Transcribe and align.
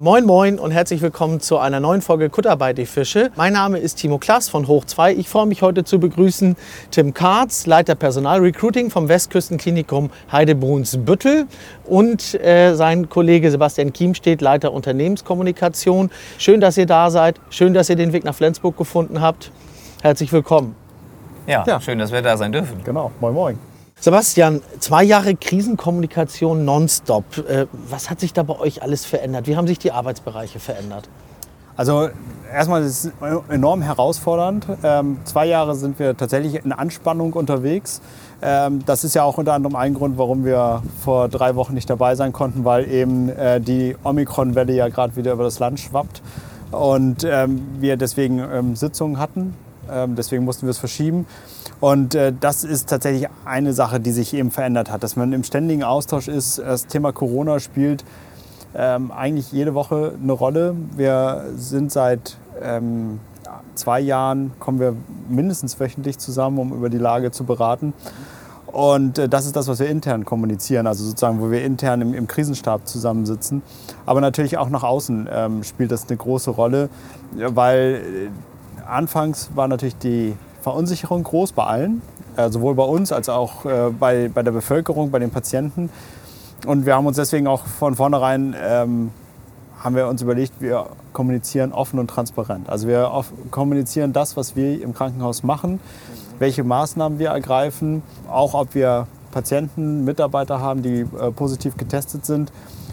Moin 0.00 0.24
Moin 0.26 0.60
und 0.60 0.70
herzlich 0.70 1.02
willkommen 1.02 1.40
zu 1.40 1.58
einer 1.58 1.80
neuen 1.80 2.02
Folge 2.02 2.30
Kuttarbeit 2.30 2.78
die 2.78 2.86
Fische. 2.86 3.32
Mein 3.34 3.54
Name 3.54 3.78
ist 3.78 3.96
Timo 3.96 4.18
Klaas 4.18 4.48
von 4.48 4.68
Hoch 4.68 4.84
2. 4.84 5.14
Ich 5.14 5.28
freue 5.28 5.46
mich 5.46 5.60
heute 5.60 5.82
zu 5.82 5.98
begrüßen 5.98 6.54
Tim 6.92 7.14
Karz, 7.14 7.66
Leiter 7.66 7.96
Personalrecruiting 7.96 8.90
vom 8.90 9.08
Westküstenklinikum 9.08 10.10
Heidebrunsbüttel 10.30 11.48
und 11.84 12.34
äh, 12.34 12.74
sein 12.74 13.08
Kollege 13.08 13.50
Sebastian 13.50 13.92
Kiemstedt, 13.92 14.40
Leiter 14.40 14.72
Unternehmenskommunikation. 14.72 16.12
Schön, 16.38 16.60
dass 16.60 16.78
ihr 16.78 16.86
da 16.86 17.10
seid. 17.10 17.40
Schön, 17.50 17.74
dass 17.74 17.90
ihr 17.90 17.96
den 17.96 18.12
Weg 18.12 18.22
nach 18.22 18.36
Flensburg 18.36 18.76
gefunden 18.76 19.20
habt. 19.20 19.50
Herzlich 20.00 20.32
willkommen. 20.32 20.76
Ja, 21.48 21.64
ja. 21.66 21.80
schön, 21.80 21.98
dass 21.98 22.12
wir 22.12 22.22
da 22.22 22.36
sein 22.36 22.52
dürfen. 22.52 22.84
Genau. 22.84 23.10
Moin 23.18 23.34
Moin. 23.34 23.67
Sebastian, 24.00 24.62
zwei 24.78 25.02
Jahre 25.02 25.34
Krisenkommunikation 25.34 26.64
nonstop. 26.64 27.24
Äh, 27.38 27.66
was 27.88 28.10
hat 28.10 28.20
sich 28.20 28.32
da 28.32 28.44
bei 28.44 28.56
euch 28.56 28.80
alles 28.80 29.04
verändert? 29.04 29.48
Wie 29.48 29.56
haben 29.56 29.66
sich 29.66 29.80
die 29.80 29.90
Arbeitsbereiche 29.90 30.60
verändert? 30.60 31.08
Also 31.76 32.08
erstmal 32.52 32.84
ist 32.84 33.06
es 33.06 33.12
enorm 33.48 33.82
herausfordernd. 33.82 34.66
Ähm, 34.84 35.18
zwei 35.24 35.46
Jahre 35.46 35.74
sind 35.74 35.98
wir 35.98 36.16
tatsächlich 36.16 36.64
in 36.64 36.70
Anspannung 36.70 37.32
unterwegs. 37.32 38.00
Ähm, 38.40 38.84
das 38.86 39.02
ist 39.02 39.14
ja 39.14 39.24
auch 39.24 39.36
unter 39.36 39.54
anderem 39.54 39.74
ein 39.74 39.94
Grund, 39.94 40.16
warum 40.16 40.44
wir 40.44 40.82
vor 41.02 41.28
drei 41.28 41.56
Wochen 41.56 41.74
nicht 41.74 41.90
dabei 41.90 42.14
sein 42.14 42.32
konnten, 42.32 42.64
weil 42.64 42.88
eben 42.88 43.28
äh, 43.30 43.60
die 43.60 43.96
Omikron-Welle 44.04 44.74
ja 44.74 44.88
gerade 44.88 45.16
wieder 45.16 45.32
über 45.32 45.44
das 45.44 45.58
Land 45.58 45.80
schwappt 45.80 46.22
und 46.70 47.24
ähm, 47.24 47.66
wir 47.80 47.96
deswegen 47.96 48.76
Sitzungen 48.76 49.18
hatten. 49.18 49.54
Deswegen 50.18 50.44
mussten 50.44 50.66
wir 50.66 50.72
es 50.72 50.78
verschieben. 50.78 51.24
Und 51.80 52.14
äh, 52.14 52.32
das 52.38 52.64
ist 52.64 52.88
tatsächlich 52.88 53.28
eine 53.44 53.72
Sache, 53.72 54.00
die 54.00 54.10
sich 54.10 54.34
eben 54.34 54.50
verändert 54.50 54.90
hat, 54.90 55.02
dass 55.02 55.16
man 55.16 55.32
im 55.32 55.44
ständigen 55.44 55.84
Austausch 55.84 56.28
ist. 56.28 56.58
Das 56.58 56.86
Thema 56.86 57.12
Corona 57.12 57.60
spielt 57.60 58.04
ähm, 58.74 59.12
eigentlich 59.12 59.52
jede 59.52 59.74
Woche 59.74 60.14
eine 60.20 60.32
Rolle. 60.32 60.74
Wir 60.96 61.46
sind 61.56 61.92
seit 61.92 62.36
ähm, 62.60 63.20
zwei 63.74 64.00
Jahren, 64.00 64.52
kommen 64.58 64.80
wir 64.80 64.94
mindestens 65.28 65.78
wöchentlich 65.78 66.18
zusammen, 66.18 66.58
um 66.58 66.72
über 66.72 66.90
die 66.90 66.98
Lage 66.98 67.30
zu 67.30 67.44
beraten. 67.44 67.94
Und 68.66 69.18
äh, 69.18 69.28
das 69.28 69.46
ist 69.46 69.56
das, 69.56 69.68
was 69.68 69.78
wir 69.78 69.88
intern 69.88 70.24
kommunizieren, 70.24 70.86
also 70.86 71.04
sozusagen, 71.04 71.40
wo 71.40 71.50
wir 71.50 71.64
intern 71.64 72.02
im, 72.02 72.12
im 72.12 72.26
Krisenstab 72.26 72.86
zusammensitzen. 72.86 73.62
Aber 74.04 74.20
natürlich 74.20 74.58
auch 74.58 74.68
nach 74.68 74.82
außen 74.82 75.28
ähm, 75.32 75.64
spielt 75.64 75.90
das 75.90 76.08
eine 76.08 76.16
große 76.16 76.50
Rolle, 76.50 76.90
weil 77.32 78.02
äh, 78.26 78.86
anfangs 78.86 79.50
war 79.54 79.68
natürlich 79.68 79.96
die 79.96 80.34
Verunsicherung 80.60 81.22
groß 81.22 81.52
bei 81.52 81.64
allen, 81.64 82.02
äh, 82.36 82.50
sowohl 82.50 82.74
bei 82.74 82.84
uns 82.84 83.12
als 83.12 83.28
auch 83.28 83.64
äh, 83.64 83.90
bei, 83.90 84.28
bei 84.32 84.42
der 84.42 84.52
Bevölkerung, 84.52 85.10
bei 85.10 85.18
den 85.18 85.30
Patienten. 85.30 85.90
Und 86.66 86.86
wir 86.86 86.96
haben 86.96 87.06
uns 87.06 87.16
deswegen 87.16 87.46
auch 87.46 87.64
von 87.64 87.94
vornherein 87.94 88.54
ähm, 88.60 89.10
haben 89.78 89.94
wir 89.94 90.08
uns 90.08 90.22
überlegt, 90.22 90.60
wir 90.60 90.86
kommunizieren 91.12 91.72
offen 91.72 92.00
und 92.00 92.08
transparent. 92.08 92.68
Also 92.68 92.88
wir 92.88 93.24
kommunizieren 93.50 94.12
das, 94.12 94.36
was 94.36 94.56
wir 94.56 94.82
im 94.82 94.92
Krankenhaus 94.92 95.44
machen, 95.44 95.78
welche 96.38 96.64
Maßnahmen 96.64 97.18
wir 97.18 97.30
ergreifen, 97.30 98.02
auch 98.28 98.54
ob 98.54 98.74
wir 98.74 99.06
Patienten, 99.30 100.04
Mitarbeiter 100.04 100.60
haben, 100.60 100.82
die 100.82 101.00
äh, 101.00 101.30
positiv 101.30 101.76
getestet 101.76 102.26
sind 102.26 102.50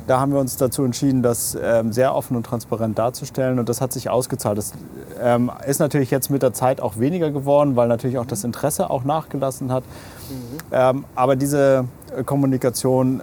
da 0.07 0.19
haben 0.19 0.31
wir 0.31 0.39
uns 0.39 0.57
dazu 0.57 0.83
entschieden, 0.83 1.21
das 1.21 1.57
ähm, 1.61 1.91
sehr 1.91 2.15
offen 2.15 2.37
und 2.37 2.45
transparent 2.45 2.97
darzustellen 2.97 3.59
und 3.59 3.69
das 3.69 3.81
hat 3.81 3.91
sich 3.91 4.09
ausgezahlt. 4.09 4.57
Das 4.57 4.73
ähm, 5.21 5.51
ist 5.67 5.79
natürlich 5.79 6.11
jetzt 6.11 6.29
mit 6.29 6.43
der 6.43 6.53
Zeit 6.53 6.81
auch 6.81 6.97
weniger 6.97 7.31
geworden, 7.31 7.75
weil 7.75 7.87
natürlich 7.87 8.17
auch 8.17 8.25
das 8.25 8.43
Interesse 8.43 8.89
auch 8.89 9.03
nachgelassen 9.03 9.71
hat. 9.71 9.83
Mhm. 9.83 10.59
Ähm, 10.71 11.05
aber 11.15 11.35
diese 11.35 11.85
äh, 12.15 12.23
Kommunikation 12.23 13.21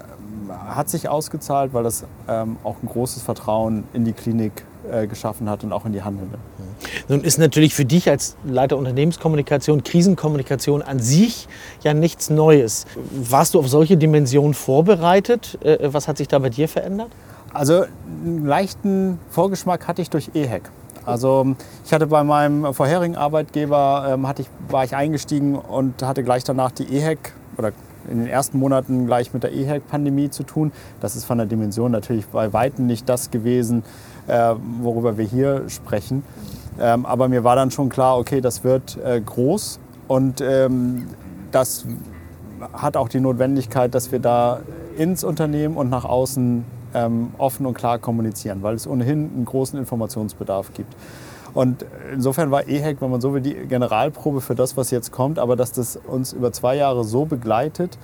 hat 0.66 0.88
sich 0.88 1.08
ausgezahlt, 1.08 1.72
weil 1.72 1.84
das 1.84 2.04
ähm, 2.28 2.56
auch 2.64 2.76
ein 2.82 2.88
großes 2.88 3.22
Vertrauen 3.22 3.84
in 3.92 4.04
die 4.04 4.12
Klinik 4.12 4.64
äh, 4.90 5.06
geschaffen 5.06 5.48
hat 5.48 5.64
und 5.64 5.72
auch 5.72 5.86
in 5.86 5.92
die 5.92 6.02
Handelnden. 6.02 6.38
Nun 7.08 7.22
ist 7.22 7.38
natürlich 7.38 7.74
für 7.74 7.84
dich 7.84 8.08
als 8.08 8.36
Leiter 8.44 8.76
Unternehmenskommunikation, 8.76 9.82
Krisenkommunikation 9.84 10.82
an 10.82 10.98
sich 11.00 11.48
ja 11.82 11.94
nichts 11.94 12.30
Neues. 12.30 12.86
Warst 13.10 13.54
du 13.54 13.58
auf 13.58 13.68
solche 13.68 13.96
Dimensionen 13.96 14.54
vorbereitet? 14.54 15.58
Äh, 15.62 15.92
was 15.92 16.08
hat 16.08 16.18
sich 16.18 16.28
da 16.28 16.38
bei 16.38 16.50
dir 16.50 16.68
verändert? 16.68 17.10
Also 17.52 17.84
einen 18.24 18.46
leichten 18.46 19.18
Vorgeschmack 19.30 19.86
hatte 19.86 20.00
ich 20.00 20.10
durch 20.10 20.30
EHEC. 20.34 20.70
Also 21.04 21.56
ich 21.84 21.92
hatte 21.92 22.06
bei 22.06 22.22
meinem 22.22 22.72
vorherigen 22.72 23.16
Arbeitgeber, 23.16 24.06
ähm, 24.08 24.26
hatte 24.26 24.42
ich, 24.42 24.48
war 24.68 24.84
ich 24.84 24.94
eingestiegen 24.94 25.56
und 25.56 26.02
hatte 26.02 26.22
gleich 26.22 26.44
danach 26.44 26.70
die 26.70 26.84
EHEC 26.84 27.32
oder 27.58 27.72
in 28.08 28.18
den 28.18 28.28
ersten 28.28 28.58
Monaten 28.58 29.06
gleich 29.06 29.32
mit 29.32 29.42
der 29.42 29.52
EHEC-Pandemie 29.52 30.30
zu 30.30 30.42
tun. 30.42 30.72
Das 31.00 31.16
ist 31.16 31.24
von 31.24 31.38
der 31.38 31.46
Dimension 31.46 31.92
natürlich 31.92 32.26
bei 32.26 32.52
Weitem 32.52 32.86
nicht 32.86 33.08
das 33.08 33.30
gewesen, 33.30 33.84
äh, 34.26 34.54
worüber 34.80 35.18
wir 35.18 35.24
hier 35.24 35.68
sprechen. 35.68 36.24
Ähm, 36.80 37.06
aber 37.06 37.28
mir 37.28 37.44
war 37.44 37.56
dann 37.56 37.70
schon 37.70 37.88
klar, 37.88 38.18
okay, 38.18 38.40
das 38.40 38.64
wird 38.64 38.98
äh, 39.04 39.20
groß 39.20 39.78
und 40.08 40.40
ähm, 40.40 41.06
das 41.50 41.86
hat 42.72 42.96
auch 42.96 43.08
die 43.08 43.20
Notwendigkeit, 43.20 43.94
dass 43.94 44.12
wir 44.12 44.20
da 44.20 44.60
ins 44.96 45.24
Unternehmen 45.24 45.76
und 45.76 45.90
nach 45.90 46.04
außen 46.04 46.64
ähm, 46.94 47.30
offen 47.38 47.66
und 47.66 47.74
klar 47.74 47.98
kommunizieren, 47.98 48.62
weil 48.62 48.74
es 48.74 48.86
ohnehin 48.86 49.30
einen 49.34 49.44
großen 49.44 49.78
Informationsbedarf 49.78 50.72
gibt. 50.74 50.94
Und 51.54 51.84
insofern 52.12 52.50
war 52.50 52.66
EHEC, 52.66 53.00
wenn 53.00 53.10
man 53.10 53.20
so 53.20 53.34
will, 53.34 53.42
die 53.42 53.54
Generalprobe 53.54 54.40
für 54.40 54.54
das, 54.54 54.76
was 54.76 54.90
jetzt 54.90 55.12
kommt, 55.12 55.38
aber 55.38 55.54
dass 55.56 55.72
das 55.72 55.96
uns 55.96 56.32
über 56.32 56.52
zwei 56.52 56.76
Jahre 56.76 57.04
so 57.04 57.26
begleitet 57.26 57.98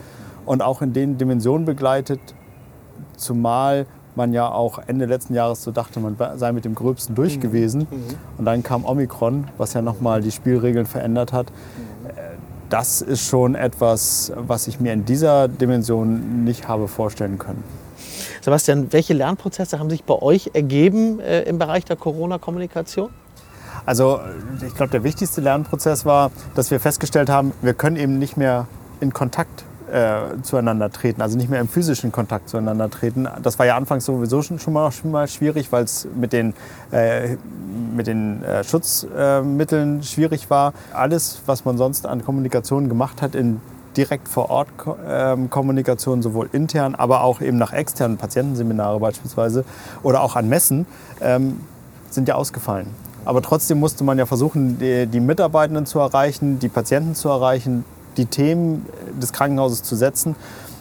und 0.45 0.63
auch 0.63 0.83
in 0.83 0.93
den 0.93 1.17
Dimensionen 1.17 1.65
begleitet, 1.65 2.21
zumal 3.17 3.87
man 4.19 4.35
ja 4.35 4.51
auch 4.51 4.79
Ende 4.87 5.07
letzten 5.07 5.33
Jahres 5.33 5.63
so 5.63 5.71
dachte, 5.71 6.01
man 6.01 6.17
sei 6.37 6.53
mit 6.53 6.67
dem 6.67 6.75
Gröbsten 6.75 7.15
durch 7.15 7.37
mhm. 7.37 7.41
gewesen. 7.41 7.81
Mhm. 7.91 8.15
Und 8.37 8.45
dann 8.45 8.63
kam 8.63 8.85
Omikron, 8.85 9.49
was 9.57 9.73
ja 9.73 9.81
nochmal 9.81 10.21
die 10.21 10.31
Spielregeln 10.31 10.85
verändert 10.85 11.33
hat. 11.33 11.47
Mhm. 11.47 12.09
Das 12.69 13.01
ist 13.01 13.27
schon 13.27 13.55
etwas, 13.55 14.31
was 14.37 14.69
ich 14.69 14.79
mir 14.79 14.93
in 14.93 15.07
dieser 15.07 15.49
Dimension 15.49 16.45
nicht 16.45 16.69
habe 16.69 16.87
vorstellen 16.87 17.39
können. 17.39 17.65
Sebastian, 18.43 18.93
welche 18.93 19.15
Lernprozesse 19.15 19.79
haben 19.79 19.89
sich 19.89 20.05
bei 20.05 20.15
euch 20.15 20.51
ergeben 20.53 21.19
äh, 21.21 21.43
im 21.43 21.59
Bereich 21.59 21.87
der 21.87 21.97
Corona-Kommunikation? 21.97 23.09
Also 23.87 24.21
ich 24.67 24.75
glaube, 24.75 24.91
der 24.91 25.03
wichtigste 25.03 25.41
Lernprozess 25.41 26.05
war, 26.05 26.31
dass 26.55 26.71
wir 26.71 26.79
festgestellt 26.79 27.31
haben, 27.31 27.53
wir 27.63 27.73
können 27.73 27.97
eben 27.97 28.19
nicht 28.19 28.37
mehr 28.37 28.67
in 29.01 29.15
Kontakt 29.15 29.65
äh, 29.93 30.43
zueinander 30.43 30.91
treten, 30.91 31.23
also 31.23 31.37
nicht 31.37 31.51
mehr 31.51 31.61
im 31.61 31.69
physischen 31.69 32.13
Kontakt 32.13 32.49
zueinander 32.49 32.91
treten. 32.91 33.27
Das 33.43 33.59
war 33.59 33.67
ja 33.67 33.77
anfangs 33.77 34.05
sowieso 34.05 34.43
schon, 34.43 34.59
schon, 34.59 34.73
mal, 34.73 34.91
schon 34.93 35.11
mal 35.11 35.29
schwierig, 35.29 35.73
weil 35.73 35.85
es 35.85 36.07
mit 36.15 36.33
den, 36.33 36.55
äh, 36.93 37.37
mit 37.95 38.07
den 38.07 38.43
äh, 38.43 38.65
Schutzmitteln 38.65 40.03
schwierig 40.03 40.51
war. 40.51 40.73
Alles, 40.93 41.43
was 41.47 41.65
man 41.65 41.77
sonst 41.77 42.07
an 42.07 42.25
Kommunikation 42.25 42.89
gemacht 42.89 43.23
hat 43.23 43.35
in 43.35 43.61
direkt 43.97 44.29
vor 44.29 44.51
Ort 44.51 44.69
ähm, 45.09 45.51
Kommunikation, 45.51 46.23
sowohl 46.23 46.49
intern, 46.53 46.95
aber 46.95 47.25
auch 47.25 47.41
eben 47.41 47.59
nach 47.59 47.73
externen 47.73 48.17
Patientenseminare 48.17 49.01
beispielsweise 49.01 49.65
oder 50.03 50.23
auch 50.23 50.37
an 50.37 50.49
Messen, 50.49 50.87
ähm, 51.21 51.61
sind 52.11 52.29
ja 52.29 52.37
ausgefallen. 52.37 52.87
Aber 53.25 53.43
trotzdem 53.43 53.81
musste 53.81 54.05
man 54.05 54.17
ja 54.17 54.25
versuchen, 54.25 54.79
die, 54.79 55.07
die 55.07 55.21
Mitarbeitenden 55.21 55.85
zu 55.85 55.99
erreichen, 55.99 56.59
die 56.61 56.69
Patienten 56.69 57.15
zu 57.15 57.29
erreichen, 57.29 57.85
die 58.19 58.27
Themen 58.27 58.87
des 59.21 59.33
Krankenhauses 59.33 59.83
zu 59.83 59.97
setzen. 59.97 60.37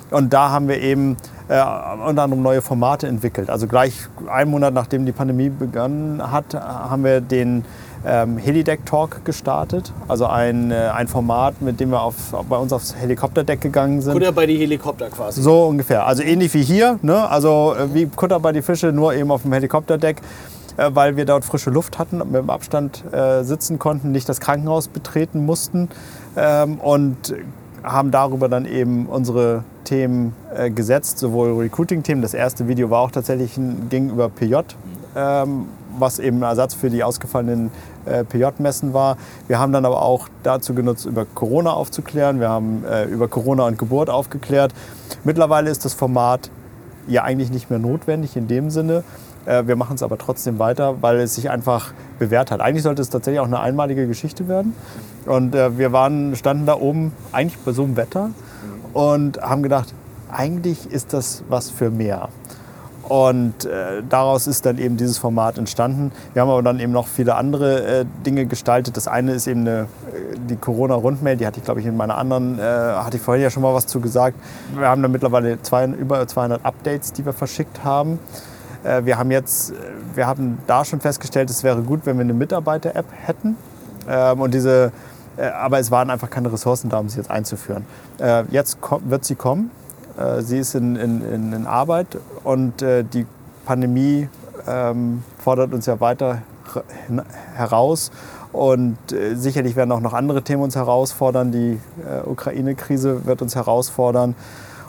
Und 0.09 0.33
da 0.33 0.51
haben 0.51 0.67
wir 0.67 0.81
eben 0.81 1.17
äh, 1.49 1.61
unter 2.05 2.23
anderem 2.23 2.41
neue 2.41 2.61
Formate 2.61 3.07
entwickelt. 3.07 3.49
Also 3.49 3.67
gleich 3.67 3.93
einen 4.29 4.51
Monat 4.51 4.73
nachdem 4.73 5.05
die 5.05 5.11
Pandemie 5.11 5.49
begonnen 5.49 6.31
hat, 6.31 6.53
haben 6.53 7.03
wir 7.03 7.21
den 7.21 7.65
ähm, 8.05 8.37
Helideck 8.37 8.85
Talk 8.85 9.25
gestartet. 9.25 9.91
Also 10.07 10.27
ein, 10.27 10.71
äh, 10.71 10.89
ein 10.93 11.07
Format, 11.07 11.61
mit 11.61 11.79
dem 11.79 11.91
wir 11.91 12.01
auf, 12.01 12.15
bei 12.49 12.57
uns 12.57 12.71
aufs 12.71 12.95
Helikopterdeck 12.95 13.59
gegangen 13.59 14.01
sind. 14.01 14.13
Kutter 14.13 14.31
bei 14.31 14.45
die 14.45 14.57
Helikopter 14.57 15.09
quasi. 15.09 15.41
So 15.41 15.65
ungefähr. 15.65 16.05
Also 16.05 16.23
ähnlich 16.23 16.53
wie 16.53 16.63
hier. 16.63 16.99
Ne? 17.01 17.29
Also 17.29 17.75
äh, 17.77 17.93
wie 17.93 18.05
Kutter 18.07 18.39
bei 18.39 18.51
die 18.51 18.61
Fische, 18.61 18.91
nur 18.91 19.13
eben 19.13 19.31
auf 19.31 19.41
dem 19.41 19.53
Helikopterdeck. 19.53 20.21
Äh, 20.77 20.91
weil 20.93 21.17
wir 21.17 21.25
dort 21.25 21.43
frische 21.43 21.69
Luft 21.69 21.99
hatten, 21.99 22.19
mit 22.19 22.35
dem 22.35 22.49
Abstand 22.49 23.03
äh, 23.11 23.43
sitzen 23.43 23.79
konnten, 23.79 24.11
nicht 24.11 24.29
das 24.29 24.39
Krankenhaus 24.39 24.87
betreten 24.87 25.45
mussten 25.45 25.89
ähm, 26.35 26.79
und 26.79 27.35
haben 27.83 28.11
darüber 28.11 28.47
dann 28.49 28.65
eben 28.65 29.07
unsere 29.07 29.63
Themen 29.83 30.33
äh, 30.55 30.69
gesetzt, 30.69 31.19
sowohl 31.19 31.53
Recruiting-Themen. 31.57 32.21
Das 32.21 32.33
erste 32.33 32.67
Video 32.67 32.89
war 32.89 33.01
auch 33.01 33.11
tatsächlich 33.11 33.57
ein, 33.57 33.87
ging 33.89 34.09
über 34.09 34.29
PJ, 34.29 34.55
ähm, 35.15 35.65
was 35.97 36.19
eben 36.19 36.37
ein 36.37 36.43
Ersatz 36.43 36.73
für 36.73 36.89
die 36.89 37.03
ausgefallenen 37.03 37.71
PJ-Messen 38.29 38.93
war. 38.93 39.17
Wir 39.47 39.59
haben 39.59 39.73
dann 39.73 39.83
aber 39.83 40.01
auch 40.01 40.29
dazu 40.43 40.73
genutzt, 40.73 41.05
über 41.05 41.25
Corona 41.25 41.71
aufzuklären. 41.71 42.39
Wir 42.39 42.47
haben 42.47 42.85
über 43.11 43.27
Corona 43.27 43.65
und 43.65 43.77
Geburt 43.77 44.09
aufgeklärt. 44.09 44.73
Mittlerweile 45.25 45.69
ist 45.69 45.83
das 45.83 45.93
Format 45.93 46.49
ja 47.07 47.23
eigentlich 47.23 47.49
nicht 47.49 47.69
mehr 47.69 47.79
notwendig 47.79 48.37
in 48.37 48.47
dem 48.47 48.69
Sinne, 48.69 49.03
wir 49.47 49.75
machen 49.75 49.95
es 49.95 50.03
aber 50.03 50.17
trotzdem 50.17 50.59
weiter, 50.59 51.01
weil 51.01 51.17
es 51.19 51.35
sich 51.35 51.49
einfach 51.49 51.93
bewährt 52.19 52.51
hat. 52.51 52.59
Eigentlich 52.59 52.83
sollte 52.83 53.01
es 53.01 53.09
tatsächlich 53.09 53.39
auch 53.39 53.45
eine 53.45 53.59
einmalige 53.59 54.07
Geschichte 54.07 54.47
werden. 54.47 54.73
Und 55.25 55.55
äh, 55.55 55.77
wir 55.77 55.91
waren, 55.91 56.35
standen 56.35 56.65
da 56.65 56.75
oben 56.75 57.11
eigentlich 57.31 57.57
bei 57.59 57.71
so 57.71 57.83
einem 57.83 57.97
Wetter 57.97 58.31
und 58.93 59.41
haben 59.41 59.63
gedacht, 59.63 59.93
eigentlich 60.31 60.91
ist 60.91 61.13
das 61.13 61.43
was 61.49 61.69
für 61.69 61.89
mehr. 61.89 62.29
Und 63.07 63.63
äh, 63.63 64.03
daraus 64.09 64.47
ist 64.47 64.65
dann 64.65 64.77
eben 64.77 64.97
dieses 64.97 65.17
Format 65.17 65.57
entstanden. 65.57 66.11
Wir 66.33 66.41
haben 66.41 66.49
aber 66.49 66.61
dann 66.61 66.79
eben 66.79 66.91
noch 66.91 67.07
viele 67.07 67.35
andere 67.35 68.01
äh, 68.01 68.05
Dinge 68.25 68.47
gestaltet. 68.47 68.97
Das 68.97 69.07
eine 69.07 69.31
ist 69.31 69.47
eben 69.47 69.61
eine, 69.61 69.79
äh, 69.81 69.85
die 70.49 70.57
Corona-Rundmail, 70.57 71.37
die 71.37 71.47
hatte 71.47 71.59
ich 71.59 71.63
glaube 71.63 71.79
ich 71.79 71.85
in 71.85 71.95
meiner 71.95 72.17
anderen, 72.17 72.59
äh, 72.59 72.61
hatte 72.61 73.15
ich 73.15 73.23
vorhin 73.23 73.43
ja 73.43 73.49
schon 73.49 73.63
mal 73.63 73.73
was 73.73 73.87
zu 73.87 74.01
gesagt. 74.01 74.37
Wir 74.75 74.89
haben 74.89 75.01
da 75.01 75.07
mittlerweile 75.07 75.61
zwei, 75.61 75.85
über 75.87 76.27
200 76.27 76.65
Updates, 76.65 77.13
die 77.13 77.25
wir 77.25 77.31
verschickt 77.31 77.85
haben. 77.85 78.19
Äh, 78.87 79.05
wir 79.05 79.17
haben 79.17 79.31
jetzt, 79.31 79.73
wir 80.15 80.27
haben 80.27 80.59
da 80.67 80.85
schon 80.85 80.99
festgestellt, 80.99 81.49
es 81.49 81.63
wäre 81.63 81.81
gut, 81.81 82.05
wenn 82.05 82.17
wir 82.17 82.23
eine 82.23 82.33
Mitarbeiter-App 82.33 83.07
hätten. 83.11 83.57
Ähm, 84.09 84.41
und 84.41 84.53
diese, 84.53 84.91
äh, 85.35 85.47
aber 85.47 85.79
es 85.79 85.91
waren 85.91 86.09
einfach 86.09 86.29
keine 86.29 86.51
Ressourcen 86.51 86.89
da, 86.89 86.99
um 86.99 87.09
sie 87.09 87.17
jetzt 87.17 87.29
einzuführen. 87.29 87.85
Jetzt 88.49 88.79
wird 89.05 89.25
sie 89.25 89.35
kommen. 89.35 89.69
Äh, 90.17 90.41
sie 90.41 90.57
ist 90.57 90.75
in, 90.75 90.95
in, 90.95 91.53
in 91.53 91.67
Arbeit 91.67 92.17
und 92.43 92.81
äh, 92.81 93.03
die 93.03 93.25
Pandemie 93.65 94.29
ähm, 94.67 95.23
fordert 95.43 95.73
uns 95.73 95.85
ja 95.85 95.99
weiter 95.99 96.41
heraus. 97.55 98.11
Und 98.51 98.97
äh, 99.11 99.35
sicherlich 99.35 99.75
werden 99.75 99.91
auch 99.91 99.99
noch 99.99 100.13
andere 100.13 100.41
Themen 100.41 100.63
uns 100.63 100.75
herausfordern. 100.75 101.51
Die 101.51 101.79
äh, 102.03 102.27
Ukraine-Krise 102.27 103.25
wird 103.25 103.41
uns 103.41 103.55
herausfordern. 103.55 104.35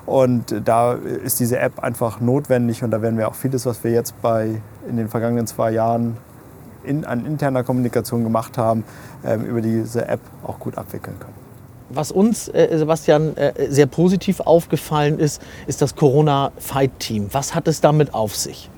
Und 0.08 0.62
da 0.64 0.94
ist 0.94 1.38
diese 1.38 1.58
App 1.58 1.80
einfach 1.80 2.18
notwendig. 2.18 2.82
Und 2.82 2.92
da 2.92 3.02
werden 3.02 3.18
wir 3.18 3.28
auch 3.28 3.34
vieles, 3.34 3.66
was 3.66 3.84
wir 3.84 3.90
jetzt 3.90 4.20
bei, 4.22 4.62
in 4.88 4.96
den 4.96 5.08
vergangenen 5.08 5.46
zwei 5.46 5.70
Jahren 5.70 6.16
in, 6.82 7.04
an 7.04 7.26
interner 7.26 7.62
Kommunikation 7.62 8.24
gemacht 8.24 8.56
haben, 8.56 8.84
äh, 9.22 9.34
über 9.34 9.60
diese 9.60 10.08
App 10.08 10.20
auch 10.46 10.58
gut 10.58 10.78
abwickeln 10.78 11.16
können. 11.20 11.34
Was 11.90 12.10
uns, 12.10 12.48
äh, 12.48 12.68
Sebastian, 12.78 13.36
äh, 13.36 13.52
sehr 13.68 13.84
positiv 13.84 14.40
aufgefallen 14.40 15.18
ist, 15.18 15.42
ist 15.66 15.82
das 15.82 15.94
Corona-Fight-Team. 15.94 17.28
Was 17.32 17.54
hat 17.54 17.68
es 17.68 17.82
damit 17.82 18.14
auf 18.14 18.34
sich? 18.34 18.70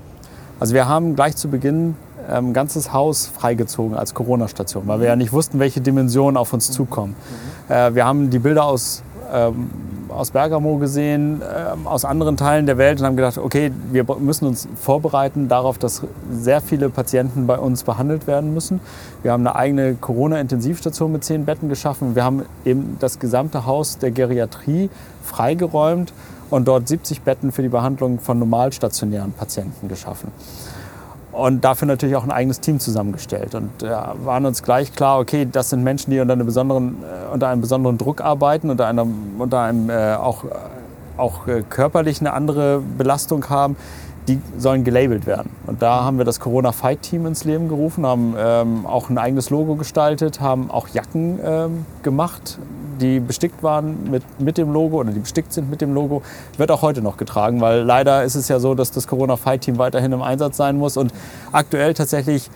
Also 0.58 0.74
wir 0.74 0.88
haben 0.88 1.14
gleich 1.14 1.36
zu 1.36 1.48
Beginn 1.48 1.94
ein 2.28 2.46
ähm, 2.46 2.52
ganzes 2.52 2.92
Haus 2.92 3.28
freigezogen 3.28 3.96
als 3.96 4.14
Corona-Station, 4.14 4.82
weil 4.88 4.98
wir 4.98 5.06
ja 5.06 5.16
nicht 5.16 5.32
wussten, 5.32 5.60
welche 5.60 5.80
Dimensionen 5.80 6.36
auf 6.36 6.52
uns 6.52 6.72
zukommen. 6.72 7.14
Mhm. 7.68 7.72
Äh, 7.72 7.94
wir 7.94 8.04
haben 8.04 8.30
die 8.30 8.40
Bilder 8.40 8.64
aus 8.64 9.04
ähm, 9.32 9.70
aus 10.12 10.30
Bergamo 10.30 10.76
gesehen, 10.76 11.42
äh, 11.42 11.86
aus 11.86 12.04
anderen 12.04 12.36
Teilen 12.36 12.66
der 12.66 12.78
Welt 12.78 13.00
und 13.00 13.06
haben 13.06 13.16
gedacht, 13.16 13.38
okay, 13.38 13.72
wir 13.90 14.04
müssen 14.18 14.46
uns 14.46 14.68
vorbereiten 14.76 15.48
darauf, 15.48 15.78
dass 15.78 16.02
sehr 16.30 16.60
viele 16.60 16.88
Patienten 16.90 17.46
bei 17.46 17.58
uns 17.58 17.84
behandelt 17.84 18.26
werden 18.26 18.54
müssen. 18.54 18.80
Wir 19.22 19.32
haben 19.32 19.46
eine 19.46 19.56
eigene 19.56 19.94
Corona-Intensivstation 19.94 21.12
mit 21.12 21.24
zehn 21.24 21.44
Betten 21.44 21.68
geschaffen. 21.68 22.14
Wir 22.14 22.24
haben 22.24 22.44
eben 22.64 22.96
das 23.00 23.18
gesamte 23.18 23.66
Haus 23.66 23.98
der 23.98 24.10
Geriatrie 24.10 24.90
freigeräumt 25.22 26.12
und 26.50 26.66
dort 26.66 26.88
70 26.88 27.22
Betten 27.22 27.52
für 27.52 27.62
die 27.62 27.68
Behandlung 27.68 28.18
von 28.18 28.38
normalstationären 28.38 29.32
Patienten 29.32 29.88
geschaffen 29.88 30.32
und 31.40 31.64
dafür 31.64 31.86
natürlich 31.88 32.16
auch 32.16 32.24
ein 32.24 32.30
eigenes 32.30 32.60
Team 32.60 32.78
zusammengestellt. 32.78 33.54
Und 33.54 33.82
äh, 33.82 33.88
waren 33.88 34.46
uns 34.46 34.62
gleich 34.62 34.92
klar, 34.92 35.18
okay, 35.18 35.46
das 35.50 35.70
sind 35.70 35.82
Menschen, 35.82 36.10
die 36.10 36.20
unter, 36.20 36.34
eine 36.34 36.44
besonderen, 36.44 36.96
äh, 37.02 37.32
unter 37.32 37.48
einem 37.48 37.60
besonderen 37.60 37.98
Druck 37.98 38.20
arbeiten, 38.20 38.70
unter, 38.70 38.86
einer, 38.86 39.06
unter 39.38 39.60
einem 39.60 39.90
äh, 39.90 40.14
auch, 40.14 40.44
auch 41.16 41.46
äh, 41.48 41.62
körperlich 41.68 42.20
eine 42.20 42.32
andere 42.32 42.82
Belastung 42.98 43.48
haben. 43.48 43.76
Die 44.28 44.38
sollen 44.58 44.84
gelabelt 44.84 45.26
werden. 45.26 45.50
Und 45.66 45.82
da 45.82 46.04
haben 46.04 46.18
wir 46.18 46.24
das 46.24 46.40
Corona 46.40 46.72
Fight 46.72 47.02
Team 47.02 47.26
ins 47.26 47.44
Leben 47.44 47.68
gerufen, 47.68 48.06
haben 48.06 48.34
ähm, 48.38 48.86
auch 48.86 49.08
ein 49.08 49.18
eigenes 49.18 49.50
Logo 49.50 49.76
gestaltet, 49.76 50.40
haben 50.40 50.70
auch 50.70 50.88
Jacken 50.88 51.40
ähm, 51.42 51.86
gemacht 52.02 52.58
die 53.00 53.20
bestickt 53.20 53.62
waren 53.62 54.10
mit, 54.10 54.22
mit 54.40 54.58
dem 54.58 54.72
Logo 54.72 54.98
oder 54.98 55.10
die 55.10 55.20
bestickt 55.20 55.52
sind 55.52 55.70
mit 55.70 55.80
dem 55.80 55.94
Logo, 55.94 56.22
wird 56.56 56.70
auch 56.70 56.82
heute 56.82 57.02
noch 57.02 57.16
getragen, 57.16 57.60
weil 57.60 57.82
leider 57.82 58.24
ist 58.24 58.34
es 58.34 58.48
ja 58.48 58.60
so, 58.60 58.74
dass 58.74 58.90
das 58.90 59.06
Corona 59.06 59.36
Fight 59.36 59.62
Team 59.62 59.78
weiterhin 59.78 60.12
im 60.12 60.22
Einsatz 60.22 60.56
sein 60.56 60.76
muss 60.76 60.96
und 60.96 61.12
aktuell 61.52 61.94
tatsächlich 61.94 62.50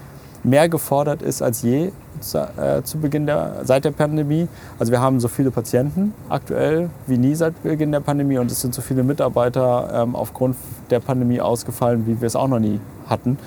mehr 0.44 0.69
gefordert 0.69 1.23
ist 1.23 1.43
als 1.43 1.62
je 1.62 1.91
äh, 2.32 2.82
zu 2.82 2.99
Beginn 2.99 3.26
der, 3.26 3.62
seit 3.64 3.85
der 3.85 3.91
Pandemie. 3.91 4.46
Also 4.79 4.93
wir 4.93 5.00
haben 5.00 5.19
so 5.19 5.29
viele 5.29 5.50
Patienten 5.50 6.14
aktuell 6.29 6.90
wie 7.06 7.19
nie 7.19 7.35
seit 7.35 7.62
Beginn 7.62 7.93
der 7.93 8.00
Pandemie 8.00 8.38
und 8.38 8.50
es 8.50 8.61
sind 8.61 8.75
so 8.75 8.82
viele 8.82 9.02
Mitarbeiter 9.02 10.02
ähm, 10.02 10.14
aufgrund 10.14 10.56
der 10.90 11.00
Pandemie 11.00 11.40
ausgefallen, 11.40 12.06
wie 12.06 12.20
wir 12.20 12.26
es 12.26 12.37
auch 12.37 12.49
noch 12.49 12.61
nie 12.61 12.79
hatten. 13.08 13.38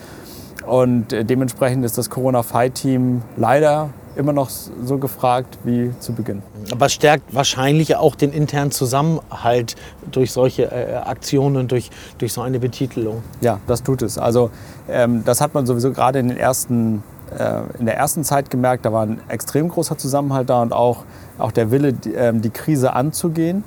Und 0.65 1.13
äh, 1.13 1.23
dementsprechend 1.23 1.85
ist 1.85 1.97
das 1.97 2.09
Corona 2.09 2.43
Fight 2.43 2.75
Team 2.75 3.21
leider 3.38 3.89
immer 4.17 4.33
noch 4.33 4.49
so 4.49 4.97
gefragt 4.97 5.57
wie 5.63 5.91
zu 5.99 6.13
Beginn. 6.13 6.41
Aber 6.71 6.89
stärkt 6.89 7.33
wahrscheinlich 7.33 7.95
auch 7.95 8.15
den 8.15 8.31
internen 8.31 8.71
Zusammenhalt 8.71 9.75
durch 10.11 10.31
solche 10.31 10.63
äh, 10.71 10.95
Aktionen, 10.95 11.67
durch, 11.67 11.89
durch 12.17 12.33
so 12.33 12.41
eine 12.41 12.59
Betitelung. 12.59 13.23
Ja, 13.41 13.59
das 13.67 13.83
tut 13.83 14.01
es. 14.01 14.17
Also 14.17 14.49
ähm, 14.89 15.23
das 15.23 15.39
hat 15.39 15.53
man 15.53 15.65
sowieso 15.65 15.91
gerade 15.91 16.19
in, 16.19 16.29
den 16.29 16.37
ersten, 16.37 17.03
äh, 17.37 17.61
in 17.79 17.85
der 17.85 17.95
ersten 17.97 18.23
Zeit 18.23 18.49
gemerkt. 18.49 18.85
Da 18.85 18.91
war 18.91 19.03
ein 19.03 19.19
extrem 19.29 19.69
großer 19.69 19.97
Zusammenhalt 19.97 20.49
da 20.49 20.61
und 20.61 20.73
auch, 20.73 21.03
auch 21.37 21.51
der 21.51 21.71
Wille, 21.71 21.93
die, 21.93 22.13
ähm, 22.13 22.41
die 22.41 22.49
Krise 22.49 22.93
anzugehen. 22.93 23.63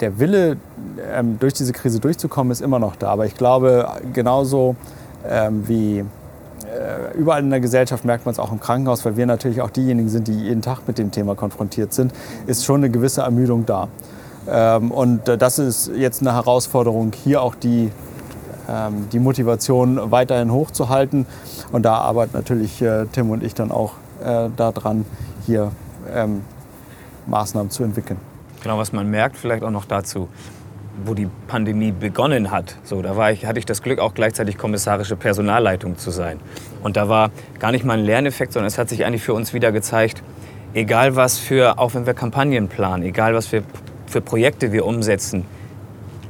Der 0.00 0.18
Wille, 0.18 0.56
ähm, 1.12 1.38
durch 1.38 1.54
diese 1.54 1.72
Krise 1.72 2.00
durchzukommen, 2.00 2.50
ist 2.50 2.60
immer 2.60 2.80
noch 2.80 2.96
da. 2.96 3.08
Aber 3.10 3.26
ich 3.26 3.36
glaube, 3.36 3.88
genauso 4.12 4.74
ähm, 5.28 5.68
wie 5.68 6.04
überall 7.14 7.42
in 7.42 7.50
der 7.50 7.60
Gesellschaft 7.60 8.04
merkt 8.04 8.26
man 8.26 8.32
es 8.32 8.38
auch 8.38 8.52
im 8.52 8.60
Krankenhaus, 8.60 9.04
weil 9.04 9.16
wir 9.16 9.26
natürlich 9.26 9.60
auch 9.60 9.70
diejenigen 9.70 10.08
sind, 10.08 10.28
die 10.28 10.34
jeden 10.34 10.62
Tag 10.62 10.86
mit 10.86 10.98
dem 10.98 11.10
Thema 11.10 11.34
konfrontiert 11.34 11.92
sind, 11.92 12.12
ist 12.46 12.64
schon 12.64 12.76
eine 12.76 12.90
gewisse 12.90 13.22
Ermüdung 13.22 13.66
da. 13.66 13.88
Ähm, 14.48 14.90
und 14.90 15.28
äh, 15.28 15.38
das 15.38 15.58
ist 15.58 15.90
jetzt 15.96 16.20
eine 16.20 16.34
Herausforderung, 16.34 17.12
hier 17.12 17.42
auch 17.42 17.54
die, 17.54 17.90
ähm, 18.68 19.08
die 19.12 19.18
Motivation 19.18 20.10
weiterhin 20.10 20.52
hochzuhalten. 20.52 21.26
Und 21.72 21.84
da 21.84 21.94
arbeiten 21.94 22.32
natürlich 22.34 22.82
äh, 22.82 23.06
Tim 23.12 23.30
und 23.30 23.42
ich 23.42 23.54
dann 23.54 23.70
auch 23.70 23.92
daran, 24.56 25.04
hier 25.44 25.70
ähm, 26.14 26.40
Maßnahmen 27.26 27.70
zu 27.70 27.82
entwickeln. 27.82 28.18
Genau, 28.62 28.78
was 28.78 28.94
man 28.94 29.10
merkt, 29.10 29.36
vielleicht 29.36 29.62
auch 29.62 29.70
noch 29.70 29.84
dazu 29.84 30.28
wo 31.04 31.14
die 31.14 31.28
Pandemie 31.48 31.92
begonnen 31.92 32.50
hat, 32.50 32.76
so, 32.84 33.02
da 33.02 33.16
war 33.16 33.32
ich, 33.32 33.46
hatte 33.46 33.58
ich 33.58 33.66
das 33.66 33.82
Glück, 33.82 33.98
auch 33.98 34.14
gleichzeitig 34.14 34.56
kommissarische 34.56 35.16
Personalleitung 35.16 35.98
zu 35.98 36.10
sein. 36.10 36.38
Und 36.82 36.96
da 36.96 37.08
war 37.08 37.30
gar 37.58 37.72
nicht 37.72 37.84
mal 37.84 37.98
ein 37.98 38.04
Lerneffekt, 38.04 38.52
sondern 38.52 38.68
es 38.68 38.78
hat 38.78 38.88
sich 38.88 39.04
eigentlich 39.04 39.22
für 39.22 39.34
uns 39.34 39.52
wieder 39.52 39.72
gezeigt, 39.72 40.22
egal 40.72 41.16
was 41.16 41.38
für, 41.38 41.78
auch 41.78 41.94
wenn 41.94 42.06
wir 42.06 42.14
Kampagnen 42.14 42.68
planen, 42.68 43.02
egal 43.02 43.34
was 43.34 43.46
für, 43.46 43.62
für 44.06 44.20
Projekte 44.20 44.72
wir 44.72 44.86
umsetzen, 44.86 45.44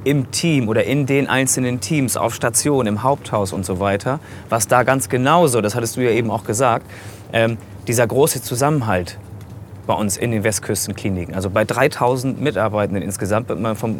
im 0.04 0.30
Team 0.30 0.68
oder 0.68 0.84
in 0.84 1.06
den 1.06 1.28
einzelnen 1.28 1.80
Teams, 1.80 2.16
auf 2.16 2.34
Station, 2.34 2.86
im 2.86 3.02
Haupthaus 3.02 3.52
und 3.52 3.64
so 3.64 3.80
weiter, 3.80 4.20
was 4.50 4.68
da 4.68 4.82
ganz 4.82 5.08
genauso, 5.08 5.60
das 5.60 5.74
hattest 5.74 5.96
du 5.96 6.02
ja 6.02 6.10
eben 6.10 6.30
auch 6.30 6.44
gesagt, 6.44 6.86
ähm, 7.32 7.56
dieser 7.86 8.06
große 8.06 8.42
Zusammenhalt 8.42 9.18
bei 9.86 9.94
uns 9.94 10.16
in 10.16 10.30
den 10.30 10.44
Westküstenkliniken. 10.44 11.34
Also 11.34 11.50
bei 11.50 11.64
3000 11.64 12.40
Mitarbeitenden 12.40 13.02
insgesamt, 13.02 13.50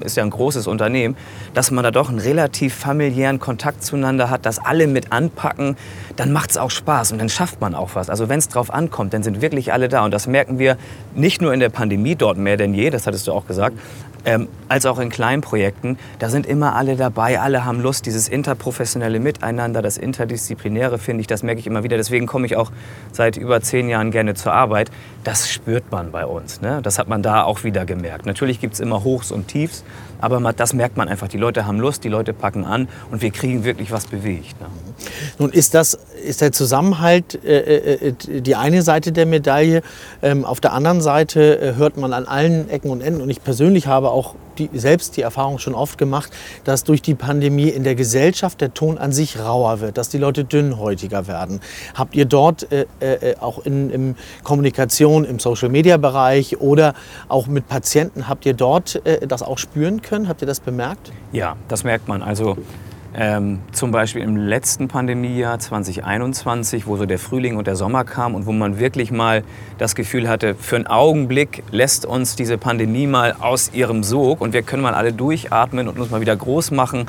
ist 0.05 0.17
ja 0.17 0.23
ein 0.23 0.31
großes 0.31 0.67
Unternehmen, 0.67 1.17
dass 1.55 1.71
man 1.71 1.85
da 1.85 1.91
doch 1.91 2.09
einen 2.09 2.19
relativ 2.19 2.75
familiären 2.75 3.39
Kontakt 3.39 3.85
zueinander 3.85 4.31
hat, 4.31 4.47
dass 4.47 4.59
alle 4.59 4.87
mit 4.87 5.13
anpacken, 5.13 5.77
dann 6.17 6.33
macht 6.33 6.51
es 6.51 6.57
auch 6.57 6.71
Spaß 6.71 7.13
und 7.13 7.19
dann 7.19 7.29
schafft 7.29 7.61
man 7.61 7.75
auch 7.75 7.91
was. 7.95 8.11
Also 8.11 8.29
wenn 8.29 8.39
es 8.39 8.49
drauf 8.49 8.73
ankommt, 8.73 9.15
dann 9.15 9.23
sind 9.23 9.43
wirklich 9.43 9.73
alle 9.73 9.89
da. 9.89 10.05
Und 10.05 10.13
das 10.13 10.27
merken 10.27 10.59
wir 10.59 10.77
nicht 11.15 11.41
nur 11.41 11.53
in 11.53 11.61
der 11.61 11.69
Pandemie 11.69 12.15
dort 12.15 12.39
mehr 12.39 12.57
denn 12.57 12.75
je, 12.75 12.91
das 12.91 13.07
hattest 13.07 13.27
du 13.27 13.33
auch 13.33 13.47
gesagt, 13.47 13.77
ähm, 14.25 14.49
als 14.69 14.87
auch 14.87 14.99
in 14.99 15.11
kleinen 15.11 15.43
Projekten. 15.43 15.99
Da 16.19 16.29
sind 16.29 16.47
immer 16.47 16.75
alle 16.75 16.97
dabei, 16.97 17.41
alle 17.41 17.65
haben 17.65 17.81
Lust, 17.81 18.07
dieses 18.07 18.29
interprofessionelle 18.29 19.21
Miteinander, 19.21 19.83
das 19.83 19.99
Interdisziplinäre 19.99 20.99
finde 20.99 21.23
ich, 21.23 21.27
das 21.27 21.43
merke 21.43 21.61
ich 21.61 21.67
immer 21.67 21.83
wieder. 21.85 21.97
Deswegen 21.97 22.27
komme 22.27 22.47
ich 22.47 22.57
auch 22.57 22.71
seit 23.13 23.37
über 23.37 23.61
zehn 23.61 23.89
Jahren 23.89 24.11
gerne 24.11 24.35
zur 24.35 24.53
Arbeit. 24.53 24.91
Das 25.23 25.51
spürt 25.51 25.91
man 25.91 26.11
bei 26.11 26.27
uns. 26.27 26.61
Ne? 26.61 26.81
Das 26.83 26.99
hat 26.99 27.09
man 27.09 27.23
da 27.23 27.43
auch 27.43 27.65
wieder 27.65 27.85
gemerkt. 27.85 28.27
Natürlich 28.27 28.61
gibt 28.61 28.75
es 28.75 28.81
immer 28.81 29.05
Hochs 29.05 29.31
und 29.31 29.49
Tiefs, 29.49 29.85
aber 30.21 30.41
das 30.53 30.73
merkt 30.73 30.97
man 30.97 31.09
einfach. 31.09 31.29
Die 31.29 31.39
Leute 31.39 31.67
haben 31.67 31.81
Lust, 31.81 32.05
die 32.05 32.09
Leute 32.09 32.33
packen 32.33 32.65
an 32.65 32.89
und 33.11 33.23
wir 33.23 33.31
kriegen 33.31 33.65
wirklich 33.65 33.93
was 33.93 34.07
bewegt. 34.07 34.61
Ne? 34.61 34.67
Nun 35.39 35.51
ist 35.51 35.75
das 35.75 35.99
ist 36.25 36.41
der 36.41 36.53
Zusammenhalt 36.53 37.45
äh, 37.45 37.59
äh, 37.59 38.09
äh, 38.09 38.41
die 38.41 38.57
eine 38.57 38.83
Seite 38.83 39.13
der 39.13 39.27
Medaille. 39.27 39.83
Ähm, 40.23 40.45
auf 40.45 40.61
der 40.61 40.73
anderen 40.73 41.01
Seite 41.01 41.61
äh, 41.61 41.75
hört 41.77 41.97
man 41.97 42.13
an 42.13 42.27
allen 42.27 42.71
Ecken 42.71 42.91
und 42.91 43.03
Enden 43.03 43.21
und 43.21 43.31
ich 43.31 43.43
persönlich 43.43 43.87
habe 43.87 44.11
auch 44.15 44.35
die, 44.59 44.71
selbst 44.73 45.17
die 45.17 45.23
Erfahrung 45.23 45.59
schon 45.59 45.75
oft 45.75 45.99
gemacht, 45.99 46.33
dass 46.65 46.85
durch 46.85 47.03
die 47.03 47.15
Pandemie 47.15 47.69
in 47.69 47.85
der 47.85 47.95
Gesellschaft 47.95 48.61
der 48.61 48.73
Ton 48.73 48.99
an 48.99 49.13
sich 49.13 49.39
rauer 49.39 49.81
wird, 49.81 49.99
dass 49.99 50.09
die 50.09 50.19
Leute 50.19 50.45
dünnhäutiger 50.45 51.27
werden. 51.27 51.61
Habt 51.95 52.15
ihr 52.15 52.25
dort 52.25 52.71
äh, 52.73 52.87
äh, 53.01 53.37
auch 53.41 53.65
in, 53.67 53.91
in 53.91 54.17
Kommunikation 54.45 55.25
im 55.25 55.39
Social-Media-Bereich 55.39 56.61
oder 56.61 56.95
auch 57.29 57.47
mit 57.47 57.69
Patienten, 57.69 58.29
habt 58.29 58.47
ihr 58.47 58.55
dort 58.55 59.05
äh, 59.05 59.27
das 59.27 59.43
auch 59.43 59.59
spüren 59.59 60.01
können? 60.01 60.29
Habt 60.29 60.41
ihr 60.43 60.47
das 60.47 60.61
bemerkt? 60.61 61.13
Ja, 61.33 61.57
das 61.69 61.85
merkt 61.85 62.09
man. 62.09 62.23
Also 62.23 62.57
ähm, 63.15 63.61
zum 63.73 63.91
Beispiel 63.91 64.23
im 64.23 64.37
letzten 64.37 64.89
Pandemiejahr 64.89 65.59
2021, 65.59 66.87
wo 66.87 66.97
so 66.97 67.07
der 67.07 67.19
Frühling 67.19 67.57
und 67.57 67.67
der 67.67 67.77
Sommer 67.77 68.05
kam 68.05 68.35
und 68.35 68.47
wo 68.47 68.53
man 68.53 68.79
wirklich 68.79 69.11
mal 69.11 69.45
das 69.79 69.95
Gefühl 69.95 70.29
hatte, 70.29 70.55
für 70.55 70.77
einen 70.77 70.87
Augenblick 70.87 71.63
lässt 71.71 72.07
uns 72.07 72.37
diese 72.37 72.59
Pandemie 72.59 73.07
mal 73.07 73.37
aus 73.39 73.71
ihrem 73.73 74.03
Sog 74.03 74.41
und 74.41 74.53
wir 74.53 74.63
können 74.63 74.83
mal 74.83 74.95
alle 74.95 75.13
durchatmen 75.13 75.89
und 75.89 75.99
uns 75.99 76.11
mal 76.11 76.21
wieder 76.21 76.37
groß 76.37 76.73
machen 76.73 77.07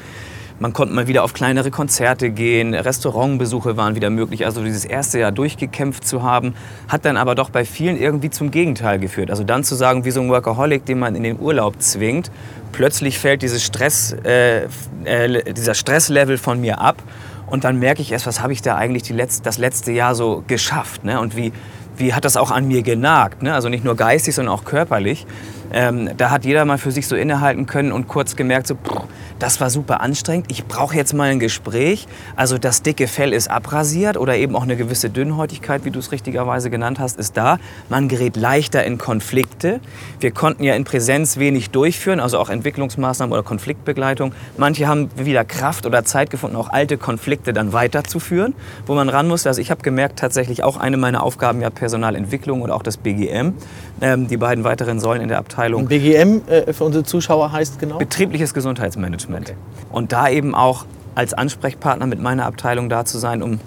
Man 0.58 0.72
konnte 0.72 0.94
mal 0.94 1.08
wieder 1.08 1.26
auf 1.26 1.34
kleinere 1.34 1.70
Konzerte 1.70 2.30
gehen, 2.30 2.74
Restaurantbesuche 2.74 3.76
waren 3.76 3.96
wieder 3.96 4.10
möglich. 4.10 4.46
Also 4.46 4.64
dieses 4.64 4.86
erste 4.86 5.20
Jahr 5.20 5.34
durchgekämpft 5.34 6.08
zu 6.08 6.24
haben, 6.24 6.56
hat 6.88 7.04
dann 7.04 7.18
aber 7.18 7.36
doch 7.36 7.50
bei 7.50 7.66
vielen 7.66 8.00
irgendwie 8.00 8.30
zum 8.30 8.52
Gegenteil 8.52 8.98
geführt. 9.00 9.32
Also 9.32 9.44
dann 9.44 9.66
zu 9.66 9.76
sagen, 9.76 10.06
wie 10.06 10.12
so 10.12 10.22
ein 10.22 10.30
Workaholic, 10.30 10.86
den 10.86 11.00
man 11.00 11.16
in 11.16 11.24
den 11.24 11.40
Urlaub 11.40 11.82
zwingt, 11.82 12.32
plötzlich 12.72 13.20
fällt 13.20 13.42
dieses 13.42 13.66
Stress, 13.66 14.16
äh, 14.24 14.68
äh, 15.04 15.54
dieser 15.54 15.74
Stresslevel 15.74 16.38
von 16.38 16.62
mir 16.62 16.80
ab. 16.80 17.04
Und 17.48 17.66
dann 17.66 17.78
merke 17.78 18.02
ich 18.02 18.14
erst, 18.14 18.26
was 18.26 18.42
habe 18.42 18.54
ich 18.54 18.62
da 18.62 18.78
eigentlich 18.78 19.10
Letz-, 19.10 19.42
das 19.44 19.58
letzte 19.58 19.92
Jahr 19.92 20.16
so 20.16 20.42
geschafft. 20.48 21.04
Ne? 21.04 21.20
Und 21.20 21.36
wie, 21.36 21.52
wie 21.98 22.14
hat 22.14 22.24
das 22.24 22.38
auch 22.38 22.52
an 22.52 22.66
mir 22.68 22.82
genagt? 22.82 23.44
Ne? 23.44 23.54
Also 23.54 23.68
nicht 23.68 23.84
nur 23.84 23.96
geistig, 23.96 24.34
sondern 24.34 24.54
auch 24.54 24.64
körperlich. 24.64 25.28
Ähm, 25.74 26.10
da 26.18 26.30
hat 26.30 26.46
jeder 26.46 26.66
mal 26.66 26.78
für 26.78 26.92
sich 26.92 27.08
so 27.08 27.16
innehalten 27.16 27.66
können 27.66 27.92
und 27.92 28.08
kurz 28.08 28.36
gemerkt, 28.36 28.68
so, 28.68 28.76
pff, 28.76 29.06
das 29.40 29.60
war 29.60 29.70
super 29.70 30.00
anstrengend, 30.00 30.46
ich 30.50 30.66
brauche 30.66 30.96
jetzt 30.96 31.14
mal 31.14 31.30
ein 31.30 31.40
Gespräch. 31.40 32.08
Also 32.36 32.58
das 32.58 32.84
dicke 32.84 33.08
Fell 33.08 33.34
ist 33.34 33.50
abrasiert 33.50 34.16
oder 34.16 34.38
eben 34.38 34.56
auch 34.56 34.64
eine 34.64 34.78
gewisse 34.78 35.10
Dünnhäutigkeit, 35.10 35.84
wie 35.84 35.92
du 35.92 36.00
es 36.00 36.12
richtigerweise 36.12 36.70
genannt 36.70 37.00
hast, 37.00 37.20
ist 37.20 37.36
da. 37.36 37.60
Man 37.90 38.08
gerät 38.08 38.38
leichter 38.38 38.84
in 38.86 38.98
Konflikte. 38.98 39.82
Wir 40.22 40.32
konnten 40.32 40.64
ja 40.64 40.76
in 40.76 40.86
Präsenz 40.86 41.38
wenig 41.38 41.72
durchführen, 41.72 42.20
also 42.22 42.40
auch 42.40 42.50
Entwicklungsmaßnahmen 42.50 43.34
oder 43.34 43.44
Konfliktbegleitung. 43.44 44.34
Manche 44.58 44.88
haben 44.88 45.10
wieder 45.18 45.44
Kraft 45.44 45.86
oder 45.86 46.06
Zeit 46.06 46.30
gefunden, 46.30 46.56
auch 46.56 46.70
alte 46.70 46.98
Konflikte 46.98 47.52
dann 47.52 47.74
weiterzuführen, 47.74 48.54
wo 48.86 48.96
man 48.96 49.10
ran 49.10 49.28
muss. 49.28 49.46
Also 49.46 49.60
ich 49.60 49.70
habe 49.70 49.82
gemerkt, 49.82 50.18
tatsächlich 50.20 50.64
auch 50.64 50.78
eine 50.78 50.96
meiner 50.96 51.24
Aufgaben 51.24 51.62
ja 51.62 51.70
Personalentwicklung 51.70 52.62
oder 52.62 52.74
auch 52.74 52.84
das 52.84 52.98
BGM. 52.98 53.54
Ähm, 54.02 54.28
die 54.28 54.38
beiden 54.38 54.64
weiteren 54.64 55.00
Säulen 55.00 55.22
in 55.22 55.28
der 55.28 55.40
Abteilung. 55.40 55.55
Und 55.78 55.90
BGM 55.90 56.42
äh, 56.48 56.74
für 56.74 56.84
unsere 56.84 57.04
Zuschauer 57.04 57.52
heißt 57.52 57.80
genau? 57.80 57.98
Betriebliches 57.98 58.54
Gesundheitsmanagement. 58.54 59.52
Okay. 59.52 59.58
Und 59.92 60.12
da 60.12 60.30
eben 60.30 60.54
auch 60.56 60.86
als 61.16 61.34
Ansprechpartner 61.34 62.08
mit 62.08 62.22
meiner 62.22 62.46
Abteilung 62.46 62.90
da 62.90 63.06
zu 63.06 63.18
sein, 63.18 63.42
um 63.42 63.60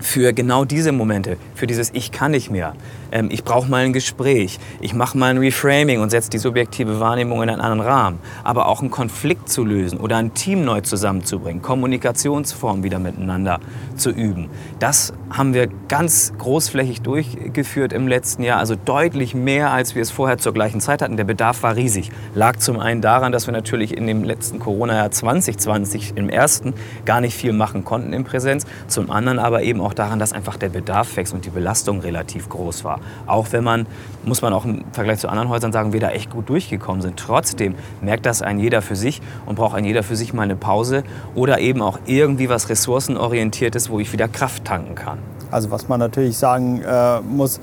für 0.00 0.32
genau 0.32 0.64
diese 0.64 0.92
Momente, 0.92 1.36
für 1.54 1.66
dieses 1.66 1.90
Ich 1.92 2.12
kann 2.12 2.30
nicht 2.30 2.50
mehr, 2.50 2.74
ähm, 3.12 3.28
ich 3.30 3.44
brauche 3.44 3.68
mal 3.68 3.84
ein 3.84 3.92
Gespräch, 3.92 4.58
ich 4.80 4.94
mache 4.94 5.16
mal 5.16 5.30
ein 5.30 5.38
Reframing 5.38 6.00
und 6.00 6.10
setze 6.10 6.30
die 6.30 6.38
subjektive 6.38 7.00
Wahrnehmung 7.00 7.42
in 7.42 7.50
einen 7.50 7.60
anderen 7.60 7.80
Rahmen. 7.80 8.18
Aber 8.44 8.66
auch 8.66 8.80
einen 8.80 8.90
Konflikt 8.90 9.48
zu 9.48 9.64
lösen 9.64 9.98
oder 9.98 10.16
ein 10.16 10.34
Team 10.34 10.64
neu 10.64 10.80
zusammenzubringen, 10.80 11.62
Kommunikationsformen 11.62 12.82
wieder 12.82 12.98
miteinander 12.98 13.60
zu 13.96 14.10
üben. 14.10 14.48
Das 14.78 15.12
haben 15.30 15.54
wir 15.54 15.68
ganz 15.88 16.32
großflächig 16.38 17.02
durchgeführt 17.02 17.92
im 17.92 18.08
letzten 18.08 18.42
Jahr, 18.42 18.58
also 18.58 18.74
deutlich 18.76 19.34
mehr, 19.34 19.72
als 19.72 19.94
wir 19.94 20.02
es 20.02 20.10
vorher 20.10 20.38
zur 20.38 20.52
gleichen 20.52 20.80
Zeit 20.80 21.02
hatten. 21.02 21.16
Der 21.16 21.24
Bedarf 21.24 21.62
war 21.62 21.76
riesig. 21.76 22.10
Lag 22.34 22.56
zum 22.58 22.78
einen 22.78 23.00
daran, 23.00 23.32
dass 23.32 23.46
wir 23.46 23.52
natürlich 23.52 23.96
in 23.96 24.06
dem 24.06 24.24
letzten 24.24 24.58
Corona-Jahr 24.58 25.10
2020 25.10 26.12
im 26.16 26.28
ersten 26.28 26.74
gar 27.04 27.20
nicht 27.20 27.34
viel 27.34 27.52
machen 27.52 27.84
konnten 27.84 28.12
in 28.12 28.24
Präsenz. 28.24 28.66
Zum 28.86 29.10
anderen 29.10 29.38
aber 29.38 29.62
eben 29.62 29.80
auch 29.80 29.94
daran, 29.94 30.18
dass 30.18 30.32
einfach 30.32 30.56
der 30.56 30.68
Bedarf 30.68 31.16
wächst 31.16 31.34
und 31.34 31.44
die 31.44 31.50
Belastung 31.50 32.00
relativ 32.00 32.48
groß 32.48 32.84
war. 32.84 32.97
Auch 33.26 33.48
wenn 33.52 33.64
man, 33.64 33.86
muss 34.24 34.42
man 34.42 34.52
auch 34.52 34.64
im 34.64 34.84
Vergleich 34.92 35.18
zu 35.18 35.28
anderen 35.28 35.48
Häusern 35.48 35.72
sagen, 35.72 35.92
wir 35.92 36.00
da 36.00 36.10
echt 36.10 36.30
gut 36.30 36.48
durchgekommen 36.48 37.02
sind. 37.02 37.16
Trotzdem 37.16 37.74
merkt 38.00 38.26
das 38.26 38.42
ein 38.42 38.58
jeder 38.58 38.82
für 38.82 38.96
sich 38.96 39.20
und 39.46 39.56
braucht 39.56 39.76
ein 39.76 39.84
jeder 39.84 40.02
für 40.02 40.16
sich 40.16 40.32
mal 40.32 40.42
eine 40.42 40.56
Pause 40.56 41.04
oder 41.34 41.58
eben 41.58 41.82
auch 41.82 41.98
irgendwie 42.06 42.48
was 42.48 42.68
ressourcenorientiertes, 42.68 43.90
wo 43.90 44.00
ich 44.00 44.12
wieder 44.12 44.28
Kraft 44.28 44.64
tanken 44.64 44.94
kann. 44.94 45.18
Also 45.50 45.70
was 45.70 45.88
man 45.88 46.00
natürlich 46.00 46.36
sagen 46.36 46.82
äh, 46.82 47.20
muss, 47.20 47.60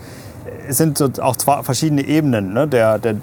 es 0.68 0.78
sind 0.78 0.98
so 0.98 1.10
auch 1.22 1.36
zwei 1.36 1.64
verschiedene 1.64 2.04
Ebenen 2.04 2.54
ne, 2.54 2.68
der, 2.68 3.00
der 3.00 3.16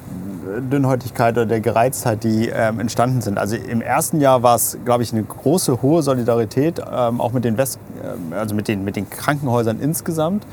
Dünnhäutigkeit 0.61 1.37
oder 1.37 1.47
der 1.47 1.61
Gereiztheit, 1.61 2.25
die 2.25 2.49
ähm, 2.49 2.81
entstanden 2.81 3.21
sind. 3.21 3.39
Also 3.39 3.57
im 3.57 3.81
ersten 3.81 4.21
Jahr 4.21 4.43
war 4.43 4.57
es, 4.57 4.79
glaube 4.85 5.03
ich, 5.03 5.13
eine 5.13 5.23
große, 5.23 5.83
hohe 5.83 6.03
Solidarität, 6.03 6.81
ähm, 6.81 7.21
auch 7.21 7.33
mit 7.33 7.45
den, 7.45 7.57
West, 7.57 7.79
äh, 8.03 8.35
also 8.35 8.55
mit, 8.55 8.69
den, 8.69 8.85
mit 8.85 8.97
den 8.97 9.09
Krankenhäusern 9.09 9.81
insgesamt. 9.81 10.47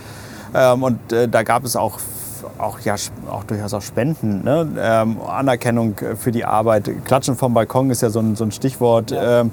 Ähm, 0.53 0.84
und 0.84 1.13
äh, 1.13 1.27
da 1.27 1.44
gab 1.44 1.63
es 1.63 1.75
auch, 1.75 2.00
auch, 2.58 2.79
ja, 2.82 2.96
auch 3.29 3.44
durchaus 3.44 3.74
auch 3.74 3.82
Spenden, 3.82 4.44
ne? 4.44 4.68
ähm, 4.79 5.18
Anerkennung 5.22 5.96
für 6.18 6.32
die 6.32 6.46
Arbeit. 6.46 6.89
Klatschen 7.06 7.36
vom 7.36 7.53
Balkon 7.53 7.89
ist 7.89 8.01
ja 8.01 8.10
so 8.10 8.20
ein, 8.20 8.36
so 8.36 8.44
ein 8.44 8.51
Stichwort 8.51 9.12
ja. 9.12 9.41
ähm, 9.41 9.51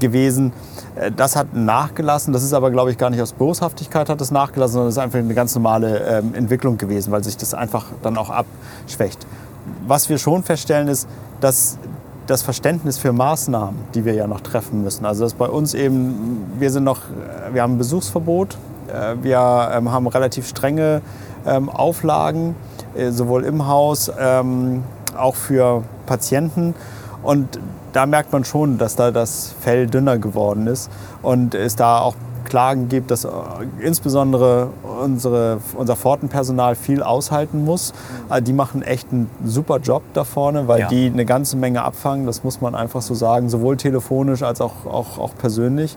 gewesen. 0.00 0.52
Äh, 0.96 1.12
das 1.12 1.36
hat 1.36 1.54
nachgelassen. 1.54 2.32
Das 2.32 2.42
ist 2.42 2.52
aber, 2.52 2.70
glaube 2.70 2.90
ich, 2.90 2.98
gar 2.98 3.10
nicht 3.10 3.20
aus 3.20 3.32
Boshaftigkeit 3.32 4.08
hat 4.08 4.20
es 4.20 4.30
nachgelassen, 4.30 4.74
sondern 4.74 4.88
es 4.88 4.96
ist 4.96 5.02
einfach 5.02 5.18
eine 5.18 5.34
ganz 5.34 5.54
normale 5.54 5.98
ähm, 5.98 6.34
Entwicklung 6.34 6.78
gewesen, 6.78 7.12
weil 7.12 7.22
sich 7.24 7.36
das 7.36 7.54
einfach 7.54 7.86
dann 8.02 8.16
auch 8.16 8.30
abschwächt. 8.30 9.26
Was 9.86 10.08
wir 10.08 10.18
schon 10.18 10.42
feststellen 10.42 10.88
ist, 10.88 11.08
dass 11.40 11.78
das 12.26 12.42
Verständnis 12.42 12.98
für 12.98 13.12
Maßnahmen, 13.12 13.76
die 13.94 14.04
wir 14.04 14.14
ja 14.14 14.26
noch 14.26 14.40
treffen 14.40 14.84
müssen. 14.84 15.04
Also 15.04 15.24
dass 15.24 15.34
bei 15.34 15.46
uns 15.46 15.74
eben, 15.74 16.46
wir 16.58 16.70
sind 16.70 16.84
noch, 16.84 17.00
wir 17.52 17.62
haben 17.62 17.74
ein 17.74 17.78
Besuchsverbot, 17.78 18.56
wir 19.22 19.70
ähm, 19.72 19.90
haben 19.90 20.06
relativ 20.06 20.48
strenge 20.48 21.02
ähm, 21.46 21.68
Auflagen, 21.68 22.54
äh, 22.94 23.10
sowohl 23.10 23.44
im 23.44 23.66
Haus, 23.66 24.10
ähm, 24.18 24.82
auch 25.16 25.34
für 25.34 25.82
Patienten. 26.06 26.74
Und 27.22 27.58
da 27.92 28.06
merkt 28.06 28.32
man 28.32 28.44
schon, 28.44 28.78
dass 28.78 28.96
da 28.96 29.10
das 29.10 29.54
Fell 29.60 29.86
dünner 29.86 30.18
geworden 30.18 30.66
ist 30.66 30.90
und 31.22 31.54
es 31.54 31.76
da 31.76 32.00
auch 32.00 32.14
Klagen 32.44 32.88
gibt, 32.88 33.10
dass 33.10 33.24
äh, 33.24 33.28
insbesondere 33.80 34.68
unsere, 35.02 35.58
unser 35.76 35.96
Pfortenpersonal 35.96 36.74
viel 36.74 37.02
aushalten 37.02 37.64
muss. 37.64 37.92
Die 38.42 38.52
machen 38.52 38.82
echt 38.82 39.12
einen 39.12 39.30
super 39.44 39.78
Job 39.78 40.02
da 40.14 40.24
vorne, 40.24 40.66
weil 40.66 40.80
ja. 40.80 40.88
die 40.88 41.06
eine 41.06 41.24
ganze 41.24 41.56
Menge 41.56 41.82
abfangen, 41.82 42.26
das 42.26 42.42
muss 42.42 42.60
man 42.60 42.74
einfach 42.74 43.02
so 43.02 43.14
sagen, 43.14 43.48
sowohl 43.48 43.76
telefonisch 43.76 44.42
als 44.42 44.60
auch, 44.60 44.86
auch, 44.86 45.18
auch 45.18 45.30
persönlich. 45.38 45.96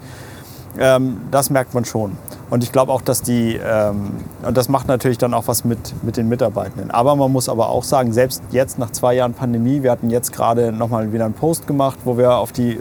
Ähm, 0.78 1.22
das 1.32 1.50
merkt 1.50 1.74
man 1.74 1.86
schon. 1.86 2.18
Und 2.54 2.64
ich 2.64 2.72
glaube 2.72 2.92
auch, 2.92 3.02
dass 3.02 3.24
die, 3.24 3.56
ähm, 3.56 4.12
und 4.46 4.56
das 4.56 4.70
macht 4.70 4.88
natürlich 4.88 5.18
dann 5.18 5.34
auch 5.34 5.48
was 5.48 5.66
mit, 5.66 5.96
mit 6.04 6.18
den 6.18 6.30
Mitarbeitenden. 6.30 6.92
Aber 6.92 7.16
man 7.16 7.32
muss 7.32 7.50
aber 7.50 7.70
auch 7.70 7.84
sagen, 7.84 8.14
selbst 8.14 8.44
jetzt 8.52 8.78
nach 8.78 8.92
zwei 8.92 9.16
Jahren 9.16 9.34
Pandemie, 9.34 9.82
wir 9.82 9.90
hatten 9.90 10.12
jetzt 10.12 10.32
gerade 10.32 10.72
nochmal 10.72 11.12
wieder 11.12 11.26
einen 11.26 11.34
Post 11.34 11.66
gemacht, 11.66 11.98
wo 12.06 12.16
wir 12.16 12.36
auf 12.36 12.52
die 12.52 12.80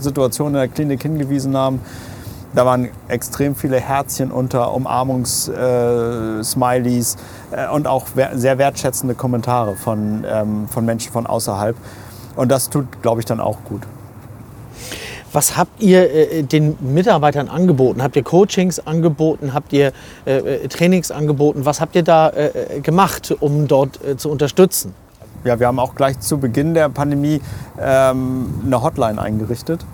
Situation 0.00 0.48
in 0.48 0.54
der 0.54 0.66
Klinik 0.66 1.02
hingewiesen 1.02 1.56
haben. 1.56 1.80
Da 2.56 2.66
waren 2.66 2.88
extrem 3.06 3.54
viele 3.54 3.78
Herzchen 3.78 4.32
unter, 4.32 4.74
Umarmungs-Smileys 4.74 7.16
äh, 7.52 7.66
äh, 7.66 7.68
und 7.68 7.86
auch 7.86 8.06
sehr 8.34 8.58
wertschätzende 8.58 9.14
Kommentare 9.14 9.76
von, 9.76 10.24
ähm, 10.28 10.66
von 10.68 10.84
Menschen 10.84 11.12
von 11.12 11.28
außerhalb. 11.28 11.76
Und 12.34 12.50
das 12.50 12.68
tut, 12.68 13.00
glaube 13.00 13.20
ich, 13.20 13.26
dann 13.26 13.38
auch 13.38 13.58
gut. 13.62 13.82
Was 15.34 15.56
habt 15.56 15.82
ihr 15.82 16.10
äh, 16.14 16.42
den 16.44 16.76
Mitarbeitern 16.80 17.48
angeboten? 17.48 18.00
Habt 18.00 18.14
ihr 18.14 18.22
Coachings 18.22 18.78
angeboten? 18.78 19.52
Habt 19.52 19.72
ihr 19.72 19.92
äh, 20.26 20.36
äh 20.36 20.68
Trainings 20.68 21.10
angeboten? 21.10 21.64
Was 21.66 21.80
habt 21.80 21.96
ihr 21.96 22.04
da 22.04 22.28
äh, 22.28 22.76
äh 22.76 22.80
gemacht, 22.80 23.34
um 23.40 23.66
dort 23.66 23.98
äh, 24.04 24.16
zu 24.16 24.30
unterstützen? 24.30 24.94
Ja, 25.42 25.58
wir 25.58 25.66
haben 25.66 25.80
auch 25.80 25.96
gleich 25.96 26.20
zu 26.20 26.38
Beginn 26.38 26.72
der 26.72 26.88
Pandemie 26.88 27.40
ähm, 27.80 28.62
eine 28.64 28.80
Hotline 28.80 29.20
eingerichtet, 29.20 29.84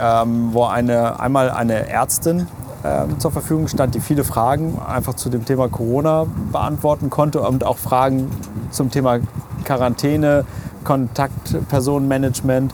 ähm, 0.00 0.48
wo 0.52 0.64
eine, 0.64 1.20
einmal 1.20 1.50
eine 1.50 1.90
Ärztin 1.90 2.48
ähm, 2.82 3.20
zur 3.20 3.32
Verfügung 3.32 3.68
stand, 3.68 3.94
die 3.94 4.00
viele 4.00 4.24
Fragen 4.24 4.78
einfach 4.80 5.14
zu 5.14 5.28
dem 5.28 5.44
Thema 5.44 5.68
Corona 5.68 6.26
beantworten 6.50 7.10
konnte 7.10 7.42
und 7.42 7.64
auch 7.64 7.76
Fragen 7.76 8.30
zum 8.70 8.90
Thema 8.90 9.18
Quarantäne, 9.64 10.46
Kontaktpersonenmanagement 10.84 12.72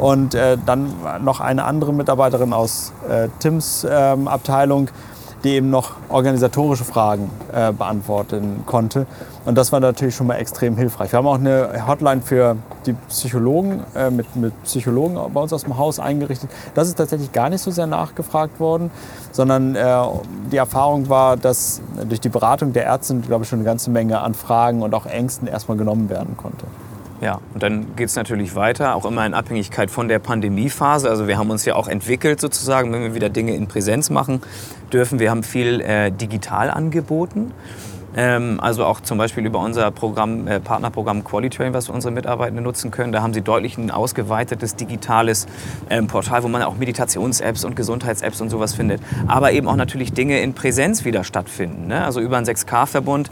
und 0.00 0.34
äh, 0.34 0.56
dann 0.64 0.94
noch 1.22 1.40
eine 1.40 1.64
andere 1.64 1.92
Mitarbeiterin 1.92 2.52
aus 2.52 2.92
äh, 3.08 3.28
Tims 3.38 3.86
ähm, 3.88 4.28
Abteilung, 4.28 4.88
die 5.44 5.50
eben 5.50 5.70
noch 5.70 5.92
organisatorische 6.08 6.84
Fragen 6.84 7.30
äh, 7.52 7.72
beantworten 7.72 8.62
konnte. 8.66 9.06
Und 9.44 9.56
das 9.56 9.72
war 9.72 9.80
natürlich 9.80 10.14
schon 10.14 10.26
mal 10.26 10.36
extrem 10.36 10.76
hilfreich. 10.76 11.12
Wir 11.12 11.18
haben 11.18 11.26
auch 11.26 11.38
eine 11.38 11.86
Hotline 11.86 12.20
für 12.22 12.56
die 12.86 12.94
Psychologen, 13.08 13.82
äh, 13.94 14.10
mit, 14.10 14.36
mit 14.36 14.62
Psychologen 14.64 15.18
bei 15.32 15.40
uns 15.40 15.52
aus 15.52 15.64
dem 15.64 15.76
Haus 15.76 15.98
eingerichtet. 15.98 16.50
Das 16.74 16.88
ist 16.88 16.96
tatsächlich 16.96 17.32
gar 17.32 17.50
nicht 17.50 17.62
so 17.62 17.70
sehr 17.70 17.86
nachgefragt 17.86 18.58
worden, 18.58 18.90
sondern 19.32 19.74
äh, 19.76 20.02
die 20.50 20.56
Erfahrung 20.56 21.08
war, 21.10 21.36
dass 21.36 21.80
durch 22.08 22.20
die 22.20 22.28
Beratung 22.30 22.72
der 22.72 22.84
Ärzte, 22.84 23.16
glaube 23.16 23.44
ich, 23.44 23.50
schon 23.50 23.58
eine 23.58 23.66
ganze 23.66 23.90
Menge 23.90 24.20
an 24.20 24.32
Fragen 24.32 24.82
und 24.82 24.94
auch 24.94 25.06
Ängsten 25.06 25.46
erstmal 25.46 25.76
genommen 25.76 26.08
werden 26.08 26.36
konnte. 26.36 26.66
Ja, 27.20 27.40
und 27.52 27.62
dann 27.62 27.96
geht 27.96 28.08
es 28.08 28.16
natürlich 28.16 28.54
weiter, 28.54 28.94
auch 28.94 29.04
immer 29.04 29.26
in 29.26 29.34
Abhängigkeit 29.34 29.90
von 29.90 30.08
der 30.08 30.18
Pandemiephase. 30.18 31.10
Also 31.10 31.28
wir 31.28 31.36
haben 31.36 31.50
uns 31.50 31.66
ja 31.66 31.74
auch 31.74 31.86
entwickelt 31.86 32.40
sozusagen, 32.40 32.92
wenn 32.92 33.02
wir 33.02 33.14
wieder 33.14 33.28
Dinge 33.28 33.54
in 33.54 33.66
Präsenz 33.66 34.08
machen 34.08 34.40
dürfen. 34.90 35.18
Wir 35.18 35.30
haben 35.30 35.42
viel 35.42 35.82
äh, 35.82 36.10
digital 36.10 36.70
angeboten. 36.70 37.52
Ähm, 38.16 38.58
also 38.60 38.84
auch 38.84 39.00
zum 39.00 39.18
Beispiel 39.18 39.46
über 39.46 39.60
unser 39.60 39.90
Programm, 39.90 40.48
äh, 40.48 40.60
Partnerprogramm 40.60 41.22
Qualitrain, 41.24 41.74
was 41.74 41.88
unsere 41.88 42.12
Mitarbeitenden 42.12 42.64
nutzen 42.64 42.90
können. 42.90 43.12
Da 43.12 43.22
haben 43.22 43.32
sie 43.32 43.42
deutlich 43.42 43.78
ein 43.78 43.90
ausgeweitetes 43.90 44.76
digitales 44.76 45.46
ähm, 45.88 46.06
Portal, 46.06 46.42
wo 46.42 46.48
man 46.48 46.62
auch 46.62 46.76
Meditations-Apps 46.76 47.64
und 47.64 47.76
Gesundheits-Apps 47.76 48.40
und 48.40 48.50
sowas 48.50 48.74
findet. 48.74 49.00
Aber 49.28 49.52
eben 49.52 49.68
auch 49.68 49.76
natürlich 49.76 50.12
Dinge 50.12 50.40
in 50.40 50.54
Präsenz 50.54 51.04
wieder 51.04 51.22
stattfinden. 51.24 51.86
Ne? 51.86 52.04
Also 52.04 52.20
über 52.20 52.36
einen 52.36 52.46
6K-Verbund, 52.46 53.30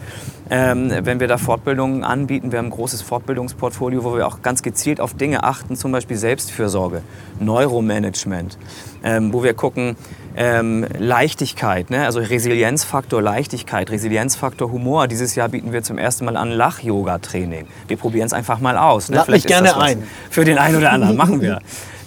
ähm, 0.50 0.92
wenn 1.02 1.20
wir 1.20 1.26
da 1.26 1.38
Fortbildungen 1.38 2.04
anbieten. 2.04 2.52
Wir 2.52 2.58
haben 2.58 2.66
ein 2.66 2.70
großes 2.70 3.02
Fortbildungsportfolio, 3.02 4.04
wo 4.04 4.16
wir 4.16 4.26
auch 4.26 4.42
ganz 4.42 4.62
gezielt 4.62 5.00
auf 5.00 5.14
Dinge 5.14 5.42
achten, 5.42 5.76
zum 5.76 5.92
Beispiel 5.92 6.16
Selbstfürsorge, 6.16 7.02
Neuromanagement, 7.40 8.58
ähm, 9.02 9.32
wo 9.32 9.42
wir 9.42 9.54
gucken, 9.54 9.96
ähm, 10.40 10.86
Leichtigkeit, 10.96 11.90
ne? 11.90 12.04
also 12.04 12.20
Resilienzfaktor 12.20 13.20
Leichtigkeit, 13.20 13.90
Resilienzfaktor 13.90 14.70
Humor. 14.70 15.08
Dieses 15.08 15.34
Jahr 15.34 15.48
bieten 15.48 15.72
wir 15.72 15.82
zum 15.82 15.98
ersten 15.98 16.24
Mal 16.26 16.36
an 16.36 16.52
Lach-Yoga-Training. 16.52 17.66
Wir 17.88 17.96
probieren 17.96 18.26
es 18.26 18.32
einfach 18.32 18.60
mal 18.60 18.78
aus. 18.78 19.08
Ne? 19.08 19.16
Lad 19.16 19.28
mich 19.28 19.46
gerne 19.46 19.76
ein. 19.76 20.04
Für 20.30 20.44
den 20.44 20.58
einen 20.58 20.76
oder 20.76 20.92
anderen 20.92 21.16
machen 21.22 21.40
wir. 21.40 21.58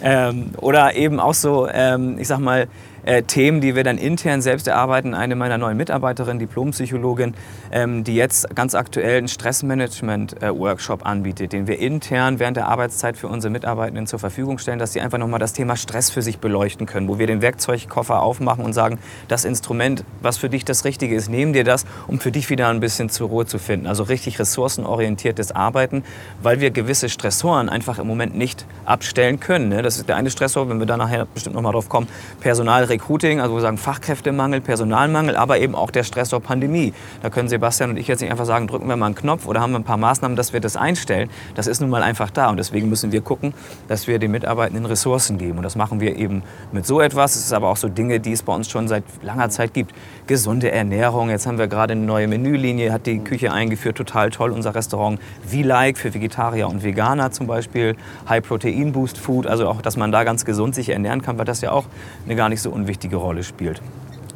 ähm, 0.01 0.51
oder 0.57 0.95
eben 0.95 1.19
auch 1.19 1.33
so, 1.33 1.67
ähm, 1.69 2.17
ich 2.19 2.29
sag 2.29 2.39
mal, 2.39 2.67
äh, 3.05 3.23
Themen, 3.23 3.61
die 3.61 3.75
wir 3.75 3.83
dann 3.83 3.97
intern 3.97 4.41
selbst 4.41 4.67
erarbeiten. 4.67 5.13
Eine 5.13 5.35
meiner 5.35 5.57
neuen 5.57 5.77
Mitarbeiterinnen, 5.77 6.39
Diplompsychologin, 6.39 7.33
ähm, 7.71 8.03
die 8.03 8.15
jetzt 8.15 8.55
ganz 8.55 8.75
aktuell 8.75 9.17
einen 9.17 9.27
Stressmanagement-Workshop 9.27 11.01
äh, 11.01 11.05
anbietet, 11.05 11.53
den 11.53 11.67
wir 11.67 11.79
intern 11.79 12.39
während 12.39 12.57
der 12.57 12.67
Arbeitszeit 12.67 13.17
für 13.17 13.27
unsere 13.27 13.51
Mitarbeitenden 13.51 14.07
zur 14.07 14.19
Verfügung 14.19 14.57
stellen, 14.57 14.79
dass 14.79 14.93
sie 14.93 15.01
einfach 15.01 15.17
nochmal 15.17 15.39
das 15.39 15.53
Thema 15.53 15.75
Stress 15.75 16.09
für 16.09 16.21
sich 16.21 16.39
beleuchten 16.39 16.85
können, 16.85 17.07
wo 17.07 17.19
wir 17.19 17.27
den 17.27 17.41
Werkzeugkoffer 17.41 18.21
aufmachen 18.21 18.63
und 18.63 18.73
sagen, 18.73 18.99
das 19.27 19.45
Instrument, 19.45 20.03
was 20.21 20.37
für 20.37 20.49
dich 20.49 20.65
das 20.65 20.85
Richtige 20.85 21.15
ist, 21.15 21.29
nehmen 21.29 21.53
dir 21.53 21.63
das, 21.63 21.85
um 22.07 22.19
für 22.19 22.31
dich 22.31 22.49
wieder 22.49 22.67
ein 22.67 22.79
bisschen 22.79 23.09
zur 23.09 23.29
Ruhe 23.29 23.45
zu 23.45 23.59
finden. 23.59 23.87
Also 23.87 24.03
richtig 24.03 24.39
ressourcenorientiertes 24.39 25.51
Arbeiten, 25.51 26.03
weil 26.41 26.59
wir 26.59 26.71
gewisse 26.71 27.09
Stressoren 27.09 27.69
einfach 27.69 27.99
im 27.99 28.07
Moment 28.07 28.35
nicht 28.35 28.65
abstellen 28.85 29.39
können. 29.39 29.69
Ne? 29.69 29.81
Das 29.81 29.97
ist 29.97 30.07
der 30.07 30.15
eine 30.15 30.29
Stressor, 30.29 30.69
wenn 30.69 30.79
wir 30.79 30.85
da 30.85 30.97
nachher 30.97 31.25
bestimmt 31.25 31.55
nochmal 31.55 31.73
drauf 31.73 31.89
kommen, 31.89 32.07
Personal 32.39 32.90
Recruiting, 32.91 33.39
also 33.39 33.55
wir 33.55 33.61
sagen 33.61 33.77
Fachkräftemangel, 33.77 34.59
Personalmangel, 34.61 35.37
aber 35.37 35.59
eben 35.59 35.75
auch 35.75 35.91
der 35.91 36.03
Stress 36.03 36.29
der 36.29 36.39
Pandemie. 36.39 36.93
Da 37.21 37.29
können 37.29 37.47
Sebastian 37.47 37.91
und 37.91 37.97
ich 37.97 38.07
jetzt 38.07 38.19
nicht 38.21 38.29
einfach 38.29 38.45
sagen, 38.45 38.67
drücken 38.67 38.89
wir 38.89 38.97
mal 38.97 39.07
einen 39.07 39.15
Knopf 39.15 39.47
oder 39.47 39.61
haben 39.61 39.71
wir 39.71 39.79
ein 39.79 39.85
paar 39.85 39.97
Maßnahmen, 39.97 40.35
dass 40.35 40.51
wir 40.51 40.59
das 40.59 40.75
einstellen. 40.75 41.29
Das 41.55 41.67
ist 41.67 41.79
nun 41.79 41.89
mal 41.89 42.03
einfach 42.03 42.29
da 42.29 42.49
und 42.49 42.57
deswegen 42.57 42.89
müssen 42.89 43.13
wir 43.13 43.21
gucken, 43.21 43.53
dass 43.87 44.07
wir 44.07 44.19
den 44.19 44.31
Mitarbeitenden 44.31 44.85
Ressourcen 44.85 45.37
geben. 45.37 45.57
Und 45.57 45.63
das 45.63 45.77
machen 45.77 46.01
wir 46.01 46.17
eben 46.17 46.43
mit 46.73 46.85
so 46.85 46.99
etwas. 46.99 47.35
Es 47.35 47.45
ist 47.45 47.53
aber 47.53 47.69
auch 47.69 47.77
so 47.77 47.87
Dinge, 47.87 48.19
die 48.19 48.33
es 48.33 48.43
bei 48.43 48.53
uns 48.53 48.69
schon 48.69 48.89
seit 48.89 49.03
langer 49.23 49.49
Zeit 49.49 49.73
gibt. 49.73 49.95
Gesunde 50.27 50.69
Ernährung. 50.71 51.29
Jetzt 51.29 51.47
haben 51.47 51.57
wir 51.57 51.67
gerade 51.67 51.93
eine 51.93 52.01
neue 52.01 52.27
Menülinie, 52.27 52.91
hat 52.91 53.05
die 53.05 53.19
Küche 53.19 53.53
eingeführt, 53.53 53.95
total 53.95 54.31
toll. 54.31 54.51
Unser 54.51 54.75
Restaurant 54.75 55.19
V-Like 55.47 55.97
für 55.97 56.13
Vegetarier 56.13 56.67
und 56.67 56.83
Veganer 56.83 57.31
zum 57.31 57.47
Beispiel. 57.47 57.95
High 58.27 58.45
Protein 58.45 58.91
Boost 58.91 59.17
Food, 59.17 59.47
also 59.47 59.69
auch, 59.69 59.81
dass 59.81 59.95
man 59.95 60.11
da 60.11 60.25
ganz 60.25 60.43
gesund 60.43 60.75
sich 60.75 60.89
ernähren 60.89 61.21
kann, 61.21 61.37
weil 61.37 61.45
das 61.45 61.61
ja 61.61 61.71
auch 61.71 61.85
eine 62.25 62.35
gar 62.35 62.49
nicht 62.49 62.61
so 62.61 62.69
unwichtige 62.81 63.17
Rolle 63.17 63.43
spielt. 63.43 63.81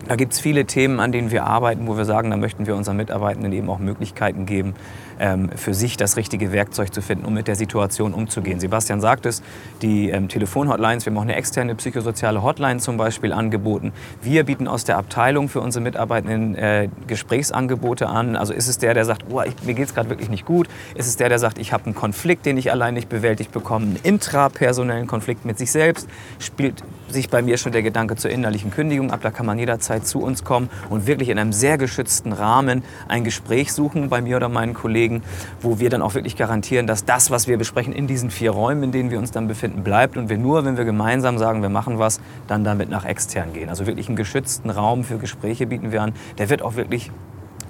Da 0.08 0.16
gibt 0.16 0.34
es 0.34 0.40
viele 0.40 0.66
Themen, 0.66 1.00
an 1.00 1.12
denen 1.12 1.32
wir 1.32 1.46
arbeiten, 1.46 1.88
wo 1.88 1.98
wir 1.98 2.06
sagen, 2.06 2.30
da 2.30 2.38
möchten 2.38 2.68
wir 2.68 2.76
unseren 2.76 2.98
Mitarbeitenden 2.98 3.52
eben 3.54 3.68
auch 3.70 3.80
Möglichkeiten 3.80 4.46
geben, 4.46 4.76
ähm, 5.20 5.50
für 5.56 5.74
sich 5.74 5.98
das 5.98 6.16
richtige 6.16 6.52
Werkzeug 6.52 6.94
zu 6.94 7.02
finden, 7.02 7.26
um 7.26 7.34
mit 7.34 7.48
der 7.48 7.56
Situation 7.56 8.14
umzugehen. 8.14 8.60
Sebastian 8.60 9.02
sagt 9.02 9.26
es, 9.26 9.42
die 9.82 10.12
ähm, 10.12 10.28
Telefonhotlines, 10.28 11.06
wir 11.06 11.12
haben 11.12 11.18
auch 11.18 11.24
eine 11.24 11.36
externe 11.36 11.74
psychosoziale 11.74 12.44
Hotline 12.44 12.80
zum 12.80 12.98
Beispiel 12.98 13.34
angeboten. 13.34 13.94
Wir 14.22 14.44
bieten 14.44 14.68
aus 14.68 14.84
der 14.84 14.98
Abteilung 14.98 15.50
für 15.50 15.62
unsere 15.62 15.82
Mitarbeitenden 15.82 16.54
äh, 16.54 16.88
Gesprächsangebote 17.08 18.08
an. 18.08 18.36
Also 18.36 18.54
ist 18.54 18.68
es 18.68 18.78
der, 18.78 18.94
der 18.94 19.06
sagt, 19.06 19.26
oh, 19.32 19.42
mir 19.64 19.74
geht 19.74 19.88
es 19.88 19.96
gerade 19.96 20.10
wirklich 20.10 20.30
nicht 20.30 20.46
gut? 20.46 20.68
Ist 20.94 21.08
es 21.08 21.18
der, 21.18 21.30
der 21.30 21.40
sagt, 21.40 21.58
ich 21.58 21.74
habe 21.74 21.86
einen 21.86 21.96
Konflikt, 21.96 22.46
den 22.46 22.58
ich 22.58 22.72
allein 22.72 22.94
nicht 22.94 23.10
bewältigt 23.10 23.52
bekomme, 23.52 23.86
einen 23.86 24.00
intrapersonellen 24.04 25.08
Konflikt 25.08 25.46
mit 25.46 25.58
sich 25.58 25.72
selbst? 25.72 26.08
Spielt 26.38 26.84
sich 27.10 27.30
bei 27.30 27.42
mir 27.42 27.58
schon 27.58 27.72
der 27.72 27.84
Gedanke 27.84 28.16
zur 28.16 28.32
innerlichen 28.32 28.72
Kündigung 28.72 29.12
ab. 29.12 29.20
Da 29.22 29.32
kann 29.32 29.46
man 29.46 29.60
jederzeit 29.60 30.08
zu 30.08 30.22
uns 30.22 30.44
kommen 30.44 30.70
und 30.90 31.08
wirklich 31.08 31.30
in 31.30 31.40
einem 31.40 31.54
sehr 31.54 31.78
geschützten 31.78 32.34
Rahmen 32.34 32.84
ein 33.08 33.24
Gespräch 33.24 33.74
suchen 33.74 34.10
bei 34.10 34.22
mir 34.22 34.38
oder 34.38 34.50
meinen 34.50 34.74
Kollegen 34.74 35.24
wo 35.62 35.80
wir 35.80 35.90
dann 35.90 36.02
auch 36.02 36.14
wirklich 36.14 36.36
garantieren, 36.36 36.88
dass 36.88 37.06
das, 37.06 37.32
was 37.32 37.48
wir 37.48 37.58
besprechen, 37.58 37.94
in 37.94 38.08
diesen 38.08 38.30
vier 38.30 38.52
Räumen, 38.52 38.84
in 38.84 38.92
denen 38.92 39.12
wir 39.12 39.20
uns 39.20 39.32
dann 39.32 39.48
befinden, 39.48 39.84
bleibt 39.84 40.18
und 40.18 40.30
wir 40.30 40.38
nur, 40.38 40.66
wenn 40.66 40.78
wir 40.78 40.86
gemeinsam 40.86 41.38
sagen, 41.38 41.62
wir 41.62 41.70
machen 41.70 42.00
was, 42.00 42.20
dann 42.48 42.64
damit 42.64 42.90
nach 42.90 43.06
extern 43.06 43.54
gehen. 43.54 43.70
Also 43.70 43.88
wirklich 43.88 44.08
einen 44.08 44.16
geschützten 44.16 44.70
Raum 44.70 45.04
für 45.04 45.18
Gespräche 45.18 45.68
bieten 45.68 45.92
wir 45.92 46.02
an. 46.02 46.14
Der 46.38 46.50
wird 46.50 46.62
auch 46.62 46.76
wirklich 46.76 47.12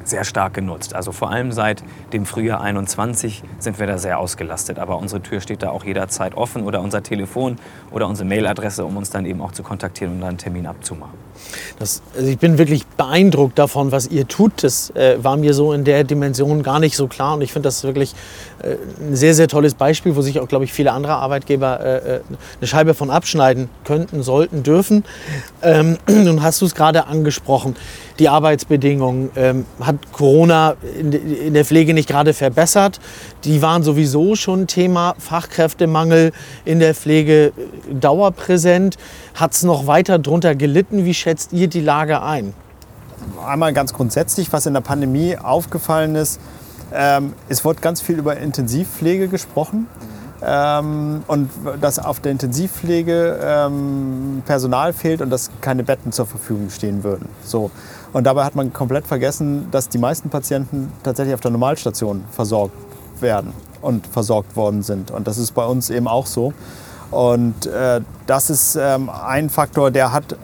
sehr 0.05 0.23
stark 0.23 0.53
genutzt. 0.53 0.95
Also 0.95 1.11
vor 1.11 1.31
allem 1.31 1.51
seit 1.51 1.83
dem 2.13 2.25
Frühjahr 2.25 2.61
21 2.61 3.43
sind 3.59 3.79
wir 3.79 3.87
da 3.87 3.97
sehr 3.97 4.19
ausgelastet. 4.19 4.79
Aber 4.79 4.97
unsere 4.97 5.21
Tür 5.21 5.41
steht 5.41 5.63
da 5.63 5.69
auch 5.71 5.83
jederzeit 5.83 6.35
offen 6.35 6.63
oder 6.63 6.81
unser 6.81 7.03
Telefon 7.03 7.57
oder 7.91 8.07
unsere 8.07 8.27
Mailadresse, 8.27 8.85
um 8.85 8.97
uns 8.97 9.09
dann 9.09 9.25
eben 9.25 9.41
auch 9.41 9.51
zu 9.51 9.63
kontaktieren 9.63 10.13
und 10.13 10.21
dann 10.21 10.29
einen 10.29 10.37
Termin 10.37 10.67
abzumachen. 10.67 11.25
Das, 11.79 12.01
also 12.15 12.27
ich 12.27 12.37
bin 12.37 12.57
wirklich 12.57 12.85
beeindruckt 12.85 13.59
davon, 13.59 13.91
was 13.91 14.07
ihr 14.07 14.27
tut. 14.27 14.63
Das 14.63 14.89
äh, 14.91 15.23
war 15.23 15.37
mir 15.37 15.53
so 15.53 15.73
in 15.73 15.83
der 15.83 16.03
Dimension 16.03 16.63
gar 16.63 16.79
nicht 16.79 16.95
so 16.95 17.07
klar. 17.07 17.35
Und 17.35 17.41
ich 17.41 17.51
finde 17.51 17.67
das 17.67 17.83
wirklich 17.83 18.13
äh, 18.61 18.75
ein 19.01 19.15
sehr, 19.15 19.33
sehr 19.33 19.47
tolles 19.47 19.73
Beispiel, 19.73 20.15
wo 20.15 20.21
sich 20.21 20.39
auch, 20.39 20.47
glaube 20.47 20.65
ich, 20.65 20.73
viele 20.73 20.91
andere 20.91 21.13
Arbeitgeber 21.13 21.79
äh, 21.79 22.15
äh 22.15 22.21
eine 22.59 22.67
Scheibe 22.67 22.93
von 22.93 23.09
abschneiden 23.09 23.69
könnten, 23.83 24.23
sollten, 24.23 24.63
dürfen. 24.63 25.03
Ähm, 25.61 25.97
nun 26.07 26.41
hast 26.41 26.61
du 26.61 26.65
es 26.65 26.75
gerade 26.75 27.07
angesprochen 27.07 27.75
die 28.19 28.29
Arbeitsbedingungen 28.29 29.29
ähm, 29.35 29.65
hat 29.79 29.94
Corona 30.11 30.75
in, 30.99 31.11
in, 31.11 31.53
der 31.53 31.65
Pflege 31.65 31.93
nicht 31.93 32.09
gerade 32.09 32.33
verbessert. 32.33 32.99
Die 33.43 33.61
waren 33.61 33.83
sowieso 33.83 34.35
schon 34.35 34.67
Thema 34.67 35.15
Fachkräftemangel 35.17 36.31
in 36.65 36.79
der 36.79 36.95
Pflege 36.95 37.47
äh, 37.47 37.93
dauerpräsent. 37.93 38.97
Hat 39.33 39.53
es 39.53 39.63
noch 39.63 39.87
weiter 39.87 40.19
drunter 40.19 40.55
gelitten? 40.55 41.05
Wie 41.05 41.13
schätzt 41.13 41.53
ihr 41.53 41.67
die 41.67 41.81
Lage 41.81 42.21
ein? 42.21 42.53
Einmal 43.45 43.73
ganz 43.73 43.93
grundsätzlich, 43.93 44.53
was 44.53 44.65
in 44.65 44.73
der 44.73 44.81
Pandemie 44.81 45.37
aufgefallen 45.37 46.15
ist, 46.15 46.39
ähm, 46.93 47.33
es 47.49 47.65
wurde 47.65 47.81
ganz 47.81 48.01
viel 48.01 48.17
über 48.17 48.37
Intensivpflege 48.37 49.27
gesprochen. 49.27 49.87
Ähm, 50.43 51.23
und 51.27 51.49
dass 51.81 51.97
auf 51.97 52.19
der 52.19 52.33
Intensivpflege 52.33 53.39
ähm, 53.41 54.43
Personal 54.45 54.93
fehlt 54.93 55.21
und 55.21 55.29
dass 55.29 55.49
keine 55.61 55.83
Betten 55.83 56.11
zur 56.11 56.25
Verfügung 56.25 56.69
stehen 56.69 57.03
würden. 57.03 57.29
So. 57.43 57.71
Und 58.15 58.23
dabei 58.23 58.45
hat 58.45 58.55
man 58.55 58.71
komplett 58.71 59.05
vergessen, 59.07 59.67
dass 59.71 59.89
die 59.89 59.97
meisten 59.97 60.29
Patienten 60.29 60.89
tatsächlich 61.03 61.33
auf 61.35 61.41
der 61.41 61.51
Normalstation 61.51 62.23
versorgt 62.31 62.73
werden 63.19 63.51
und 63.81 64.07
versorgt 64.07 64.55
worden 64.55 64.83
sind. 64.83 65.11
Und 65.11 65.27
das 65.27 65.37
ist 65.37 65.51
bei 65.51 65.65
uns 65.65 65.89
eben 65.89 66.07
auch 66.07 66.25
so. 66.25 66.53
Und 67.11 67.65
äh, 67.65 67.99
das 68.25 68.49
ist 68.49 68.77
ähm, 68.77 69.09
ein 69.09 69.49
Faktor, 69.49 69.91
der 69.91 70.13
hat 70.13 70.37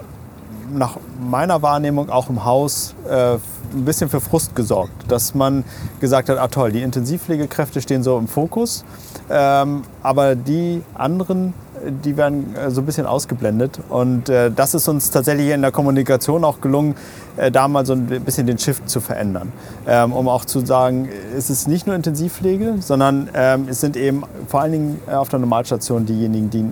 nach 0.69 0.97
meiner 1.21 1.61
Wahrnehmung 1.61 2.09
auch 2.09 2.29
im 2.29 2.43
Haus 2.43 2.93
äh, 3.09 3.35
ein 3.35 3.85
bisschen 3.85 4.09
für 4.09 4.19
Frust 4.19 4.53
gesorgt, 4.53 5.09
dass 5.09 5.33
man 5.33 5.63
gesagt 6.01 6.27
hat, 6.27 6.39
ah 6.39 6.49
toll, 6.49 6.73
die 6.73 6.81
Intensivpflegekräfte 6.81 7.81
stehen 7.81 8.03
so 8.03 8.17
im 8.17 8.27
Fokus, 8.27 8.83
ähm, 9.29 9.83
aber 10.03 10.35
die 10.35 10.83
anderen 10.93 11.53
die 12.03 12.17
werden 12.17 12.55
äh, 12.55 12.71
so 12.71 12.81
ein 12.81 12.85
bisschen 12.85 13.05
ausgeblendet. 13.05 13.79
Und 13.89 14.29
äh, 14.29 14.51
das 14.51 14.73
ist 14.73 14.87
uns 14.87 15.11
tatsächlich 15.11 15.49
in 15.49 15.61
der 15.61 15.71
Kommunikation 15.71 16.43
auch 16.43 16.61
gelungen, 16.61 16.95
äh, 17.37 17.51
da 17.51 17.67
mal 17.67 17.85
so 17.85 17.93
ein 17.93 18.05
bisschen 18.05 18.47
den 18.47 18.57
Shift 18.57 18.89
zu 18.89 18.99
verändern. 18.99 19.51
Ähm, 19.87 20.13
um 20.13 20.27
auch 20.27 20.45
zu 20.45 20.65
sagen, 20.65 21.09
es 21.35 21.49
ist 21.49 21.67
nicht 21.67 21.87
nur 21.87 21.95
Intensivpflege, 21.95 22.75
sondern 22.79 23.29
ähm, 23.33 23.67
es 23.69 23.81
sind 23.81 23.97
eben 23.97 24.23
vor 24.47 24.61
allen 24.61 24.71
Dingen 24.71 24.99
auf 25.11 25.29
der 25.29 25.39
Normalstation 25.39 26.05
diejenigen, 26.05 26.49
die 26.49 26.65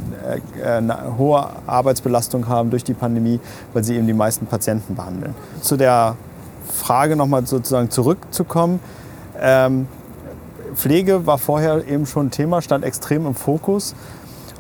eine 0.63 1.17
hohe 1.17 1.47
Arbeitsbelastung 1.65 2.47
haben 2.47 2.69
durch 2.69 2.83
die 2.83 2.93
Pandemie, 2.93 3.39
weil 3.73 3.83
sie 3.83 3.95
eben 3.95 4.07
die 4.07 4.13
meisten 4.13 4.45
Patienten 4.45 4.95
behandeln. 4.95 5.33
Zu 5.61 5.77
der 5.77 6.15
Frage 6.71 7.15
nochmal 7.15 7.45
sozusagen 7.45 7.89
zurückzukommen. 7.89 8.79
Ähm, 9.39 9.87
Pflege 10.75 11.25
war 11.25 11.37
vorher 11.37 11.87
eben 11.87 12.05
schon 12.05 12.27
ein 12.27 12.31
Thema, 12.31 12.61
stand 12.61 12.85
extrem 12.85 13.25
im 13.25 13.35
Fokus. 13.35 13.95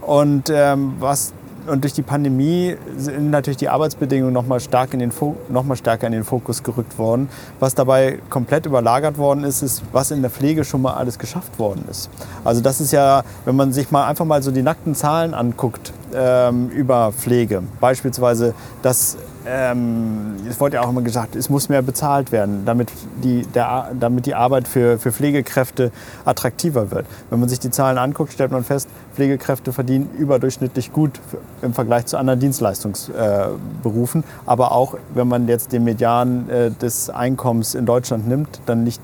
Und, 0.09 0.49
ähm, 0.51 0.93
was, 0.99 1.33
und 1.67 1.83
durch 1.83 1.93
die 1.93 2.01
Pandemie 2.01 2.75
sind 2.97 3.29
natürlich 3.29 3.57
die 3.57 3.69
Arbeitsbedingungen 3.69 4.33
noch 4.33 4.47
mal, 4.47 4.59
stark 4.59 4.91
in 4.95 4.99
den 4.99 5.11
noch 5.49 5.63
mal 5.63 5.75
stärker 5.75 6.07
in 6.07 6.13
den 6.13 6.23
Fokus 6.23 6.63
gerückt 6.63 6.97
worden. 6.97 7.29
Was 7.59 7.75
dabei 7.75 8.17
komplett 8.27 8.65
überlagert 8.65 9.19
worden 9.19 9.43
ist, 9.43 9.61
ist, 9.61 9.83
was 9.91 10.09
in 10.09 10.21
der 10.23 10.31
Pflege 10.31 10.63
schon 10.63 10.81
mal 10.81 10.95
alles 10.95 11.19
geschafft 11.19 11.59
worden 11.59 11.85
ist. 11.91 12.09
Also 12.43 12.59
das 12.59 12.81
ist 12.81 12.91
ja, 12.91 13.21
wenn 13.45 13.55
man 13.55 13.71
sich 13.71 13.91
mal 13.91 14.07
einfach 14.07 14.25
mal 14.25 14.41
so 14.41 14.49
die 14.49 14.63
nackten 14.63 14.95
Zahlen 14.95 15.35
anguckt 15.35 15.93
ähm, 16.15 16.69
über 16.69 17.11
Pflege, 17.11 17.61
beispielsweise, 17.79 18.55
dass 18.81 19.15
ähm, 19.45 20.35
es 20.49 20.59
wurde 20.59 20.75
ja 20.75 20.81
auch 20.83 20.89
immer 20.89 21.01
gesagt, 21.01 21.35
es 21.35 21.49
muss 21.49 21.69
mehr 21.69 21.81
bezahlt 21.81 22.31
werden, 22.31 22.63
damit 22.65 22.91
die, 23.23 23.43
der, 23.43 23.91
damit 23.97 24.25
die 24.25 24.35
Arbeit 24.35 24.67
für, 24.67 24.99
für 24.99 25.11
Pflegekräfte 25.11 25.91
attraktiver 26.25 26.91
wird. 26.91 27.05
Wenn 27.29 27.39
man 27.39 27.49
sich 27.49 27.59
die 27.59 27.71
Zahlen 27.71 27.97
anguckt, 27.97 28.33
stellt 28.33 28.51
man 28.51 28.63
fest, 28.63 28.89
Pflegekräfte 29.15 29.71
verdienen 29.71 30.09
überdurchschnittlich 30.17 30.91
gut 30.91 31.19
im 31.61 31.73
Vergleich 31.73 32.05
zu 32.05 32.17
anderen 32.17 32.39
Dienstleistungsberufen. 32.39 34.23
Äh, 34.23 34.25
Aber 34.45 34.71
auch 34.73 34.97
wenn 35.13 35.27
man 35.27 35.47
jetzt 35.47 35.71
den 35.71 35.83
Median 35.83 36.49
äh, 36.49 36.71
des 36.71 37.09
Einkommens 37.09 37.75
in 37.75 37.85
Deutschland 37.85 38.27
nimmt, 38.27 38.59
dann 38.65 38.83
nicht 38.83 39.01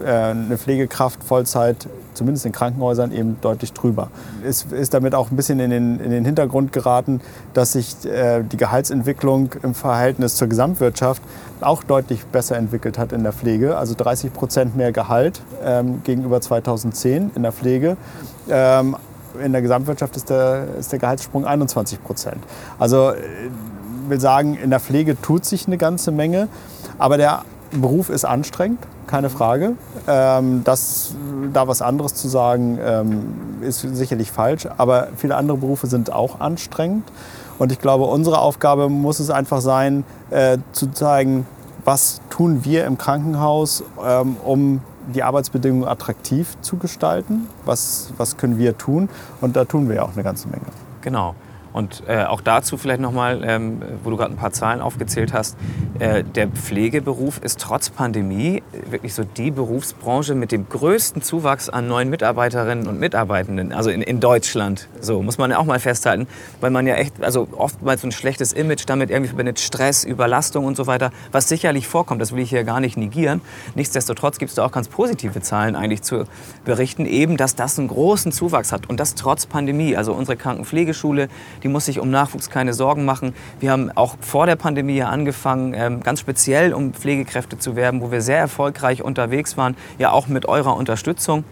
äh, 0.00 0.10
eine 0.10 0.58
Pflegekraft 0.58 1.24
Vollzeit 1.24 1.88
zumindest 2.18 2.44
in 2.44 2.52
Krankenhäusern, 2.52 3.12
eben 3.12 3.38
deutlich 3.40 3.72
drüber. 3.72 4.08
Es 4.44 4.64
ist 4.64 4.92
damit 4.92 5.14
auch 5.14 5.30
ein 5.30 5.36
bisschen 5.36 5.60
in 5.60 5.70
den, 5.70 6.00
in 6.00 6.10
den 6.10 6.24
Hintergrund 6.24 6.72
geraten, 6.72 7.20
dass 7.54 7.72
sich 7.72 8.04
äh, 8.04 8.42
die 8.42 8.56
Gehaltsentwicklung 8.56 9.50
im 9.62 9.74
Verhältnis 9.74 10.36
zur 10.36 10.48
Gesamtwirtschaft 10.48 11.22
auch 11.60 11.82
deutlich 11.82 12.24
besser 12.26 12.56
entwickelt 12.56 12.98
hat 12.98 13.12
in 13.12 13.22
der 13.22 13.32
Pflege. 13.32 13.76
Also 13.76 13.94
30 13.96 14.32
Prozent 14.32 14.76
mehr 14.76 14.92
Gehalt 14.92 15.40
ähm, 15.64 16.02
gegenüber 16.04 16.40
2010 16.40 17.30
in 17.34 17.42
der 17.42 17.52
Pflege. 17.52 17.96
Ähm, 18.48 18.96
in 19.42 19.52
der 19.52 19.62
Gesamtwirtschaft 19.62 20.16
ist 20.16 20.30
der, 20.30 20.66
ist 20.78 20.92
der 20.92 20.98
Gehaltssprung 20.98 21.46
21 21.46 22.02
Prozent. 22.02 22.38
Also 22.78 23.12
ich 23.14 24.10
will 24.10 24.20
sagen, 24.20 24.56
in 24.56 24.70
der 24.70 24.80
Pflege 24.80 25.20
tut 25.20 25.44
sich 25.44 25.66
eine 25.66 25.78
ganze 25.78 26.10
Menge, 26.10 26.48
aber 26.98 27.16
der 27.18 27.42
Beruf 27.70 28.08
ist 28.08 28.24
anstrengend 28.24 28.78
keine 29.08 29.30
Frage. 29.30 29.72
Ähm, 30.06 30.62
das, 30.62 31.14
da 31.52 31.66
was 31.66 31.82
anderes 31.82 32.14
zu 32.14 32.28
sagen, 32.28 32.78
ähm, 32.80 33.34
ist 33.62 33.80
sicherlich 33.80 34.30
falsch. 34.30 34.68
Aber 34.76 35.08
viele 35.16 35.34
andere 35.34 35.56
Berufe 35.56 35.88
sind 35.88 36.12
auch 36.12 36.38
anstrengend. 36.40 37.10
Und 37.58 37.72
ich 37.72 37.80
glaube, 37.80 38.04
unsere 38.04 38.38
Aufgabe 38.38 38.88
muss 38.88 39.18
es 39.18 39.30
einfach 39.30 39.60
sein, 39.60 40.04
äh, 40.30 40.58
zu 40.70 40.92
zeigen, 40.92 41.46
was 41.84 42.20
tun 42.30 42.64
wir 42.64 42.84
im 42.84 42.98
Krankenhaus, 42.98 43.82
ähm, 44.06 44.36
um 44.44 44.80
die 45.12 45.22
Arbeitsbedingungen 45.22 45.88
attraktiv 45.88 46.56
zu 46.60 46.76
gestalten. 46.76 47.48
Was, 47.64 48.12
was 48.18 48.36
können 48.36 48.58
wir 48.58 48.76
tun? 48.76 49.08
Und 49.40 49.56
da 49.56 49.64
tun 49.64 49.88
wir 49.88 49.96
ja 49.96 50.02
auch 50.02 50.12
eine 50.12 50.22
ganze 50.22 50.48
Menge. 50.48 50.66
Genau. 51.00 51.34
Und 51.78 52.02
äh, 52.08 52.24
auch 52.24 52.40
dazu 52.40 52.76
vielleicht 52.76 53.00
nochmal, 53.00 53.44
ähm, 53.44 53.80
wo 54.02 54.10
du 54.10 54.16
gerade 54.16 54.34
ein 54.34 54.36
paar 54.36 54.50
Zahlen 54.50 54.80
aufgezählt 54.80 55.32
hast, 55.32 55.56
äh, 56.00 56.24
der 56.24 56.48
Pflegeberuf 56.48 57.38
ist 57.40 57.60
trotz 57.60 57.88
Pandemie 57.88 58.64
wirklich 58.90 59.14
so 59.14 59.22
die 59.22 59.52
Berufsbranche 59.52 60.34
mit 60.34 60.50
dem 60.50 60.68
größten 60.68 61.22
Zuwachs 61.22 61.68
an 61.68 61.86
neuen 61.86 62.10
Mitarbeiterinnen 62.10 62.88
und 62.88 62.98
Mitarbeitenden, 62.98 63.72
also 63.72 63.90
in, 63.90 64.02
in 64.02 64.18
Deutschland. 64.18 64.88
So 65.00 65.22
muss 65.22 65.38
man 65.38 65.52
ja 65.52 65.58
auch 65.58 65.66
mal 65.66 65.78
festhalten, 65.78 66.26
weil 66.60 66.72
man 66.72 66.84
ja 66.84 66.96
echt, 66.96 67.22
also 67.22 67.46
oftmals 67.56 68.00
so 68.00 68.08
ein 68.08 68.12
schlechtes 68.12 68.52
Image 68.52 68.82
damit 68.86 69.10
irgendwie 69.10 69.28
verbindet, 69.28 69.60
Stress, 69.60 70.02
Überlastung 70.02 70.64
und 70.64 70.76
so 70.76 70.88
weiter, 70.88 71.12
was 71.30 71.48
sicherlich 71.48 71.86
vorkommt, 71.86 72.20
das 72.20 72.32
will 72.32 72.40
ich 72.42 72.50
hier 72.50 72.64
gar 72.64 72.80
nicht 72.80 72.96
negieren. 72.96 73.40
Nichtsdestotrotz 73.76 74.38
gibt 74.38 74.48
es 74.48 74.56
da 74.56 74.64
auch 74.64 74.72
ganz 74.72 74.88
positive 74.88 75.42
Zahlen 75.42 75.76
eigentlich 75.76 76.02
zu 76.02 76.24
berichten, 76.64 77.06
eben, 77.06 77.36
dass 77.36 77.54
das 77.54 77.78
einen 77.78 77.86
großen 77.86 78.32
Zuwachs 78.32 78.72
hat 78.72 78.90
und 78.90 78.98
das 78.98 79.14
trotz 79.14 79.46
Pandemie. 79.46 79.96
Also 79.96 80.12
unsere 80.12 80.36
Krankenpflegeschule, 80.36 81.28
die 81.62 81.67
die 81.68 81.72
muss 81.72 81.84
sich 81.84 82.00
um 82.00 82.10
Nachwuchs 82.10 82.48
keine 82.48 82.72
Sorgen 82.72 83.04
machen. 83.04 83.34
Wir 83.60 83.72
haben 83.72 83.90
auch 83.94 84.16
vor 84.20 84.46
der 84.46 84.56
Pandemie 84.56 85.02
angefangen, 85.02 85.74
ähm, 85.74 86.02
ganz 86.02 86.20
speziell 86.20 86.72
um 86.72 86.94
Pflegekräfte 86.94 87.58
zu 87.58 87.76
werben, 87.76 88.00
wo 88.00 88.10
wir 88.10 88.22
sehr 88.22 88.38
erfolgreich 88.38 89.02
unterwegs 89.02 89.58
waren, 89.58 89.76
ja 89.98 90.10
auch 90.10 90.28
mit 90.28 90.46
eurer 90.46 90.74
Unterstützung. 90.74 91.44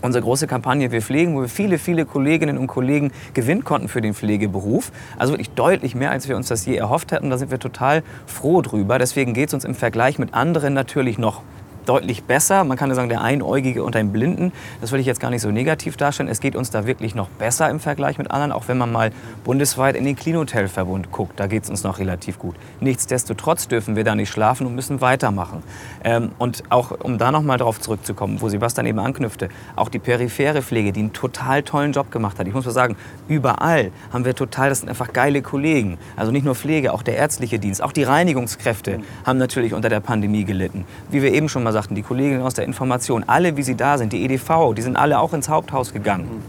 Unsere 0.00 0.24
große 0.24 0.48
Kampagne 0.48 0.90
Wir 0.90 1.00
pflegen, 1.00 1.36
wo 1.36 1.42
wir 1.42 1.48
viele, 1.48 1.78
viele 1.78 2.06
Kolleginnen 2.06 2.58
und 2.58 2.66
Kollegen 2.66 3.12
gewinnen 3.34 3.62
konnten 3.62 3.86
für 3.86 4.00
den 4.00 4.14
Pflegeberuf. 4.14 4.90
Also 5.16 5.34
wirklich 5.34 5.50
deutlich 5.50 5.94
mehr, 5.94 6.10
als 6.10 6.28
wir 6.28 6.36
uns 6.36 6.48
das 6.48 6.66
je 6.66 6.74
erhofft 6.74 7.12
hätten. 7.12 7.30
Da 7.30 7.38
sind 7.38 7.52
wir 7.52 7.60
total 7.60 8.02
froh 8.26 8.62
drüber. 8.62 8.98
Deswegen 8.98 9.32
geht 9.32 9.46
es 9.50 9.54
uns 9.54 9.64
im 9.64 9.76
Vergleich 9.76 10.18
mit 10.18 10.34
anderen 10.34 10.74
natürlich 10.74 11.18
noch 11.18 11.42
deutlich 11.86 12.24
besser. 12.24 12.64
Man 12.64 12.76
kann 12.76 12.88
ja 12.88 12.94
sagen, 12.94 13.08
der 13.08 13.22
Einäugige 13.22 13.84
und 13.84 13.96
ein 13.96 14.12
Blinden. 14.12 14.52
Das 14.80 14.92
will 14.92 15.00
ich 15.00 15.06
jetzt 15.06 15.20
gar 15.20 15.30
nicht 15.30 15.42
so 15.42 15.50
negativ 15.50 15.96
darstellen. 15.96 16.28
Es 16.28 16.40
geht 16.40 16.56
uns 16.56 16.70
da 16.70 16.86
wirklich 16.86 17.14
noch 17.14 17.28
besser 17.28 17.68
im 17.70 17.80
Vergleich 17.80 18.18
mit 18.18 18.30
anderen, 18.30 18.52
auch 18.52 18.68
wenn 18.68 18.78
man 18.78 18.92
mal 18.92 19.10
bundesweit 19.44 19.96
in 19.96 20.04
den 20.04 20.16
Clean-Hotel-Verbund 20.16 21.10
guckt. 21.10 21.38
Da 21.40 21.46
geht 21.46 21.64
es 21.64 21.70
uns 21.70 21.82
noch 21.84 21.98
relativ 21.98 22.38
gut. 22.38 22.56
Nichtsdestotrotz 22.80 23.68
dürfen 23.68 23.96
wir 23.96 24.04
da 24.04 24.14
nicht 24.14 24.30
schlafen 24.30 24.66
und 24.66 24.74
müssen 24.74 25.00
weitermachen. 25.00 25.62
Ähm, 26.04 26.32
und 26.38 26.62
auch, 26.70 26.92
um 27.00 27.18
da 27.18 27.32
noch 27.32 27.42
mal 27.42 27.58
drauf 27.58 27.80
zurückzukommen, 27.80 28.40
wo 28.40 28.48
Sebastian 28.48 28.86
eben 28.86 28.98
anknüpfte, 28.98 29.48
auch 29.76 29.88
die 29.88 29.98
periphere 29.98 30.62
Pflege, 30.62 30.92
die 30.92 31.00
einen 31.00 31.12
total 31.12 31.62
tollen 31.62 31.92
Job 31.92 32.10
gemacht 32.10 32.38
hat. 32.38 32.46
Ich 32.46 32.54
muss 32.54 32.64
mal 32.64 32.72
sagen, 32.72 32.96
überall 33.28 33.90
haben 34.12 34.24
wir 34.24 34.34
total, 34.34 34.68
das 34.68 34.80
sind 34.80 34.88
einfach 34.88 35.12
geile 35.12 35.42
Kollegen. 35.42 35.98
Also 36.16 36.32
nicht 36.32 36.44
nur 36.44 36.54
Pflege, 36.54 36.92
auch 36.92 37.02
der 37.02 37.16
ärztliche 37.16 37.58
Dienst, 37.58 37.82
auch 37.82 37.92
die 37.92 38.04
Reinigungskräfte 38.04 39.00
haben 39.24 39.38
natürlich 39.38 39.74
unter 39.74 39.88
der 39.88 40.00
Pandemie 40.00 40.44
gelitten. 40.44 40.84
Wie 41.10 41.22
wir 41.22 41.32
eben 41.32 41.48
schon 41.48 41.62
mal 41.62 41.71
sagten, 41.72 41.94
die 41.94 42.02
Kolleginnen 42.02 42.42
aus 42.42 42.54
der 42.54 42.64
Information, 42.64 43.24
alle 43.26 43.56
wie 43.56 43.62
sie 43.62 43.74
da 43.74 43.98
sind, 43.98 44.12
die 44.12 44.24
EDV, 44.24 44.74
die 44.76 44.82
sind 44.82 44.96
alle 44.96 45.18
auch 45.18 45.32
ins 45.32 45.48
Haupthaus 45.48 45.92
gegangen. 45.92 46.42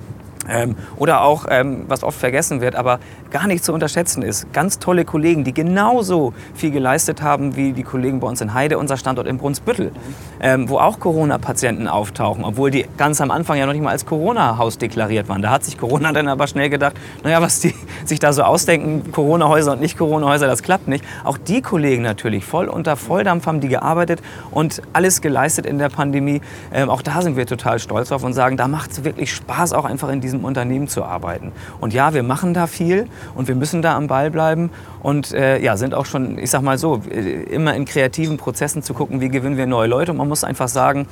Ähm, 0.50 0.76
oder 0.98 1.22
auch, 1.22 1.46
ähm, 1.50 1.86
was 1.88 2.04
oft 2.04 2.20
vergessen 2.20 2.62
wird, 2.62 2.76
aber 2.76 3.00
gar 3.32 3.48
nicht 3.48 3.64
zu 3.64 3.74
unterschätzen 3.74 4.22
ist, 4.22 4.52
ganz 4.54 4.80
tolle 4.80 5.06
Kollegen, 5.06 5.44
die 5.44 5.54
genauso 5.54 6.34
viel 6.54 6.72
geleistet 6.72 7.22
haben 7.22 7.56
wie 7.56 7.74
die 7.74 7.84
Kollegen 7.84 8.20
bei 8.20 8.28
uns 8.28 8.42
in 8.42 8.54
Heide, 8.54 8.78
unser 8.78 8.98
Standort 8.98 9.28
in 9.28 9.38
Brunsbüttel, 9.38 9.92
ähm, 10.42 10.70
wo 10.70 10.78
auch 10.78 11.00
Corona-Patienten 11.00 11.88
auftauchen, 11.88 12.44
obwohl 12.44 12.72
die 12.72 12.86
ganz 12.98 13.22
am 13.22 13.32
Anfang 13.32 13.58
ja 13.58 13.66
noch 13.66 13.74
nicht 13.74 13.82
mal 13.82 13.92
als 13.92 14.06
Corona-Haus 14.06 14.78
deklariert 14.78 15.30
waren. 15.30 15.42
Da 15.42 15.50
hat 15.50 15.64
sich 15.64 15.78
Corona 15.78 16.12
dann 16.12 16.28
aber 16.28 16.48
schnell 16.48 16.70
gedacht, 16.70 16.96
naja, 17.24 17.42
was 17.42 17.60
die 17.60 17.74
sich 18.06 18.20
da 18.20 18.34
so 18.34 18.44
ausdenken, 18.44 19.12
Corona-Häuser 19.12 19.74
und 19.74 19.82
nicht 19.82 19.98
Corona-Häuser, 19.98 20.48
das 20.48 20.62
klappt 20.62 20.88
nicht. 20.88 21.04
Auch 21.24 21.38
die 21.38 21.62
Kollegen 21.62 22.04
natürlich, 22.04 22.46
voll 22.46 22.68
unter 22.68 22.96
Volldampf 22.98 23.48
haben 23.48 23.62
die 23.62 23.70
gearbeitet 23.70 24.22
und 24.52 24.82
alles 24.94 25.22
geleistet 25.22 25.66
in 25.66 25.78
der 25.80 25.90
Pandemie. 25.90 26.42
Ähm, 26.74 26.90
auch 26.90 27.02
da 27.02 27.22
sind 27.22 27.38
wir 27.38 27.46
total 27.46 27.80
stolz 27.80 28.10
drauf 28.10 28.24
und 28.24 28.34
sagen, 28.34 28.58
da 28.58 28.68
macht 28.68 28.92
es 28.92 29.04
wirklich 29.04 29.34
Spaß, 29.34 29.74
auch 29.74 29.86
einfach 29.86 30.10
in 30.10 30.22
diesem 30.22 30.33
diesem 30.34 30.46
Unternehmen 30.46 30.88
zu 30.88 31.04
arbeiten. 31.04 31.52
Und 31.80 31.94
ja, 31.94 32.14
wir 32.14 32.24
machen 32.24 32.54
da 32.54 32.68
viel 32.68 33.08
und 33.36 33.48
wir 33.48 33.56
müssen 33.56 33.82
da 33.82 33.96
am 33.96 34.08
Ball 34.08 34.32
bleiben 34.32 34.72
und 35.02 35.34
äh, 35.34 35.60
ja, 35.60 35.78
sind 35.78 35.94
auch 35.94 36.06
schon, 36.06 36.38
ich 36.38 36.50
sag 36.50 36.62
mal 36.62 36.78
so, 36.78 37.02
äh, 37.10 37.44
immer 37.44 37.76
in 37.76 37.86
kreativen 37.86 38.38
Prozessen 38.38 38.84
zu 38.84 38.94
gucken, 38.94 39.22
wie 39.22 39.30
gewinnen 39.30 39.58
wir 39.58 39.68
neue 39.68 39.88
Leute. 39.88 40.12
Und 40.12 40.18
man 40.18 40.28
muss 40.28 40.44
einfach 40.44 40.68
sagen, 40.68 41.08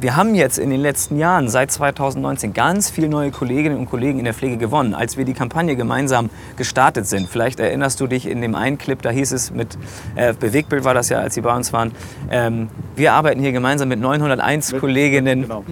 wir 0.00 0.14
haben 0.14 0.36
jetzt 0.36 0.58
in 0.58 0.70
den 0.70 0.80
letzten 0.80 1.18
Jahren, 1.18 1.48
seit 1.48 1.72
2019, 1.72 2.52
ganz 2.52 2.88
viele 2.88 3.08
neue 3.08 3.32
Kolleginnen 3.32 3.76
und 3.76 3.90
Kollegen 3.90 4.20
in 4.20 4.24
der 4.24 4.34
Pflege 4.34 4.56
gewonnen, 4.56 4.94
als 4.94 5.16
wir 5.16 5.24
die 5.24 5.32
Kampagne 5.32 5.74
gemeinsam 5.74 6.30
gestartet 6.56 7.06
sind. 7.06 7.28
Vielleicht 7.28 7.58
erinnerst 7.58 8.00
du 8.00 8.06
dich 8.06 8.28
in 8.28 8.40
dem 8.40 8.54
einen 8.54 8.78
Clip, 8.78 9.02
da 9.02 9.10
hieß 9.10 9.32
es 9.32 9.50
mit 9.50 9.76
äh, 10.14 10.34
Bewegtbild 10.34 10.84
war 10.84 10.94
das 10.94 11.08
ja, 11.08 11.18
als 11.18 11.34
sie 11.34 11.40
bei 11.40 11.54
uns 11.54 11.72
waren. 11.72 11.92
Ähm, 12.30 12.68
wir 12.94 13.12
arbeiten 13.12 13.40
hier 13.40 13.50
gemeinsam 13.50 13.88
mit 13.88 13.98
901 14.00 14.72
mit, 14.72 14.80
Kolleginnen. 14.80 15.42
Genau 15.42 15.64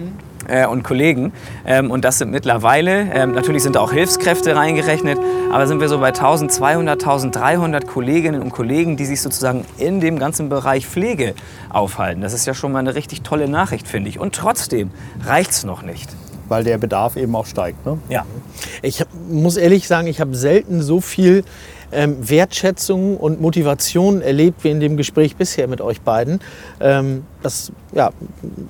äh, 0.47 0.65
und 0.65 0.83
Kollegen. 0.83 1.33
Ähm, 1.65 1.91
und 1.91 2.03
das 2.05 2.17
sind 2.17 2.31
mittlerweile, 2.31 3.07
ähm, 3.13 3.33
natürlich 3.33 3.63
sind 3.63 3.75
da 3.75 3.81
auch 3.81 3.91
Hilfskräfte 3.91 4.55
reingerechnet, 4.55 5.19
aber 5.51 5.67
sind 5.67 5.79
wir 5.79 5.89
so 5.89 5.99
bei 5.99 6.07
1200, 6.07 7.01
1300 7.01 7.87
Kolleginnen 7.87 8.41
und 8.41 8.51
Kollegen, 8.51 8.97
die 8.97 9.05
sich 9.05 9.21
sozusagen 9.21 9.65
in 9.77 9.99
dem 9.99 10.19
ganzen 10.19 10.49
Bereich 10.49 10.87
Pflege 10.87 11.33
aufhalten. 11.69 12.21
Das 12.21 12.33
ist 12.33 12.45
ja 12.45 12.53
schon 12.53 12.71
mal 12.71 12.79
eine 12.79 12.95
richtig 12.95 13.21
tolle 13.21 13.47
Nachricht, 13.47 13.87
finde 13.87 14.09
ich. 14.09 14.19
Und 14.19 14.35
trotzdem 14.35 14.91
reicht 15.25 15.51
es 15.51 15.63
noch 15.63 15.81
nicht 15.81 16.09
weil 16.49 16.63
der 16.63 16.77
Bedarf 16.77 17.17
eben 17.17 17.35
auch 17.35 17.45
steigt. 17.45 17.85
Ne? 17.85 17.97
Ja. 18.09 18.25
Ich 18.81 19.03
muss 19.29 19.57
ehrlich 19.57 19.87
sagen, 19.87 20.07
ich 20.07 20.21
habe 20.21 20.35
selten 20.35 20.81
so 20.81 21.01
viel 21.01 21.43
ähm, 21.91 22.17
Wertschätzung 22.29 23.17
und 23.17 23.41
Motivation 23.41 24.21
erlebt 24.21 24.63
wie 24.63 24.69
in 24.69 24.79
dem 24.79 24.97
Gespräch 24.97 25.35
bisher 25.35 25.67
mit 25.67 25.81
euch 25.81 26.01
beiden. 26.01 26.39
Ähm, 26.79 27.25
das 27.43 27.71
ja, 27.93 28.11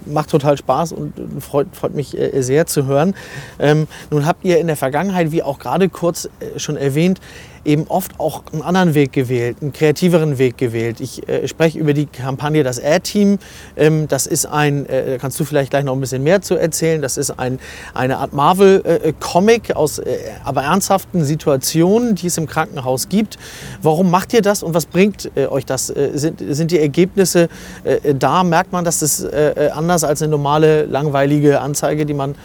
macht 0.06 0.30
total 0.30 0.58
Spaß 0.58 0.92
und 0.92 1.14
freut, 1.42 1.68
freut 1.74 1.96
mich 1.96 2.18
äh, 2.18 2.42
sehr 2.42 2.68
zu 2.68 2.86
hören. 2.86 3.16
Ähm, 3.60 3.88
nun 4.12 4.26
habt 4.26 4.44
ihr 4.46 4.60
in 4.60 4.68
der 4.68 4.76
Vergangenheit, 4.76 5.32
wie 5.32 5.44
auch 5.44 5.60
gerade 5.60 5.90
kurz 5.90 6.30
äh, 6.40 6.60
schon 6.60 6.78
erwähnt, 6.78 7.20
eben 7.68 7.86
oft 7.90 8.20
auch 8.20 8.44
einen 8.52 8.62
anderen 8.62 8.96
Weg 8.96 9.12
gewählt, 9.12 9.58
einen 9.62 9.74
kreativeren 9.74 10.38
Weg 10.38 10.58
gewählt. 10.58 11.02
Ich 11.02 11.28
äh, 11.28 11.48
spreche 11.48 11.78
über 11.78 11.94
die 11.94 12.06
Kampagne 12.06 12.64
Das 12.64 12.80
Air-Team. 12.80 13.38
Ähm, 13.76 14.08
das 14.08 14.26
ist 14.26 14.46
ein, 14.46 14.86
äh, 14.88 15.18
kannst 15.20 15.40
du 15.40 15.44
vielleicht 15.44 15.72
gleich 15.72 15.84
noch 15.84 15.94
ein 15.94 16.00
bisschen 16.00 16.24
mehr 16.24 16.42
zu 16.42 16.56
erzählen, 16.56 17.02
das 17.02 17.18
ist 17.18 17.32
ein, 17.32 17.60
eine 17.94 18.18
Art 18.18 18.34
Marvel-Comic 18.34 19.76
aus 19.76 20.00
äh, 20.00 20.18
aber 20.44 20.64
ernsthaften 20.64 21.26
Situationen, 21.26 22.16
die 22.16 22.28
es 22.28 22.38
im 22.38 22.48
Krankenhaus 22.48 23.10
gibt. 23.10 23.38
Warum 23.82 24.10
macht 24.10 24.34
ihr 24.34 24.42
das 24.42 24.64
und 24.64 24.74
was 24.74 24.86
bringt 24.86 25.30
äh, 25.36 25.48
euch 25.48 25.66
das? 25.66 25.90
Äh, 25.90 26.12
sind, 26.14 26.42
sind 26.48 26.72
die 26.72 26.80
Ergebnisse 26.80 27.50
da? 28.18 28.44
Merkt 28.44 28.72
man, 28.72 28.86
dass 28.86 29.00
das 29.00 29.26
anders 29.26 30.04
als 30.04 30.22
eine 30.22 30.32
normale, 30.32 30.86
langweilige 30.86 31.60
Anzeige, 31.60 32.06
die 32.06 32.14
man 32.14 32.36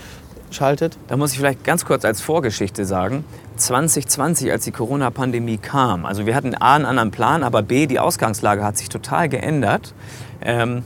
schaltet? 0.52 0.96
Da 1.08 1.16
muss 1.16 1.32
ich 1.32 1.38
vielleicht 1.38 1.64
ganz 1.64 1.84
kurz 1.84 2.04
als 2.04 2.20
Vorgeschichte 2.20 2.84
sagen, 2.84 3.24
2020, 3.56 4.50
als 4.50 4.64
die 4.64 4.72
Corona-Pandemie 4.72 5.58
kam, 5.58 6.04
also 6.04 6.26
wir 6.26 6.34
hatten 6.34 6.54
A 6.54 6.74
einen 6.74 6.86
anderen 6.86 7.10
Plan, 7.10 7.42
aber 7.42 7.62
B, 7.62 7.86
die 7.86 7.98
Ausgangslage 7.98 8.64
hat 8.64 8.76
sich 8.76 8.88
total 8.88 9.28
geändert. 9.28 9.94
Ähm, 10.40 10.84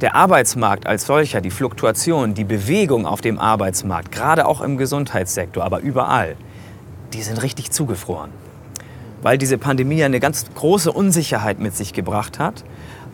der 0.00 0.16
Arbeitsmarkt 0.16 0.86
als 0.86 1.06
solcher, 1.06 1.40
die 1.40 1.50
Fluktuation, 1.50 2.34
die 2.34 2.44
Bewegung 2.44 3.06
auf 3.06 3.20
dem 3.20 3.38
Arbeitsmarkt, 3.38 4.12
gerade 4.12 4.46
auch 4.46 4.60
im 4.60 4.76
Gesundheitssektor, 4.76 5.64
aber 5.64 5.80
überall, 5.80 6.36
die 7.12 7.22
sind 7.22 7.42
richtig 7.42 7.70
zugefroren. 7.70 8.30
Weil 9.24 9.38
diese 9.38 9.58
Pandemie 9.58 9.96
ja 9.96 10.06
eine 10.06 10.20
ganz 10.20 10.46
große 10.54 10.92
Unsicherheit 10.92 11.58
mit 11.58 11.74
sich 11.74 11.92
gebracht 11.92 12.38
hat 12.38 12.62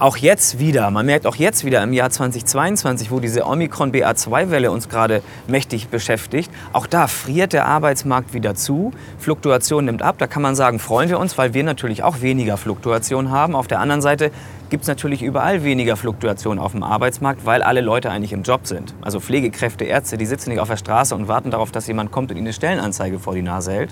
auch 0.00 0.16
jetzt 0.16 0.58
wieder, 0.58 0.90
man 0.90 1.04
merkt 1.04 1.26
auch 1.26 1.36
jetzt 1.36 1.64
wieder 1.64 1.82
im 1.82 1.92
Jahr 1.92 2.08
2022, 2.08 3.10
wo 3.10 3.20
diese 3.20 3.44
Omikron 3.46 3.92
BA2-Welle 3.92 4.70
uns 4.70 4.88
gerade 4.88 5.22
mächtig 5.46 5.88
beschäftigt, 5.88 6.50
auch 6.72 6.86
da 6.86 7.06
friert 7.06 7.52
der 7.52 7.66
Arbeitsmarkt 7.66 8.32
wieder 8.32 8.54
zu, 8.54 8.92
Fluktuation 9.18 9.84
nimmt 9.84 10.00
ab. 10.00 10.16
Da 10.16 10.26
kann 10.26 10.40
man 10.40 10.56
sagen, 10.56 10.78
freuen 10.78 11.10
wir 11.10 11.18
uns, 11.18 11.36
weil 11.36 11.52
wir 11.52 11.64
natürlich 11.64 12.02
auch 12.02 12.22
weniger 12.22 12.56
Fluktuation 12.56 13.30
haben. 13.30 13.54
Auf 13.54 13.66
der 13.66 13.80
anderen 13.80 14.00
Seite 14.00 14.30
gibt 14.70 14.82
es 14.82 14.88
natürlich 14.88 15.22
überall 15.22 15.64
weniger 15.64 15.96
Fluktuation 15.96 16.60
auf 16.60 16.72
dem 16.72 16.84
Arbeitsmarkt, 16.84 17.44
weil 17.44 17.62
alle 17.62 17.80
Leute 17.80 18.10
eigentlich 18.10 18.32
im 18.32 18.42
Job 18.42 18.66
sind. 18.66 18.94
Also 19.02 19.18
Pflegekräfte, 19.18 19.84
Ärzte, 19.84 20.16
die 20.16 20.26
sitzen 20.26 20.50
nicht 20.50 20.60
auf 20.60 20.68
der 20.68 20.76
Straße 20.76 21.14
und 21.14 21.26
warten 21.26 21.50
darauf, 21.50 21.72
dass 21.72 21.88
jemand 21.88 22.12
kommt 22.12 22.30
und 22.30 22.36
ihnen 22.36 22.46
eine 22.46 22.52
Stellenanzeige 22.52 23.18
vor 23.18 23.34
die 23.34 23.42
Nase 23.42 23.72
hält. 23.72 23.90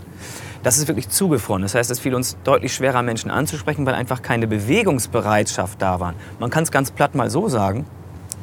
Das 0.62 0.78
ist 0.78 0.86
wirklich 0.86 1.08
zugefroren. 1.08 1.62
Das 1.62 1.74
heißt, 1.74 1.90
es 1.90 1.98
fiel 1.98 2.14
uns 2.14 2.36
deutlich 2.44 2.72
schwerer, 2.72 3.02
Menschen 3.02 3.30
anzusprechen, 3.30 3.84
weil 3.86 3.94
einfach 3.94 4.22
keine 4.22 4.46
Bewegungsbereitschaft 4.46 5.82
da 5.82 5.98
war. 5.98 6.14
Man 6.38 6.50
kann 6.50 6.62
es 6.62 6.70
ganz 6.70 6.92
platt 6.92 7.14
mal 7.16 7.28
so 7.28 7.48
sagen. 7.48 7.84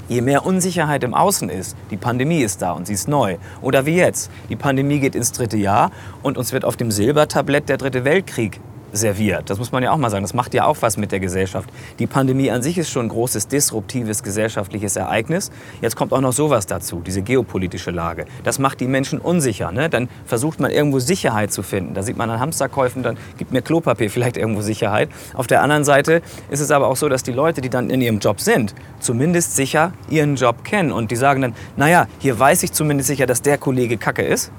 Je 0.09 0.21
mehr 0.21 0.45
Unsicherheit 0.45 1.03
im 1.03 1.15
Außen 1.15 1.49
ist, 1.49 1.75
die 1.89 1.97
Pandemie 1.97 2.41
ist 2.41 2.61
da 2.61 2.73
und 2.73 2.85
sie 2.85 2.93
ist 2.93 3.07
neu. 3.07 3.37
Oder 3.61 3.85
wie 3.87 3.95
jetzt, 3.95 4.29
die 4.49 4.55
Pandemie 4.55 4.99
geht 4.99 5.15
ins 5.15 5.31
dritte 5.31 5.57
Jahr 5.57 5.89
und 6.21 6.37
uns 6.37 6.51
wird 6.51 6.63
auf 6.63 6.77
dem 6.77 6.91
Silbertablett 6.91 7.69
der 7.69 7.77
dritte 7.77 8.03
Weltkrieg 8.05 8.59
serviert. 8.95 9.49
Das 9.49 9.59
muss 9.59 9.71
man 9.71 9.83
ja 9.83 9.91
auch 9.91 9.97
mal 9.97 10.09
sagen. 10.09 10.23
Das 10.23 10.33
macht 10.33 10.53
ja 10.53 10.65
auch 10.65 10.77
was 10.81 10.97
mit 10.97 11.11
der 11.11 11.19
Gesellschaft. 11.19 11.69
Die 11.99 12.07
Pandemie 12.07 12.49
an 12.51 12.61
sich 12.61 12.77
ist 12.77 12.89
schon 12.89 13.05
ein 13.07 13.09
großes 13.09 13.47
disruptives 13.47 14.23
gesellschaftliches 14.23 14.95
Ereignis. 14.95 15.51
Jetzt 15.81 15.95
kommt 15.95 16.13
auch 16.13 16.21
noch 16.21 16.33
sowas 16.33 16.65
dazu, 16.65 17.01
diese 17.05 17.21
geopolitische 17.21 17.91
Lage. 17.91 18.25
Das 18.43 18.59
macht 18.59 18.79
die 18.79 18.87
Menschen 18.87 19.19
unsicher. 19.19 19.71
Ne? 19.71 19.89
Dann 19.89 20.09
versucht 20.25 20.59
man 20.59 20.71
irgendwo 20.71 20.99
Sicherheit 20.99 21.51
zu 21.51 21.63
finden. 21.63 21.93
Da 21.93 22.03
sieht 22.03 22.17
man 22.17 22.29
an 22.29 22.39
Hamsterkäufen, 22.39 23.03
dann 23.03 23.17
gibt 23.37 23.51
mir 23.51 23.61
Klopapier 23.61 24.09
vielleicht 24.15 24.37
irgendwo 24.37 24.61
Sicherheit. 24.61 25.09
Auf 25.33 25.47
der 25.47 25.61
anderen 25.61 25.83
Seite 25.83 26.21
ist 26.49 26.59
es 26.59 26.71
aber 26.71 26.87
auch 26.87 26.97
so, 26.97 27.09
dass 27.09 27.23
die 27.23 27.33
Leute, 27.33 27.61
die 27.61 27.69
dann 27.69 27.89
in 27.89 28.01
ihrem 28.01 28.19
Job 28.19 28.39
sind, 28.39 28.73
zumindest 28.99 29.55
sicher 29.55 29.91
ihren 30.09 30.35
Job 30.35 30.63
kennen. 30.63 30.91
Und 30.91 31.11
die 31.11 31.15
sagen 31.15 31.41
dann, 31.41 31.55
naja, 31.75 32.07
hier 32.19 32.39
weiß 32.39 32.63
ich 32.63 32.71
zumindest 32.71 33.07
sicher, 33.07 33.25
dass 33.25 33.41
der 33.41 33.57
Kollege 33.57 33.97
Kacke 33.97 34.23
ist. 34.23 34.51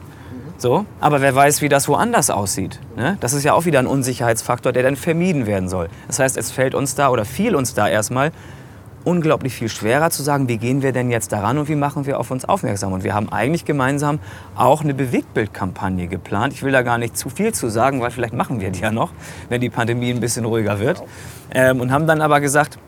So, 0.58 0.86
aber 1.00 1.20
wer 1.20 1.34
weiß, 1.34 1.60
wie 1.60 1.68
das 1.68 1.86
woanders 1.86 2.30
aussieht. 2.30 2.80
Ne? 2.96 3.18
Das 3.20 3.32
ist 3.34 3.44
ja 3.44 3.52
auch 3.52 3.66
wieder 3.66 3.78
ein 3.78 3.86
Unsicherheitsfaktor, 3.86 4.72
der 4.72 4.82
dann 4.82 4.96
vermieden 4.96 5.46
werden 5.46 5.68
soll. 5.68 5.88
Das 6.06 6.18
heißt, 6.18 6.36
es 6.36 6.50
fällt 6.50 6.74
uns 6.74 6.94
da 6.94 7.10
oder 7.10 7.24
fiel 7.24 7.54
uns 7.54 7.74
da 7.74 7.88
erstmal 7.88 8.32
unglaublich 9.06 9.54
viel 9.54 9.68
schwerer 9.68 10.10
zu 10.10 10.22
sagen, 10.24 10.48
wie 10.48 10.58
gehen 10.58 10.82
wir 10.82 10.92
denn 10.92 11.10
jetzt 11.12 11.30
daran 11.30 11.58
und 11.58 11.68
wie 11.68 11.76
machen 11.76 12.06
wir 12.06 12.18
auf 12.18 12.32
uns 12.32 12.44
aufmerksam. 12.44 12.92
Und 12.92 13.04
wir 13.04 13.14
haben 13.14 13.28
eigentlich 13.30 13.64
gemeinsam 13.64 14.18
auch 14.56 14.82
eine 14.82 14.94
Bewegtbildkampagne 14.94 16.08
geplant. 16.08 16.52
Ich 16.54 16.64
will 16.64 16.72
da 16.72 16.82
gar 16.82 16.98
nicht 16.98 17.16
zu 17.16 17.28
viel 17.28 17.54
zu 17.54 17.68
sagen, 17.68 18.00
weil 18.00 18.10
vielleicht 18.10 18.34
machen 18.34 18.60
wir 18.60 18.70
die 18.70 18.80
ja 18.80 18.90
noch, 18.90 19.12
wenn 19.48 19.60
die 19.60 19.70
Pandemie 19.70 20.10
ein 20.10 20.18
bisschen 20.18 20.44
ruhiger 20.44 20.80
wird. 20.80 21.04
Ähm, 21.54 21.80
und 21.80 21.92
haben 21.92 22.08
dann 22.08 22.20
aber 22.20 22.40
gesagt, 22.40 22.78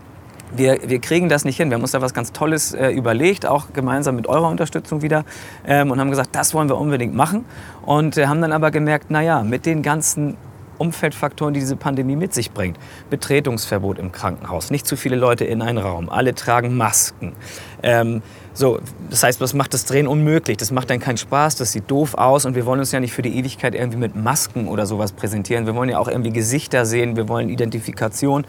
wir, 0.57 0.79
wir 0.89 1.01
kriegen 1.01 1.29
das 1.29 1.45
nicht 1.45 1.57
hin. 1.57 1.71
Wir 1.71 1.77
haben 1.77 1.83
uns 1.83 1.93
da 1.93 2.01
was 2.01 2.15
ganz 2.15 2.33
Tolles 2.33 2.75
äh, 2.75 2.91
überlegt, 2.91 3.47
auch 3.47 3.73
gemeinsam 3.73 4.17
mit 4.17 4.27
eurer 4.27 4.49
Unterstützung 4.49 5.03
wieder. 5.03 5.25
Ähm, 5.67 5.91
und 5.91 6.01
haben 6.01 6.11
gesagt, 6.11 6.31
das 6.33 6.55
wollen 6.55 6.69
wir 6.69 6.79
unbedingt 6.79 7.15
machen. 7.15 7.45
Und 7.85 8.17
äh, 8.17 8.27
haben 8.27 8.41
dann 8.41 8.53
aber 8.53 8.71
gemerkt, 8.71 9.11
naja, 9.11 9.43
mit 9.43 9.67
den 9.67 9.83
ganzen 9.83 10.37
Umfeldfaktoren, 10.79 11.55
die 11.55 11.61
diese 11.61 11.77
Pandemie 11.77 12.17
mit 12.17 12.33
sich 12.33 12.53
bringt. 12.53 12.79
Betretungsverbot 13.11 13.99
im 13.99 14.13
Krankenhaus, 14.13 14.71
nicht 14.71 14.87
zu 14.87 14.97
viele 14.97 15.17
Leute 15.17 15.45
in 15.45 15.61
einen 15.61 15.79
Raum, 15.79 16.09
alle 16.09 16.35
tragen 16.35 16.77
Masken. 16.77 17.33
Ähm, 17.83 18.23
so, 18.55 18.81
das 19.11 19.23
heißt, 19.23 19.41
das 19.41 19.55
macht 19.55 19.73
das 19.73 19.85
Drehen 19.85 20.09
unmöglich. 20.09 20.57
Das 20.57 20.73
macht 20.73 20.91
dann 20.91 20.99
keinen 20.99 21.17
Spaß, 21.17 21.57
das 21.57 21.73
sieht 21.73 21.89
doof 21.91 22.15
aus 22.15 22.45
und 22.45 22.55
wir 22.57 22.67
wollen 22.67 22.81
uns 22.81 22.91
ja 22.91 22.99
nicht 22.99 23.13
für 23.13 23.23
die 23.23 23.37
Ewigkeit 23.37 23.75
irgendwie 23.75 23.99
mit 23.99 24.17
Masken 24.17 24.67
oder 24.67 24.87
sowas 24.87 25.13
präsentieren. 25.13 25.67
Wir 25.67 25.75
wollen 25.75 25.91
ja 25.91 25.99
auch 25.99 26.09
irgendwie 26.09 26.33
Gesichter 26.33 26.85
sehen, 26.85 27.17
wir 27.17 27.29
wollen 27.29 27.51
Identifikation 27.51 28.47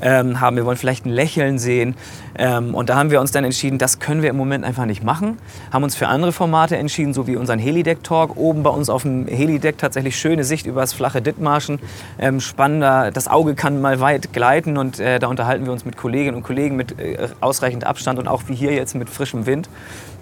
ähm, 0.00 0.40
haben, 0.40 0.56
wir 0.56 0.64
wollen 0.64 0.76
vielleicht 0.76 1.06
ein 1.06 1.10
Lächeln 1.10 1.58
sehen. 1.58 1.94
Ähm, 2.36 2.74
und 2.74 2.88
da 2.88 2.96
haben 2.96 3.10
wir 3.10 3.20
uns 3.20 3.32
dann 3.32 3.44
entschieden, 3.44 3.78
das 3.78 3.98
können 3.98 4.22
wir 4.22 4.30
im 4.30 4.36
Moment 4.36 4.64
einfach 4.64 4.86
nicht 4.86 5.02
machen. 5.02 5.38
Haben 5.72 5.84
uns 5.84 5.94
für 5.94 6.08
andere 6.08 6.32
Formate 6.32 6.76
entschieden, 6.76 7.12
so 7.12 7.26
wie 7.26 7.36
unseren 7.36 7.58
Helideck-Talk. 7.58 8.36
Oben 8.36 8.62
bei 8.62 8.70
uns 8.70 8.88
auf 8.90 9.02
dem 9.02 9.26
Helideck 9.26 9.78
tatsächlich 9.78 10.16
schöne 10.18 10.44
Sicht 10.44 10.66
über 10.66 10.80
das 10.80 10.92
flache 10.92 11.22
Dithmarschen. 11.22 11.78
Ähm, 12.18 12.40
spannender, 12.40 13.10
das 13.10 13.28
Auge 13.28 13.54
kann 13.54 13.80
mal 13.80 14.00
weit 14.00 14.32
gleiten 14.32 14.76
und 14.76 15.00
äh, 15.00 15.18
da 15.18 15.26
unterhalten 15.26 15.64
wir 15.64 15.72
uns 15.72 15.84
mit 15.84 15.96
Kolleginnen 15.96 16.36
und 16.36 16.42
Kollegen 16.42 16.76
mit 16.76 16.98
äh, 16.98 17.28
ausreichend 17.40 17.84
Abstand 17.84 18.18
und 18.18 18.28
auch 18.28 18.42
wie 18.46 18.54
hier 18.54 18.72
jetzt 18.72 18.94
mit 18.94 19.10
frischem 19.10 19.46
Wind. 19.46 19.68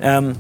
Ähm, 0.01 0.37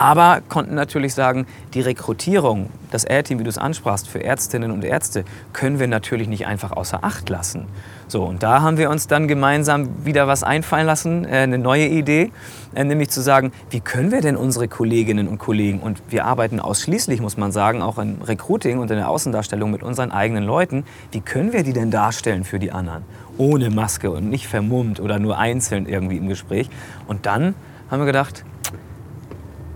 aber 0.00 0.40
konnten 0.48 0.74
natürlich 0.74 1.12
sagen, 1.12 1.46
die 1.74 1.82
Rekrutierung, 1.82 2.70
das 2.90 3.04
R-Team, 3.04 3.38
wie 3.38 3.44
du 3.44 3.50
es 3.50 3.58
ansprachst, 3.58 4.08
für 4.08 4.24
Ärztinnen 4.24 4.70
und 4.70 4.82
Ärzte, 4.82 5.26
können 5.52 5.78
wir 5.78 5.88
natürlich 5.88 6.26
nicht 6.26 6.46
einfach 6.46 6.72
außer 6.72 7.04
Acht 7.04 7.28
lassen. 7.28 7.66
So, 8.10 8.24
und 8.24 8.42
da 8.42 8.60
haben 8.60 8.76
wir 8.76 8.90
uns 8.90 9.06
dann 9.06 9.28
gemeinsam 9.28 10.04
wieder 10.04 10.26
was 10.26 10.42
einfallen 10.42 10.84
lassen, 10.84 11.24
äh, 11.24 11.28
eine 11.28 11.58
neue 11.58 11.86
Idee, 11.86 12.32
äh, 12.74 12.82
nämlich 12.82 13.10
zu 13.10 13.20
sagen, 13.20 13.52
wie 13.70 13.78
können 13.78 14.10
wir 14.10 14.20
denn 14.20 14.36
unsere 14.36 14.66
Kolleginnen 14.66 15.28
und 15.28 15.38
Kollegen, 15.38 15.78
und 15.78 16.02
wir 16.10 16.24
arbeiten 16.24 16.58
ausschließlich, 16.58 17.20
muss 17.20 17.36
man 17.36 17.52
sagen, 17.52 17.82
auch 17.82 17.98
im 17.98 18.20
Recruiting 18.20 18.80
und 18.80 18.90
in 18.90 18.96
der 18.96 19.08
Außendarstellung 19.08 19.70
mit 19.70 19.84
unseren 19.84 20.10
eigenen 20.10 20.42
Leuten, 20.42 20.82
wie 21.12 21.20
können 21.20 21.52
wir 21.52 21.62
die 21.62 21.72
denn 21.72 21.92
darstellen 21.92 22.42
für 22.42 22.58
die 22.58 22.72
anderen? 22.72 23.04
Ohne 23.38 23.70
Maske 23.70 24.10
und 24.10 24.28
nicht 24.28 24.48
vermummt 24.48 24.98
oder 24.98 25.20
nur 25.20 25.38
einzeln 25.38 25.86
irgendwie 25.86 26.16
im 26.16 26.26
Gespräch. 26.26 26.68
Und 27.06 27.26
dann 27.26 27.54
haben 27.92 28.00
wir 28.00 28.06
gedacht, 28.06 28.44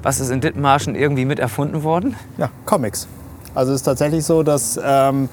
was 0.02 0.18
ist 0.18 0.30
in 0.30 0.40
Dithmarschen 0.40 0.96
irgendwie 0.96 1.24
mit 1.24 1.38
erfunden 1.38 1.84
worden? 1.84 2.16
Ja, 2.36 2.50
Comics. 2.64 3.06
Also 3.54 3.70
es 3.70 3.76
ist 3.76 3.84
tatsächlich 3.84 4.24
so, 4.24 4.42
dass 4.42 4.78
ähm, 4.84 5.28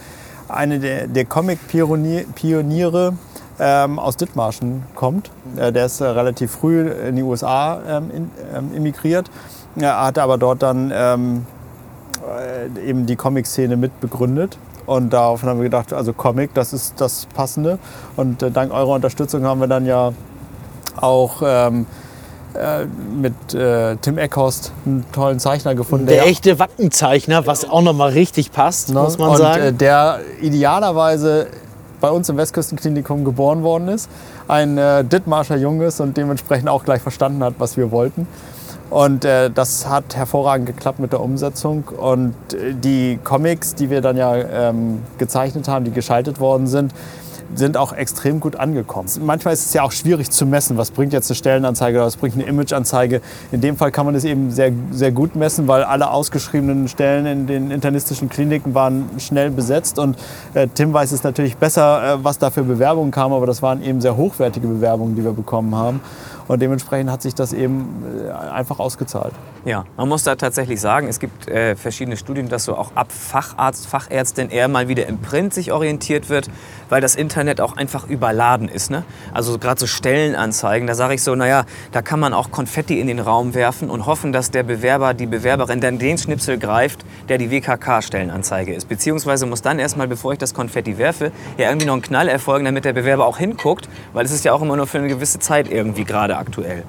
eine 0.54 0.80
der, 0.80 1.08
der 1.08 1.26
Comic-Pioniere 1.26 3.14
ähm, 3.60 4.00
aus 4.00 4.18
Dithmarschen 4.18 4.84
kommt. 4.96 5.32
Äh, 5.58 5.72
der 5.72 5.86
ist 5.86 6.02
äh, 6.02 6.06
relativ 6.06 6.52
früh 6.52 6.90
in 6.90 7.16
die 7.16 7.24
USA 7.24 7.80
ähm, 7.88 8.12
in, 8.12 8.32
ähm, 8.56 8.76
emigriert. 8.76 9.30
Er 9.76 10.04
hatte 10.04 10.24
aber 10.24 10.38
dort 10.38 10.64
dann 10.64 10.92
ähm, 10.94 11.46
äh, 12.28 12.90
eben 12.90 13.06
die 13.06 13.16
Comic-Szene 13.16 13.78
mitbegründet. 13.78 14.58
Und 14.86 15.14
daraufhin 15.14 15.48
haben 15.50 15.60
wir 15.60 15.66
gedacht, 15.66 15.94
also 15.94 16.12
Comic, 16.12 16.54
das 16.54 16.74
ist 16.74 17.00
das 17.00 17.28
Passende. 17.28 17.80
Und 18.18 18.42
äh, 18.44 18.52
dank 18.52 18.74
eurer 18.74 18.96
Unterstützung 18.96 19.44
haben 19.46 19.62
wir 19.62 19.68
dann 19.68 19.86
ja 19.86 20.12
auch 20.98 21.42
ähm, 21.46 21.82
äh, 21.82 21.86
mit 23.16 23.54
äh, 23.54 23.96
Tim 23.98 24.18
Eckhorst 24.18 24.72
einen 24.86 25.06
tollen 25.12 25.40
Zeichner 25.40 25.76
gefunden. 25.76 26.08
Der, 26.08 26.18
der 26.18 26.28
echte 26.28 26.60
Wappenzeichner, 26.60 27.48
was 27.48 27.70
auch 27.70 27.82
noch 27.82 27.94
mal 27.94 28.10
richtig 28.10 28.52
passt, 28.52 28.90
ne? 28.90 29.02
muss 29.02 29.18
man 29.18 29.30
und, 29.30 29.38
sagen. 29.38 29.64
Äh, 29.64 29.74
der 29.74 30.20
idealerweise 30.42 31.48
bei 32.02 32.10
uns 32.10 32.28
im 32.28 32.38
Westküstenklinikum 32.38 33.24
geboren 33.24 33.64
worden 33.64 33.88
ist. 33.88 34.10
Ein 34.48 34.78
äh, 34.78 35.06
Dithmarscher 35.06 35.56
Junges 35.56 36.00
und 36.02 36.18
dementsprechend 36.18 36.68
auch 36.68 36.84
gleich 36.84 37.02
verstanden 37.02 37.44
hat, 37.44 37.54
was 37.60 37.78
wir 37.78 37.92
wollten. 37.92 38.28
Und 38.90 39.24
äh, 39.24 39.50
das 39.50 39.88
hat 39.88 40.18
hervorragend 40.18 40.66
geklappt 40.66 41.00
mit 41.00 41.14
der 41.14 41.22
Umsetzung. 41.22 41.86
Und 41.86 42.36
äh, 42.54 42.74
die 42.74 43.20
Comics, 43.24 43.74
die 43.74 43.90
wir 43.90 44.02
dann 44.02 44.18
ja 44.18 44.36
ähm, 44.36 45.00
gezeichnet 45.18 45.70
haben, 45.70 45.86
die 45.86 45.92
geschaltet 45.92 46.42
worden 46.42 46.68
sind, 46.68 46.94
sind 47.56 47.78
auch 47.78 47.94
extrem 47.94 48.40
gut 48.40 48.56
angekommen. 48.56 49.08
Manchmal 49.22 49.54
ist 49.54 49.66
es 49.66 49.74
ja 49.74 49.84
auch 49.84 49.92
schwierig 49.92 50.32
zu 50.32 50.46
messen, 50.46 50.78
was 50.78 50.92
bringt 50.92 51.14
jetzt 51.14 51.30
eine 51.30 51.36
Stellenanzeige 51.36 51.98
oder 51.98 52.06
was 52.06 52.18
bringt 52.18 52.36
eine 52.36 52.44
Imageanzeige. 52.44 53.22
In 53.52 53.62
dem 53.62 53.78
Fall 53.78 53.92
kann 53.92 54.06
man 54.06 54.16
es 54.16 54.24
eben 54.24 54.52
sehr, 54.52 54.72
sehr 54.92 55.12
gut 55.12 55.36
messen, 55.36 55.68
weil 55.68 55.84
alle 55.84 56.12
ausgeschriebenen 56.12 56.88
Stellen 56.88 57.26
in 57.26 57.48
den 57.48 57.72
internistischen 57.72 58.30
Kliniken 58.30 58.74
waren 58.74 59.10
schnell 59.18 59.52
besetzt. 59.52 60.00
Und 60.00 60.18
äh, 60.54 60.68
Tim 60.74 60.94
weiß 60.94 61.12
es 61.12 61.24
natürlich 61.24 61.58
besser, 61.58 62.16
äh, 62.16 62.24
was 62.24 62.38
da 62.38 62.50
für 62.50 62.64
Bewerbungen 62.64 63.12
kamen, 63.12 63.34
aber 63.34 63.46
das 63.46 63.62
waren 63.62 63.84
eben 63.84 64.02
sehr 64.02 64.18
hochwertige 64.18 64.68
Bewerbungen, 64.68 65.16
die 65.16 65.24
wir 65.24 65.34
bekommen 65.34 65.76
haben. 65.76 66.02
Und 66.48 66.62
dementsprechend 66.62 67.10
hat 67.10 67.22
sich 67.22 67.34
das 67.34 67.54
eben 67.54 68.04
äh, 68.28 68.32
einfach 68.32 68.80
ausgezahlt. 68.80 69.34
Ja, 69.64 69.86
man 69.96 70.10
muss 70.10 70.24
da 70.24 70.36
tatsächlich 70.36 70.82
sagen, 70.82 71.08
es 71.08 71.20
gibt 71.20 71.48
äh, 71.48 71.76
verschiedene 71.76 72.18
Studien, 72.18 72.50
dass 72.50 72.66
so 72.66 72.76
auch 72.76 72.92
ab 72.96 73.12
Facharzt, 73.12 73.88
Fachärztin 73.88 74.50
eher 74.50 74.68
mal 74.68 74.88
wieder 74.88 75.06
im 75.08 75.20
Print 75.20 75.54
sich 75.54 75.72
orientiert 75.72 76.30
wird, 76.30 76.50
weil 76.90 77.00
das 77.00 77.16
Internet 77.16 77.41
auch 77.62 77.76
einfach 77.76 78.08
überladen 78.08 78.70
ist. 78.70 78.92
Ne? 78.92 79.04
Also 79.34 79.58
gerade 79.58 79.80
so 79.80 79.88
Stellenanzeigen, 79.88 80.88
da 80.88 80.94
sage 80.94 81.16
ich 81.16 81.24
so, 81.24 81.34
naja, 81.36 81.66
da 81.92 82.02
kann 82.02 82.20
man 82.20 82.34
auch 82.34 82.52
Konfetti 82.52 83.00
in 83.00 83.08
den 83.08 83.20
Raum 83.20 83.54
werfen 83.54 83.90
und 83.90 84.06
hoffen, 84.06 84.32
dass 84.32 84.52
der 84.52 84.64
Bewerber, 84.64 85.14
die 85.14 85.26
Bewerberin 85.26 85.82
dann 85.82 86.00
den 86.00 86.18
Schnipsel 86.18 86.58
greift, 86.58 87.06
der 87.30 87.38
die 87.38 87.52
WKK-Stellenanzeige 87.52 88.74
ist. 88.74 88.88
Beziehungsweise 88.88 89.46
muss 89.46 89.62
dann 89.62 89.80
erstmal, 89.80 90.08
bevor 90.08 90.34
ich 90.34 90.40
das 90.40 90.54
Konfetti 90.54 90.98
werfe, 90.98 91.32
ja 91.58 91.70
irgendwie 91.70 91.88
noch 91.88 91.96
ein 91.96 92.02
Knall 92.02 92.28
erfolgen, 92.28 92.66
damit 92.66 92.86
der 92.86 92.94
Bewerber 92.94 93.26
auch 93.26 93.38
hinguckt, 93.38 93.90
weil 94.14 94.26
es 94.26 94.32
ist 94.32 94.46
ja 94.46 94.54
auch 94.54 94.62
immer 94.62 94.76
nur 94.76 94.88
für 94.88 95.00
eine 95.00 95.08
gewisse 95.08 95.40
Zeit 95.40 95.72
irgendwie 95.72 96.04
gerade 96.04 96.38
aktuell. 96.38 96.84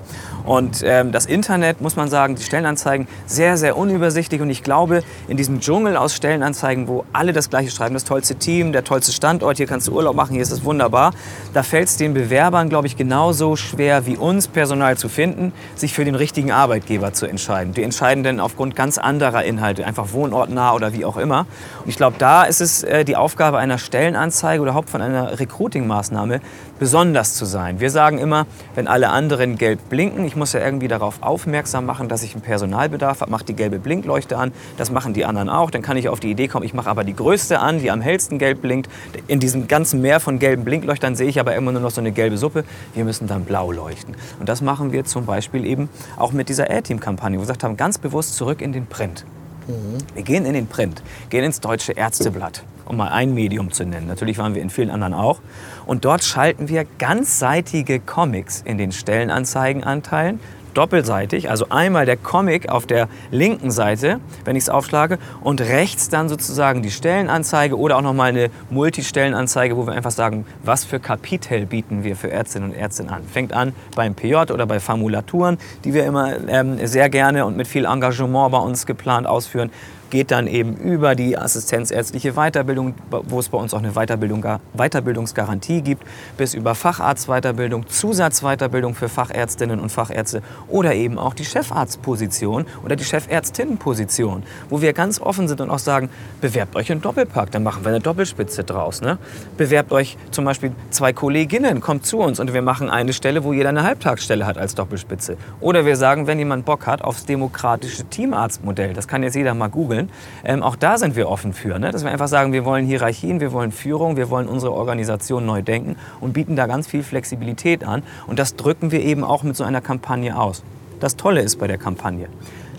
Und 0.45 0.83
ähm, 0.85 1.13
das 1.13 1.27
Internet, 1.27 1.81
muss 1.81 1.97
man 1.97 2.09
sagen, 2.09 2.35
die 2.35 2.43
Stellenanzeigen 2.43 3.07
sehr, 3.27 3.57
sehr 3.57 3.77
unübersichtlich. 3.77 4.41
Und 4.41 4.51
ich 4.51 4.63
glaube, 4.63 5.03
in 5.29 5.37
diesem 5.37 5.61
Dschungel 5.61 5.97
aus 5.97 6.15
Stellenanzeigen, 6.15 6.89
wo 6.89 7.05
alle 7.13 7.33
das 7.33 7.49
Gleiche 7.51 7.71
schreiben, 7.71 7.95
das 7.95 8.05
tollste 8.05 8.35
Team, 8.35 8.73
der 8.73 8.85
tollste 8.85 9.13
Standort, 9.13 9.59
hier 9.59 9.67
kannst 9.67 9.89
du 9.89 9.93
Urlaub 9.93 10.17
machen, 10.17 10.35
hier 10.43 10.55
es 10.55 10.61
ist 10.61 10.65
wunderbar. 10.65 11.13
Da 11.55 11.63
fällt 11.63 11.89
es 11.89 11.97
den 11.97 12.15
Bewerbern, 12.15 12.69
glaube 12.69 12.87
ich, 12.87 12.97
genauso 12.97 13.57
schwer 13.57 14.07
wie 14.07 14.17
uns, 14.17 14.49
Personal 14.49 14.97
zu 14.97 15.09
finden, 15.09 15.53
sich 15.77 15.95
für 15.95 16.05
den 16.05 16.15
richtigen 16.15 16.51
Arbeitgeber 16.51 17.13
zu 17.13 17.27
entscheiden. 17.27 17.75
Die 17.75 17.83
entscheiden 17.83 18.25
dann 18.25 18.41
aufgrund 18.41 18.75
ganz 18.75 18.99
anderer 18.99 19.45
Inhalte, 19.45 19.87
einfach 19.87 20.13
wohnortnah 20.13 20.75
oder 20.75 20.93
wie 20.93 21.05
auch 21.05 21.17
immer. 21.17 21.47
Und 21.85 21.89
ich 21.89 21.97
glaube, 21.97 22.17
da 22.19 22.45
ist 22.45 22.61
es 22.61 22.83
äh, 22.83 23.05
die 23.05 23.17
Aufgabe 23.17 23.59
einer 23.59 23.79
Stellenanzeige 23.79 24.61
oder 24.63 24.73
überhaupt 24.73 24.91
von 24.91 25.03
einer 25.03 25.39
Recruiting-Maßnahme, 25.39 26.41
besonders 26.83 27.35
zu 27.35 27.45
sein. 27.45 27.79
Wir 27.79 27.93
sagen 27.93 28.19
immer, 28.19 28.45
wenn 28.75 28.89
alle 28.89 29.11
anderen 29.11 29.57
gelb 29.57 29.89
blinken, 29.89 30.25
ich 30.25 30.35
muss 30.35 30.53
ja 30.53 30.59
irgendwie 30.59 30.89
darauf 30.89 31.23
aufmerksam 31.23 31.87
machen, 31.87 32.09
dass 32.09 32.25
ich 32.25 32.33
einen 32.33 32.43
Personalbedarf 32.43 33.21
habe, 33.21 33.31
mache 33.31 33.45
die 33.45 33.55
gelbe 33.55 33.79
Blinkleuchte 33.79 34.37
an. 34.37 34.51
Das 34.79 34.91
machen 34.91 35.15
die 35.15 35.25
anderen 35.25 35.49
auch. 35.49 35.71
Dann 35.71 35.83
kann 35.83 35.97
ich 35.97 36.09
auf 36.09 36.19
die 36.19 36.33
Idee 36.33 36.49
kommen, 36.49 36.67
ich 36.67 36.75
mache 36.75 36.91
aber 36.91 37.05
die 37.05 37.15
größte 37.15 37.61
an, 37.61 37.79
die 37.79 37.93
am 37.93 38.01
hellsten 38.01 38.39
gelb 38.39 38.63
blinkt. 38.63 38.91
In 39.29 39.39
diesem 39.39 39.69
ganzen 39.69 40.01
Meer 40.01 40.19
von 40.19 40.41
gelben 40.41 40.65
Blinkleuchtern 40.65 41.15
sehe 41.15 41.29
ich 41.29 41.39
aber 41.39 41.55
immer 41.55 41.71
nur 41.71 41.83
noch 41.83 41.93
so 41.93 42.01
eine 42.01 42.11
gelbe 42.11 42.37
Suppe. 42.37 42.65
Wir 42.95 43.05
müssen 43.05 43.29
dann 43.29 43.45
blau 43.45 43.71
leuchten. 43.71 44.17
Und 44.41 44.49
das 44.49 44.61
machen 44.61 44.91
wir 44.91 45.05
zum 45.05 45.25
Beispiel 45.25 45.65
eben 45.65 45.89
auch 46.17 46.33
mit 46.33 46.49
dieser 46.49 46.69
A-Team-Kampagne, 46.69 47.39
wo 47.39 47.43
wir 47.43 47.47
gesagt 47.47 47.63
haben, 47.63 47.77
ganz 47.77 47.99
bewusst 47.99 48.35
zurück 48.35 48.61
in 48.61 48.73
den 48.73 48.87
Print. 48.87 49.25
Mhm. 49.69 49.99
Wir 50.15 50.25
gehen 50.25 50.45
in 50.47 50.55
den 50.55 50.67
Print, 50.67 51.01
gehen 51.31 51.45
ins 51.45 51.61
Deutsche 51.61 51.93
Ärzteblatt 51.93 52.65
um 52.87 52.97
mal 52.97 53.09
ein 53.09 53.35
Medium 53.35 53.73
zu 53.73 53.85
nennen. 53.85 54.07
Natürlich 54.07 54.39
waren 54.39 54.55
wir 54.55 54.63
in 54.63 54.71
vielen 54.71 54.91
anderen 54.91 55.15
auch. 55.15 55.41
Und 55.87 56.05
dort 56.05 56.25
schalten 56.25 56.69
wir 56.69 56.87
ganzseitige 56.99 58.01
Comics 58.01 58.63
in 58.65 58.79
den 58.79 58.93
Stellenanzeigenanteilen 58.93 60.41
doppelseitig, 60.75 61.51
also 61.51 61.67
einmal 61.69 62.07
der 62.07 62.17
Comic 62.17 62.69
auf 62.69 62.87
der 62.87 63.09
linken 63.31 63.71
Seite, 63.71 64.21
wenn 64.45 64.57
ich 64.57 64.65
es 64.65 64.69
aufschlage, 64.69 65.19
und 65.41 65.61
rechts 65.61 66.09
dann 66.09 66.29
sozusagen 66.29 66.83
die 66.83 66.91
Stellenanzeige 66.91 67.79
oder 67.79 67.97
auch 67.97 68.03
nochmal 68.03 68.31
eine 68.31 68.51
Multistellenanzeige, 68.71 69.77
wo 69.77 69.87
wir 69.87 69.93
einfach 69.93 70.11
sagen, 70.11 70.47
was 70.63 70.85
für 70.85 71.01
Kapitel 71.01 71.67
bieten 71.67 72.05
wir 72.05 72.17
für 72.17 72.31
Ärztinnen 72.31 72.71
und 72.71 72.77
Ärzte 72.77 73.09
an. 73.09 73.23
Fängt 73.25 73.53
an 73.53 73.75
beim 73.95 74.15
PJ 74.15 74.35
oder 74.35 74.67
bei 74.67 74.81
Formulaturen, 74.81 75.59
die 75.85 75.95
wir 75.95 76.05
immer 76.05 76.49
ähm, 76.49 76.85
sehr 76.87 77.11
gerne 77.11 77.45
und 77.47 77.57
mit 77.57 77.67
viel 77.67 77.85
Engagement 77.85 78.53
bei 78.53 78.59
uns 78.59 78.87
geplant 78.87 79.27
ausführen 79.27 79.71
geht 80.13 80.31
dann 80.31 80.47
eben 80.47 80.77
über 80.77 81.15
die 81.15 81.39
assistenzärztliche 81.39 82.35
Weiterbildung, 82.35 82.95
wo 83.11 83.41
es 83.41 83.49
bei 83.49 83.57
uns 83.57 83.73
auch 83.73 83.79
eine 83.79 83.93
Weiterbildung, 83.93 84.45
Weiterbildungsgarantie 84.75 85.81
gibt, 85.81 86.05
bis 86.37 86.53
über 86.53 86.75
Facharztweiterbildung, 86.75 87.89
Zusatzweiterbildung 87.89 88.95
für 88.95 89.09
Fachärztinnen 89.09 89.81
und 89.81 89.91
Fachärzte 89.91 90.43
oder 90.69 90.95
eben 90.95 91.19
auch 91.19 91.33
die 91.33 91.47
Chefarztposition 91.47 92.67
oder 92.85 92.95
die 92.95 93.05
Chefärztinnenposition, 93.05 94.43
wo 94.69 94.83
wir 94.83 94.93
ganz 94.93 95.19
offen 95.19 95.49
sind 95.49 95.63
und 95.63 95.71
auch 95.71 95.79
sagen, 95.79 96.11
bewerbt 96.43 96.77
euch 96.77 96.91
in 96.91 97.01
Doppelpack, 97.01 97.51
dann 97.51 97.63
machen 97.63 97.83
wir 97.83 97.89
eine 97.89 98.01
Doppelspitze 98.01 98.65
draus. 98.65 99.01
Ne? 99.01 99.17
Bewerbt 99.57 99.93
euch 99.93 100.19
zum 100.31 100.45
Beispiel 100.45 100.73
zwei 100.91 101.15
Kolleginnen, 101.15 101.81
kommt 101.81 102.05
zu 102.05 102.19
uns 102.19 102.39
und 102.39 102.53
wir 102.53 102.61
machen 102.61 102.91
eine 102.91 103.15
Stelle, 103.15 103.45
wo 103.45 103.55
jeder 103.55 103.71
eine 103.71 103.83
Halbtagsstelle 103.83 104.45
hat 104.45 104.59
als 104.59 104.75
Doppelspitze. 104.75 105.39
Oder 105.61 105.87
wir 105.87 105.97
sagen, 105.97 106.27
wenn 106.27 106.39
jemand 106.39 106.67
Bock 106.67 106.87
hat 106.87 107.01
aufs 107.01 107.25
demokratische 107.25 108.05
Teamarztmodell, 108.05 108.93
das 108.93 109.09
kann 109.09 109.23
jetzt 109.23 109.37
jeder 109.37 109.55
mal 109.55 109.69
googeln, 109.69 110.02
wollen. 110.03 110.11
Ähm, 110.45 110.63
auch 110.63 110.77
da 110.77 110.99
sind 110.99 111.17
wir 111.17 111.29
offen 111.29 111.53
für, 111.53 111.79
ne? 111.79 111.91
dass 111.91 112.05
wir 112.05 112.11
einfach 112.11 112.29
sagen, 112.29 112.53
wir 112.53 112.65
wollen 112.65 112.87
Hierarchien, 112.87 113.41
wir 113.41 113.53
wollen 113.53 113.73
Führung, 113.73 114.17
wir 114.17 114.31
wollen 114.31 114.49
unsere 114.49 114.73
Organisation 114.73 115.47
neu 115.47 115.63
denken 115.63 115.97
und 116.21 116.33
bieten 116.33 116.57
da 116.57 116.67
ganz 116.67 116.87
viel 116.87 117.03
Flexibilität 117.03 117.85
an. 117.85 118.03
Und 118.27 118.39
das 118.39 118.57
drücken 118.57 118.91
wir 118.91 119.01
eben 119.01 119.25
auch 119.25 119.43
mit 119.43 119.57
so 119.57 119.65
einer 119.65 119.81
Kampagne 119.81 120.39
aus. 120.39 120.63
Das 121.01 121.17
Tolle 121.17 121.41
ist 121.41 121.59
bei 121.59 121.67
der 121.67 121.79
Kampagne, 121.79 122.29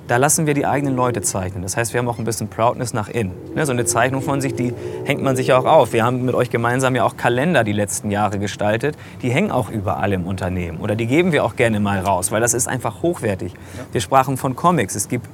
da 0.07 0.17
lassen 0.17 0.47
wir 0.47 0.53
die 0.53 0.65
eigenen 0.65 0.95
Leute 0.95 1.21
zeichnen. 1.21 1.63
Das 1.63 1.77
heißt, 1.77 1.93
wir 1.93 1.99
haben 1.99 2.09
auch 2.09 2.19
ein 2.19 2.25
bisschen 2.25 2.49
Proudness 2.49 2.93
nach 2.93 3.07
innen. 3.07 3.31
Ne, 3.55 3.65
so 3.65 3.71
eine 3.71 3.85
Zeichnung 3.85 4.21
von 4.21 4.41
sich, 4.41 4.53
die 4.53 4.73
hängt 5.05 5.23
man 5.23 5.37
sich 5.37 5.53
auch 5.53 5.65
auf. 5.65 5.93
Wir 5.93 6.03
haben 6.03 6.25
mit 6.25 6.35
euch 6.35 6.49
gemeinsam 6.49 6.95
ja 6.95 7.05
auch 7.05 7.15
Kalender 7.15 7.63
die 7.63 7.71
letzten 7.71 8.11
Jahre 8.11 8.37
gestaltet. 8.37 8.97
Die 9.21 9.29
hängen 9.29 9.49
auch 9.49 9.69
überall 9.69 10.11
im 10.11 10.25
Unternehmen. 10.25 10.79
Oder 10.79 10.95
die 10.95 11.07
geben 11.07 11.31
wir 11.31 11.45
auch 11.45 11.55
gerne 11.55 11.79
mal 11.79 11.99
raus, 11.99 12.31
weil 12.31 12.41
das 12.41 12.53
ist 12.53 12.67
einfach 12.67 13.01
hochwertig. 13.01 13.53
Wir 13.93 14.01
sprachen 14.01 14.35
von 14.35 14.57
Comics. 14.57 14.95
Es 14.95 15.07
gibt 15.07 15.27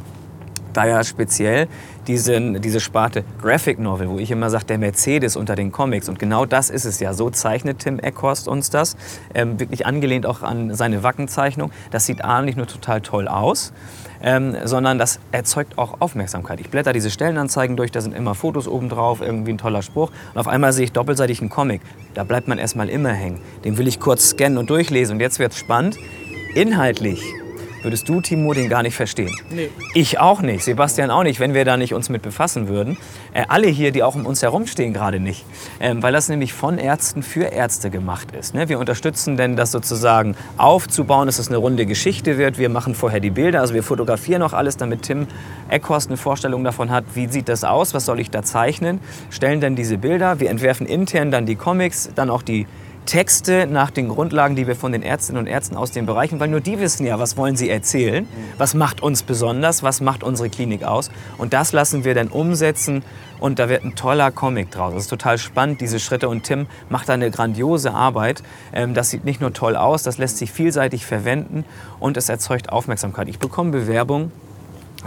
da 0.88 1.04
speziell 1.04 1.68
diesen, 2.08 2.62
diese 2.62 2.80
Sparte 2.80 3.24
Graphic 3.42 3.80
Novel, 3.80 4.10
wo 4.10 4.18
ich 4.18 4.32
immer 4.32 4.50
sage, 4.50 4.66
der 4.66 4.78
Mercedes 4.78 5.36
unter 5.36 5.56
den 5.56 5.72
Comics. 5.72 6.10
Und 6.10 6.20
genau 6.20 6.46
das 6.46 6.70
ist 6.70 6.86
es 6.86 7.00
ja. 7.00 7.14
So 7.14 7.30
zeichnet 7.30 7.80
Tim 7.80 8.00
Eckhorst 8.00 8.48
uns 8.48 8.70
das. 8.70 8.96
Ähm, 9.34 9.60
wirklich 9.60 9.86
angelehnt 9.86 10.26
auch 10.26 10.42
an 10.42 10.74
seine 10.74 11.04
Wackenzeichnung. 11.04 11.72
Das 11.92 12.06
sieht 12.06 12.24
A 12.24 12.42
nicht 12.42 12.58
nur 12.58 12.68
total 12.68 13.02
toll 13.02 13.28
aus, 13.28 13.74
ähm, 14.22 14.56
sondern 14.64 14.98
das 14.98 15.20
erzeugt 15.32 15.78
auch 15.78 16.02
Aufmerksamkeit. 16.02 16.60
Ich 16.60 16.70
blätter 16.70 16.94
diese 16.94 17.12
Stellenanzeigen 17.12 17.76
durch, 17.76 17.92
da 17.92 18.02
sind 18.02 18.16
immer 18.16 18.34
Fotos 18.34 18.68
obendrauf, 18.68 19.22
irgendwie 19.22 19.52
ein 19.52 19.58
toller 19.58 19.82
Spruch. 19.82 20.12
Und 20.34 20.40
auf 20.40 20.48
einmal 20.48 20.74
sehe 20.74 20.86
ich 20.86 20.92
doppelseitig 20.92 21.42
einen 21.42 21.50
Comic. 21.50 21.82
Da 22.14 22.24
bleibt 22.24 22.48
man 22.48 22.58
erstmal 22.58 22.90
immer 22.90 23.12
hängen. 23.12 23.40
Den 23.66 23.78
will 23.78 23.88
ich 23.88 24.00
kurz 24.00 24.30
scannen 24.30 24.58
und 24.58 24.70
durchlesen. 24.70 25.16
Und 25.16 25.20
jetzt 25.20 25.40
wird 25.40 25.52
es 25.52 25.60
spannend. 25.60 25.98
Inhaltlich 26.56 27.22
würdest 27.82 28.10
du, 28.10 28.22
Timo, 28.22 28.54
den 28.54 28.70
gar 28.70 28.84
nicht 28.84 28.96
verstehen. 28.96 29.36
Nee. 29.50 29.70
Ich 29.94 30.20
auch 30.20 30.42
nicht, 30.42 30.64
Sebastian 30.64 31.12
auch 31.12 31.24
nicht, 31.24 31.40
wenn 31.40 31.54
wir 31.54 31.66
da 31.66 31.78
nicht 31.78 31.94
uns 31.94 32.10
mit 32.10 32.22
befassen 32.22 32.68
würden. 32.68 32.98
Äh, 33.34 33.46
alle 33.48 33.68
hier, 33.68 33.92
die 33.92 34.04
auch 34.04 34.16
um 34.16 34.26
uns 34.26 34.42
herumstehen, 34.42 34.94
gerade 34.94 35.20
nicht. 35.20 35.46
Ähm, 35.80 36.04
weil 36.04 36.14
das 36.14 36.30
nämlich 36.30 36.54
von 36.54 36.78
Ärzten 36.78 37.24
für 37.24 37.46
Ärzte 37.46 37.90
gemacht 37.90 38.30
ist. 38.32 38.54
Ne? 38.54 38.70
Wir 38.70 38.80
unterstützen 38.80 39.38
denn 39.38 39.56
das 39.56 39.72
sozusagen 39.72 40.36
aufzubauen, 40.58 41.28
dass 41.28 41.40
es 41.40 41.48
eine 41.48 41.58
runde 41.58 41.86
Geschichte 41.86 42.38
wird. 42.38 42.58
Wir 42.58 42.70
machen 42.70 42.96
vorher 42.96 43.20
die 43.20 43.30
Bilder, 43.30 43.62
also 43.62 43.74
wir 43.74 43.84
fotografieren 43.84 44.42
auch 44.42 44.54
alles, 44.54 44.78
damit 44.78 45.04
Tim 45.04 45.28
Eckhorst 45.70 46.10
eine 46.10 46.18
Vorstellung 46.18 46.64
davon 46.64 46.90
hat, 46.90 47.04
wie 47.14 47.28
sieht 47.28 47.50
das 47.50 47.64
aus, 47.64 47.94
was 47.94 48.06
soll 48.06 48.20
ich 48.20 48.30
da 48.30 48.44
zeichnen. 48.44 49.00
Stellen 49.30 49.62
dann 49.62 49.76
diese 49.76 49.98
Bilder, 49.98 50.40
wir 50.40 50.50
entwerfen 50.50 50.86
intern 50.86 51.32
dann 51.32 51.46
die 51.46 51.56
Comics, 51.56 52.10
dann 52.16 52.30
auch 52.30 52.42
die 52.42 52.68
Texte 53.06 53.68
nach 53.68 53.92
den 53.92 54.10
Grundlagen, 54.10 54.56
die 54.56 54.68
wir 54.68 54.76
von 54.76 54.92
den 54.92 55.02
Ärztinnen 55.02 55.42
und 55.42 55.48
Ärzten 55.48 55.76
aus 55.76 55.92
den 55.92 56.06
Bereichen, 56.06 56.40
weil 56.40 56.48
nur 56.48 56.62
die 56.62 56.80
wissen 56.80 57.06
ja, 57.06 57.20
was 57.20 57.38
wollen 57.38 57.56
sie 57.56 57.70
erzählen, 57.70 58.28
was 58.58 58.74
macht 58.74 59.02
uns 59.02 59.24
besonders, 59.24 59.84
was 59.84 60.02
macht 60.02 60.24
unsere 60.24 60.50
Klinik 60.50 60.84
aus. 60.84 61.10
Und 61.38 61.54
das 61.54 61.72
lassen 61.72 62.04
wir 62.04 62.14
dann 62.14 62.28
umsetzen 62.28 63.04
und 63.40 63.60
da 63.60 63.70
wird 63.70 63.84
ein 63.84 63.96
toller 63.96 64.32
Comic 64.32 64.72
draus. 64.72 64.94
Das 64.94 65.04
ist 65.04 65.10
total 65.10 65.38
spannend, 65.38 65.82
diese 65.82 66.00
Schritte. 66.00 66.30
Und 66.30 66.44
Tim 66.44 66.68
macht 66.90 67.10
da 67.10 67.14
eine 67.14 67.32
grandiose 67.32 67.94
Arbeit. 67.94 68.44
Ähm, 68.74 68.94
das 68.94 69.10
sieht 69.10 69.26
nicht 69.26 69.42
nur 69.42 69.54
toll 69.54 69.76
aus, 69.76 70.04
das 70.04 70.18
lässt 70.18 70.38
sich 70.38 70.52
vielseitig 70.52 71.06
verwenden 71.06 71.66
und 72.00 72.18
es 72.18 72.30
erzeugt 72.30 72.70
Aufmerksamkeit. 72.70 73.28
Ich 73.28 73.40
bekomme 73.40 73.72
Bewerbungen 73.72 74.32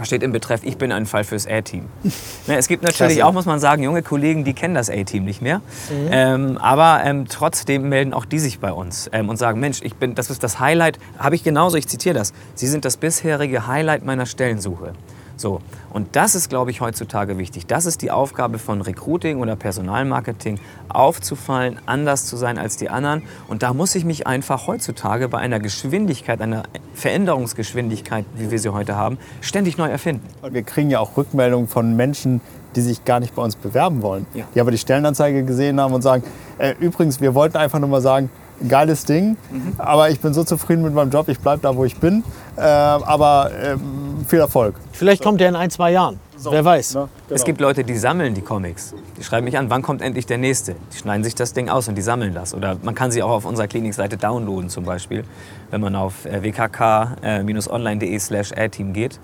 steht 0.03 0.23
im 0.23 0.31
Betreff, 0.31 0.61
ich 0.63 0.77
bin 0.77 0.91
ein 0.91 1.05
Fall 1.05 1.23
fürs 1.23 1.47
A-Team. 1.47 1.85
Ne, 2.45 2.57
es 2.57 2.67
gibt 2.67 2.83
natürlich 2.83 3.15
Klasse. 3.15 3.25
auch, 3.25 3.31
muss 3.31 3.45
man 3.45 3.59
sagen, 3.59 3.83
junge 3.83 4.01
Kollegen, 4.01 4.43
die 4.43 4.53
kennen 4.53 4.75
das 4.75 4.89
A-Team 4.89 5.23
nicht 5.23 5.41
mehr. 5.41 5.59
Mhm. 5.89 6.09
Ähm, 6.11 6.57
aber 6.57 7.01
ähm, 7.05 7.25
trotzdem 7.29 7.87
melden 7.87 8.13
auch 8.13 8.25
die 8.25 8.39
sich 8.39 8.59
bei 8.59 8.71
uns 8.73 9.09
ähm, 9.13 9.29
und 9.29 9.37
sagen, 9.37 9.61
Mensch, 9.61 9.79
ich 9.81 9.95
bin, 9.95 10.13
das 10.13 10.29
ist 10.29 10.43
das 10.43 10.59
Highlight, 10.59 10.99
habe 11.17 11.35
ich 11.35 11.43
genauso, 11.43 11.77
ich 11.77 11.87
zitiere 11.87 12.15
das, 12.15 12.33
Sie 12.55 12.67
sind 12.67 12.83
das 12.83 12.97
bisherige 12.97 13.65
Highlight 13.67 14.03
meiner 14.03 14.25
Stellensuche. 14.25 14.93
So, 15.35 15.61
und 15.91 16.15
das 16.15 16.35
ist, 16.35 16.49
glaube 16.49 16.71
ich, 16.71 16.81
heutzutage 16.81 17.37
wichtig. 17.37 17.65
Das 17.65 17.85
ist 17.85 18.01
die 18.01 18.11
Aufgabe 18.11 18.59
von 18.59 18.81
Recruiting 18.81 19.39
oder 19.39 19.55
Personalmarketing, 19.55 20.59
aufzufallen, 20.89 21.79
anders 21.85 22.25
zu 22.25 22.37
sein 22.37 22.57
als 22.57 22.77
die 22.77 22.89
anderen. 22.89 23.23
Und 23.47 23.63
da 23.63 23.73
muss 23.73 23.95
ich 23.95 24.05
mich 24.05 24.27
einfach 24.27 24.67
heutzutage 24.67 25.27
bei 25.29 25.39
einer 25.39 25.59
Geschwindigkeit, 25.59 26.41
einer 26.41 26.63
Veränderungsgeschwindigkeit, 26.93 28.25
wie 28.35 28.51
wir 28.51 28.59
sie 28.59 28.69
heute 28.69 28.95
haben, 28.95 29.17
ständig 29.41 29.77
neu 29.77 29.89
erfinden. 29.89 30.27
Wir 30.49 30.63
kriegen 30.63 30.89
ja 30.89 30.99
auch 30.99 31.17
Rückmeldungen 31.17 31.67
von 31.67 31.95
Menschen, 31.95 32.41
die 32.75 32.81
sich 32.81 33.05
gar 33.05 33.19
nicht 33.19 33.35
bei 33.35 33.41
uns 33.41 33.55
bewerben 33.55 34.01
wollen, 34.01 34.25
ja. 34.33 34.45
die 34.53 34.59
aber 34.59 34.71
die 34.71 34.77
Stellenanzeige 34.77 35.43
gesehen 35.43 35.79
haben 35.79 35.93
und 35.93 36.01
sagen, 36.01 36.23
äh, 36.57 36.73
übrigens, 36.79 37.21
wir 37.21 37.35
wollten 37.35 37.57
einfach 37.57 37.79
nur 37.79 37.89
mal 37.89 38.01
sagen, 38.01 38.29
geiles 38.67 39.05
Ding, 39.05 39.37
mhm. 39.51 39.73
aber 39.77 40.09
ich 40.09 40.19
bin 40.19 40.33
so 40.33 40.43
zufrieden 40.43 40.83
mit 40.83 40.93
meinem 40.93 41.11
Job, 41.11 41.27
ich 41.27 41.39
bleibe 41.39 41.61
da, 41.61 41.75
wo 41.75 41.85
ich 41.85 41.97
bin. 41.97 42.23
Äh, 42.55 42.61
aber 42.61 43.51
äh, 43.51 43.75
viel 44.25 44.39
Erfolg. 44.39 44.75
Vielleicht 44.91 45.23
kommt 45.23 45.41
er 45.41 45.49
in 45.49 45.55
ein, 45.55 45.69
zwei 45.69 45.91
Jahren. 45.91 46.19
So. 46.37 46.51
Wer 46.51 46.65
weiß. 46.65 46.95
Ne? 46.95 47.09
Genau. 47.27 47.35
Es 47.35 47.45
gibt 47.45 47.61
Leute, 47.61 47.83
die 47.83 47.95
sammeln 47.95 48.33
die 48.33 48.41
Comics. 48.41 48.93
Die 49.17 49.23
schreiben 49.23 49.45
mich 49.45 49.57
an, 49.57 49.69
wann 49.69 49.81
kommt 49.81 50.01
endlich 50.01 50.25
der 50.25 50.37
nächste. 50.37 50.75
Die 50.91 50.97
schneiden 50.97 51.23
sich 51.23 51.35
das 51.35 51.53
Ding 51.53 51.69
aus 51.69 51.87
und 51.87 51.95
die 51.95 52.01
sammeln 52.01 52.33
das. 52.33 52.53
Oder 52.53 52.77
man 52.83 52.95
kann 52.95 53.11
sie 53.11 53.23
auch 53.23 53.29
auf 53.29 53.45
unserer 53.45 53.67
Klinikseite 53.67 54.17
downloaden 54.17 54.69
zum 54.69 54.83
Beispiel, 54.83 55.23
wenn 55.71 55.79
man 55.79 55.95
auf 55.95 56.25
äh, 56.25 56.43
wkk-online.de 56.43 58.19
slash 58.19 58.51
airteam 58.51 58.93
geht. 58.93 59.19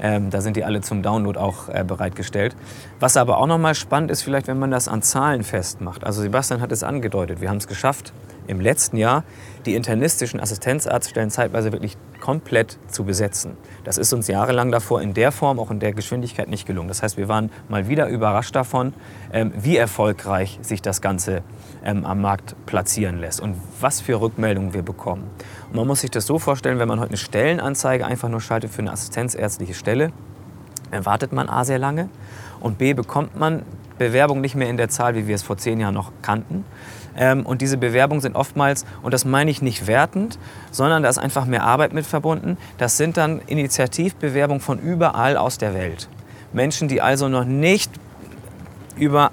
Ähm, 0.00 0.30
da 0.30 0.40
sind 0.40 0.56
die 0.56 0.64
alle 0.64 0.80
zum 0.80 1.02
Download 1.02 1.38
auch 1.38 1.68
äh, 1.68 1.84
bereitgestellt. 1.84 2.54
Was 3.00 3.16
aber 3.16 3.38
auch 3.38 3.46
nochmal 3.46 3.74
spannend 3.74 4.10
ist, 4.10 4.22
vielleicht 4.22 4.46
wenn 4.46 4.58
man 4.58 4.70
das 4.70 4.88
an 4.88 5.02
Zahlen 5.02 5.44
festmacht. 5.44 6.04
Also 6.04 6.22
Sebastian 6.22 6.60
hat 6.60 6.70
es 6.70 6.82
angedeutet, 6.82 7.40
wir 7.40 7.48
haben 7.48 7.56
es 7.56 7.66
geschafft, 7.66 8.12
im 8.48 8.60
letzten 8.60 8.96
Jahr 8.96 9.24
die 9.66 9.74
internistischen 9.74 10.40
Assistenzarztstellen 10.40 11.30
zeitweise 11.30 11.72
wirklich 11.72 11.96
komplett 12.20 12.78
zu 12.88 13.04
besetzen. 13.04 13.56
Das 13.84 13.98
ist 13.98 14.12
uns 14.12 14.26
jahrelang 14.26 14.72
davor 14.72 15.00
in 15.00 15.14
der 15.14 15.30
Form, 15.30 15.58
auch 15.60 15.70
in 15.70 15.78
der 15.78 15.92
Geschwindigkeit 15.92 16.48
nicht 16.48 16.66
gelungen. 16.66 16.88
Das 16.88 17.02
heißt, 17.02 17.16
wir 17.16 17.28
waren 17.28 17.50
mal 17.68 17.88
wieder 17.88 18.08
überrascht 18.08 18.56
davon, 18.56 18.94
ähm, 19.32 19.52
wie 19.56 19.76
erfolgreich 19.76 20.58
sich 20.62 20.82
das 20.82 21.00
Ganze 21.00 21.42
ähm, 21.84 22.04
am 22.04 22.20
Markt 22.20 22.56
platzieren 22.66 23.18
lässt 23.18 23.40
und 23.40 23.56
was 23.80 24.00
für 24.00 24.20
Rückmeldungen 24.20 24.74
wir 24.74 24.82
bekommen. 24.82 25.30
Und 25.68 25.76
man 25.76 25.86
muss 25.86 26.00
sich 26.00 26.10
das 26.10 26.26
so 26.26 26.38
vorstellen, 26.38 26.78
wenn 26.78 26.88
man 26.88 26.98
heute 26.98 27.10
eine 27.10 27.18
Stellenanzeige 27.18 28.06
einfach 28.06 28.28
nur 28.28 28.40
schaltet 28.40 28.70
für 28.70 28.80
eine 28.80 28.92
assistenzärztliche 28.92 29.74
Stelle, 29.74 30.12
dann 30.90 31.04
wartet 31.04 31.32
man 31.32 31.48
A 31.48 31.64
sehr 31.64 31.78
lange 31.78 32.08
und 32.60 32.78
B 32.78 32.94
bekommt 32.94 33.38
man 33.38 33.62
Bewerbung 33.98 34.40
nicht 34.40 34.54
mehr 34.54 34.70
in 34.70 34.76
der 34.76 34.88
Zahl, 34.88 35.14
wie 35.14 35.26
wir 35.26 35.34
es 35.34 35.42
vor 35.42 35.56
zehn 35.56 35.80
Jahren 35.80 35.94
noch 35.94 36.12
kannten. 36.22 36.64
Ähm, 37.18 37.44
und 37.44 37.60
diese 37.60 37.76
Bewerbungen 37.76 38.22
sind 38.22 38.36
oftmals, 38.36 38.86
und 39.02 39.12
das 39.12 39.24
meine 39.24 39.50
ich 39.50 39.60
nicht 39.60 39.86
wertend, 39.86 40.38
sondern 40.70 41.02
da 41.02 41.08
ist 41.08 41.18
einfach 41.18 41.44
mehr 41.44 41.64
Arbeit 41.64 41.92
mit 41.92 42.06
verbunden. 42.06 42.56
Das 42.78 42.96
sind 42.96 43.16
dann 43.16 43.40
Initiativbewerbungen 43.46 44.60
von 44.60 44.78
überall 44.78 45.36
aus 45.36 45.58
der 45.58 45.74
Welt. 45.74 46.08
Menschen, 46.52 46.88
die 46.88 47.02
also 47.02 47.28
noch 47.28 47.44
nicht 47.44 47.90
über 48.96 49.32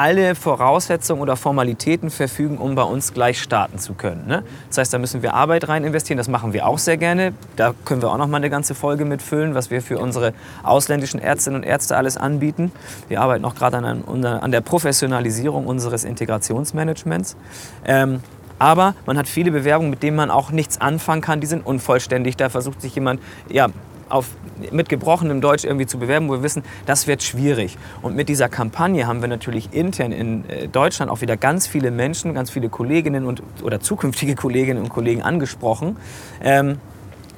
alle 0.00 0.34
Voraussetzungen 0.34 1.20
oder 1.20 1.36
Formalitäten 1.36 2.08
verfügen, 2.08 2.56
um 2.56 2.74
bei 2.74 2.84
uns 2.84 3.12
gleich 3.12 3.38
starten 3.38 3.78
zu 3.78 3.92
können. 3.92 4.26
Ne? 4.26 4.42
Das 4.68 4.78
heißt, 4.78 4.94
da 4.94 4.98
müssen 4.98 5.20
wir 5.20 5.34
Arbeit 5.34 5.68
rein 5.68 5.84
investieren. 5.84 6.16
Das 6.16 6.26
machen 6.26 6.54
wir 6.54 6.66
auch 6.66 6.78
sehr 6.78 6.96
gerne. 6.96 7.34
Da 7.56 7.74
können 7.84 8.00
wir 8.00 8.10
auch 8.10 8.16
noch 8.16 8.26
mal 8.26 8.38
eine 8.38 8.48
ganze 8.48 8.74
Folge 8.74 9.04
mitfüllen, 9.04 9.54
was 9.54 9.70
wir 9.70 9.82
für 9.82 9.98
unsere 9.98 10.32
ausländischen 10.62 11.20
Ärztinnen 11.20 11.60
und 11.60 11.68
Ärzte 11.68 11.98
alles 11.98 12.16
anbieten. 12.16 12.72
Wir 13.08 13.20
arbeiten 13.20 13.44
auch 13.44 13.54
gerade 13.54 13.76
an, 13.76 14.24
an, 14.24 14.50
der 14.50 14.62
Professionalisierung 14.62 15.66
unseres 15.66 16.04
Integrationsmanagements. 16.04 17.36
Ähm, 17.84 18.20
aber 18.58 18.94
man 19.04 19.18
hat 19.18 19.28
viele 19.28 19.50
Bewerbungen, 19.50 19.90
mit 19.90 20.02
denen 20.02 20.16
man 20.16 20.30
auch 20.30 20.50
nichts 20.50 20.80
anfangen 20.80 21.20
kann. 21.20 21.42
Die 21.42 21.46
sind 21.46 21.66
unvollständig. 21.66 22.38
Da 22.38 22.48
versucht 22.48 22.80
sich 22.80 22.94
jemand 22.94 23.20
ja, 23.50 23.68
auf, 24.10 24.28
mit 24.70 24.88
gebrochenem 24.88 25.40
Deutsch 25.40 25.64
irgendwie 25.64 25.86
zu 25.86 25.98
bewerben, 25.98 26.28
wo 26.28 26.32
wir 26.32 26.42
wissen, 26.42 26.62
das 26.86 27.06
wird 27.06 27.22
schwierig. 27.22 27.78
Und 28.02 28.16
mit 28.16 28.28
dieser 28.28 28.48
Kampagne 28.48 29.06
haben 29.06 29.20
wir 29.20 29.28
natürlich 29.28 29.72
intern 29.72 30.12
in 30.12 30.48
äh, 30.48 30.68
Deutschland 30.68 31.10
auch 31.10 31.20
wieder 31.20 31.36
ganz 31.36 31.66
viele 31.66 31.90
Menschen, 31.90 32.34
ganz 32.34 32.50
viele 32.50 32.68
Kolleginnen 32.68 33.26
und, 33.26 33.42
oder 33.62 33.80
zukünftige 33.80 34.34
Kolleginnen 34.40 34.82
und 34.82 34.88
Kollegen 34.88 35.22
angesprochen. 35.22 35.96
Ähm, 36.42 36.78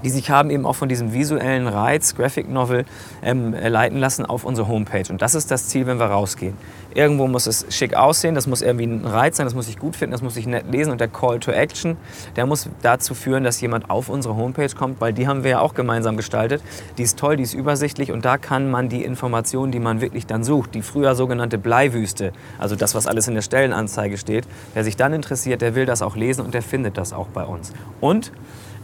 die 0.05 0.11
sich 0.11 0.30
haben 0.30 0.50
eben 0.50 0.66
auch 0.66 0.74
von 0.74 0.88
diesem 0.88 1.12
visuellen 1.12 1.66
Reiz, 1.66 2.14
Graphic 2.14 2.48
Novel, 2.48 2.84
ähm, 3.22 3.55
leiten 3.55 3.98
lassen 3.98 4.26
auf 4.26 4.44
unsere 4.44 4.68
Homepage. 4.68 5.11
Und 5.11 5.22
das 5.22 5.34
ist 5.34 5.50
das 5.50 5.68
Ziel, 5.68 5.86
wenn 5.86 5.98
wir 5.98 6.07
rausgehen. 6.07 6.57
Irgendwo 6.94 7.26
muss 7.26 7.46
es 7.46 7.66
schick 7.70 7.94
aussehen, 7.94 8.34
das 8.34 8.46
muss 8.46 8.61
irgendwie 8.61 8.84
ein 8.84 9.07
Reiz 9.07 9.36
sein, 9.38 9.46
das 9.46 9.55
muss 9.55 9.68
ich 9.68 9.78
gut 9.78 9.96
finden, 9.96 10.12
das 10.12 10.22
muss 10.22 10.36
ich 10.36 10.46
nett 10.46 10.70
lesen. 10.70 10.90
Und 10.92 11.00
der 11.00 11.09
Call 11.09 11.40
to 11.40 11.50
Action, 11.50 11.96
der 12.36 12.46
muss 12.46 12.68
dazu 12.82 13.14
führen, 13.14 13.44
dass 13.44 13.61
jemand 13.61 13.88
auf 13.90 14.09
unsere 14.09 14.36
Homepage 14.36 14.68
kommt, 14.76 15.00
weil 15.00 15.12
die 15.12 15.26
haben 15.26 15.44
wir 15.44 15.53
ja 15.53 15.61
auch 15.61 15.74
gemeinsam 15.74 16.16
gestaltet. 16.16 16.62
Die 16.98 17.03
ist 17.03 17.18
toll, 17.18 17.36
die 17.36 17.42
ist 17.42 17.55
übersichtlich 17.55 18.12
und 18.12 18.24
da 18.24 18.36
kann 18.36 18.70
man 18.70 18.88
die 18.88 19.05
Informationen, 19.05 19.72
die 19.72 19.80
man 19.80 20.00
wirklich 20.00 20.26
dann 20.26 20.44
sucht, 20.44 20.74
die 20.74 20.82
früher 20.82 21.14
sogenannte 21.14 21.59
Bleiwüste, 21.59 22.32
also 22.59 22.76
das, 22.76 22.94
was 22.94 23.07
alles 23.07 23.28
in 23.28 23.34
der 23.34 23.42
Stellenanzeige 23.42 24.18
steht, 24.18 24.46
wer 24.74 24.84
sich 24.84 24.96
dann 24.96 25.12
interessiert, 25.12 25.62
der 25.62 25.74
will 25.74 25.86
das 25.86 26.03
auch 26.03 26.16
lesen 26.16 26.44
und 26.44 26.55
der 26.55 26.62
findet 26.62 26.98
das 26.98 27.12
auch 27.12 27.28
bei 27.28 27.44
uns. 27.44 27.72
Und 28.00 28.32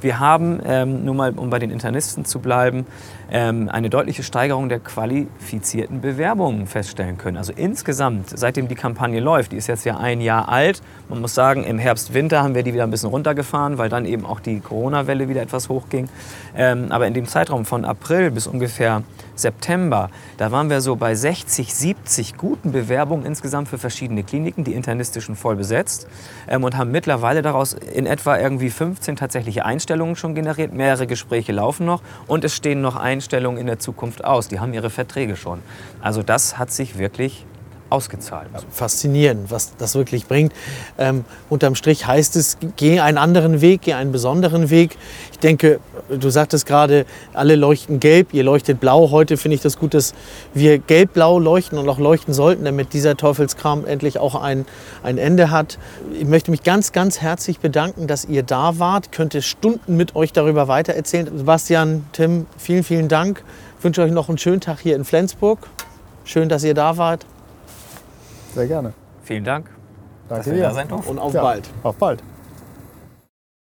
wir 0.01 0.21
haben, 0.21 0.61
ähm, 0.65 1.05
nur 1.05 1.15
mal 1.15 1.33
um 1.37 1.51
bei 1.51 1.59
den 1.59 1.71
Internisten 1.71 2.25
zu 2.25 2.39
bleiben, 2.41 2.87
ähm, 3.31 3.69
eine 3.69 3.91
deutliche 3.91 4.23
Steigerung 4.23 4.69
der 4.69 4.81
qualifizierten 4.81 6.01
Bewerbungen 6.01 6.67
feststellen 6.67 7.19
können. 7.19 7.37
Also 7.37 7.53
insgesamt, 7.55 8.31
seitdem 8.39 8.69
die 8.69 8.75
Kampagne 8.75 9.21
läuft, 9.21 9.53
die 9.53 9.57
ist 9.57 9.67
jetzt 9.67 9.85
ja 9.85 9.99
ein 9.99 10.21
Jahr 10.21 10.49
alt. 10.49 10.83
Man 11.09 11.21
muss 11.21 11.35
sagen, 11.35 11.65
im 11.65 11.79
Herbst, 11.79 12.15
Winter 12.15 12.43
haben 12.43 12.55
wir 12.55 12.63
die 12.63 12.75
wieder 12.75 12.85
ein 12.85 12.91
bisschen 12.91 13.11
runtergefahren, 13.11 13.79
weil 13.79 13.89
dann 13.89 14.05
eben 14.05 14.25
auch 14.25 14.41
die 14.41 14.61
Corona-Welle 14.61 15.29
wieder 15.29 15.43
etwas 15.43 15.69
hochging. 15.69 16.09
Ähm, 16.57 16.87
aber 16.91 17.07
in 17.07 17.15
dem 17.15 17.27
Zeitraum 17.27 17.65
von 17.65 17.85
April 17.85 18.31
bis 18.31 18.47
ungefähr 18.47 19.03
September, 19.35 20.11
da 20.37 20.51
waren 20.51 20.69
wir 20.71 20.81
so 20.81 20.97
bei 20.97 21.15
60, 21.15 21.73
70 21.73 22.37
guten 22.37 22.73
Bewerbungen 22.73 23.25
insgesamt 23.25 23.69
für 23.69 23.79
verschiedene 23.79 24.25
Kliniken, 24.25 24.65
die 24.65 24.75
internistischen 24.75 25.37
voll 25.37 25.57
besetzt 25.57 26.09
ähm, 26.49 26.65
und 26.65 26.77
haben 26.77 26.91
mittlerweile 26.91 27.43
daraus 27.43 27.73
in 27.73 28.07
etwa 28.07 28.39
irgendwie 28.39 28.71
15 28.71 29.17
tatsächliche 29.17 29.65
Einstellungen 29.65 30.17
schon 30.17 30.35
generiert. 30.35 30.73
Mehrere 30.73 31.07
Gespräche 31.07 31.53
laufen 31.53 31.87
noch 31.87 32.03
und 32.27 32.45
es 32.45 32.55
stehen 32.55 32.81
noch 32.81 32.97
Einstellungen 33.19 33.59
in 33.59 33.67
der 33.67 33.81
Zukunft 33.81 34.25
aus. 34.25 34.47
Die 34.47 34.61
haben 34.61 34.73
ihre 34.73 34.91
Verträge 34.91 35.35
schon. 35.35 35.61
Also 36.01 36.23
das 36.23 36.57
hat 36.57 36.71
sich 36.71 36.99
wirklich 36.99 37.45
ausgezahlt. 37.91 38.49
Faszinierend, 38.71 39.51
was 39.51 39.77
das 39.77 39.95
wirklich 39.95 40.27
bringt. 40.27 40.53
Ähm, 40.99 41.25
unterm 41.49 41.75
Strich 41.75 42.07
heißt 42.07 42.37
es, 42.37 42.59
geh 42.77 43.01
einen 43.01 43.19
anderen 43.19 43.61
Weg, 43.61 43.83
geh 43.83 43.95
einen 43.95 44.13
besonderen 44.13 44.71
Weg. 44.71 44.97
Ich 45.33 45.39
denke, 45.39 45.81
du 46.09 46.31
sagtest 46.31 46.67
gerade, 46.67 47.07
alle 47.33 47.57
leuchten 47.57 48.01
gelb, 48.01 48.35
ihr 48.35 48.45
leuchtet 48.45 48.81
blau. 48.81 49.11
Heute 49.11 49.37
finde 49.37 49.55
ich 49.55 49.63
das 49.63 49.79
gut, 49.79 49.95
dass 49.95 50.15
wir 50.55 50.79
gelb-blau 50.79 51.39
leuchten 51.39 51.79
und 51.79 51.89
auch 51.89 51.99
leuchten 51.99 52.35
sollten, 52.35 52.65
damit 52.65 52.93
dieser 52.93 53.17
Teufelskram 53.17 53.87
endlich 53.87 54.19
auch 54.19 54.35
ein, 54.35 54.67
ein 55.03 55.19
Ende 55.19 55.51
hat. 55.51 55.79
Ich 56.19 56.27
möchte 56.27 56.51
mich 56.51 56.63
ganz, 56.63 56.93
ganz 56.93 57.21
herzlich 57.21 57.61
bedanken, 57.61 58.07
dass 58.07 58.25
ihr 58.25 58.43
da 58.43 58.79
wart. 58.79 59.07
Ich 59.07 59.11
könnte 59.13 59.43
Stunden 59.43 59.97
mit 59.97 60.17
euch 60.17 60.33
darüber 60.33 60.69
weitererzählen. 60.69 61.27
Sebastian, 61.37 62.05
Tim, 62.13 62.47
vielen, 62.57 62.85
vielen 62.85 63.09
Dank. 63.09 63.45
Ich 63.79 63.85
wünsche 63.85 64.03
euch 64.03 64.13
noch 64.13 64.29
einen 64.29 64.39
schönen 64.39 64.61
Tag 64.61 64.81
hier 64.81 64.97
in 64.97 65.05
Flensburg. 65.05 65.61
Schön, 66.25 66.49
dass 66.49 66.65
ihr 66.65 66.75
da 66.75 66.97
wart. 66.97 67.25
Sehr 68.55 68.67
gerne. 68.67 68.93
Vielen 69.23 69.45
Dank. 69.45 69.71
Danke 70.29 70.53
dir. 70.53 70.87
Und 71.07 71.19
auf 71.19 71.35
ja, 71.35 71.43
bald. 71.43 71.69
Auf 71.83 71.97
bald. 71.97 72.23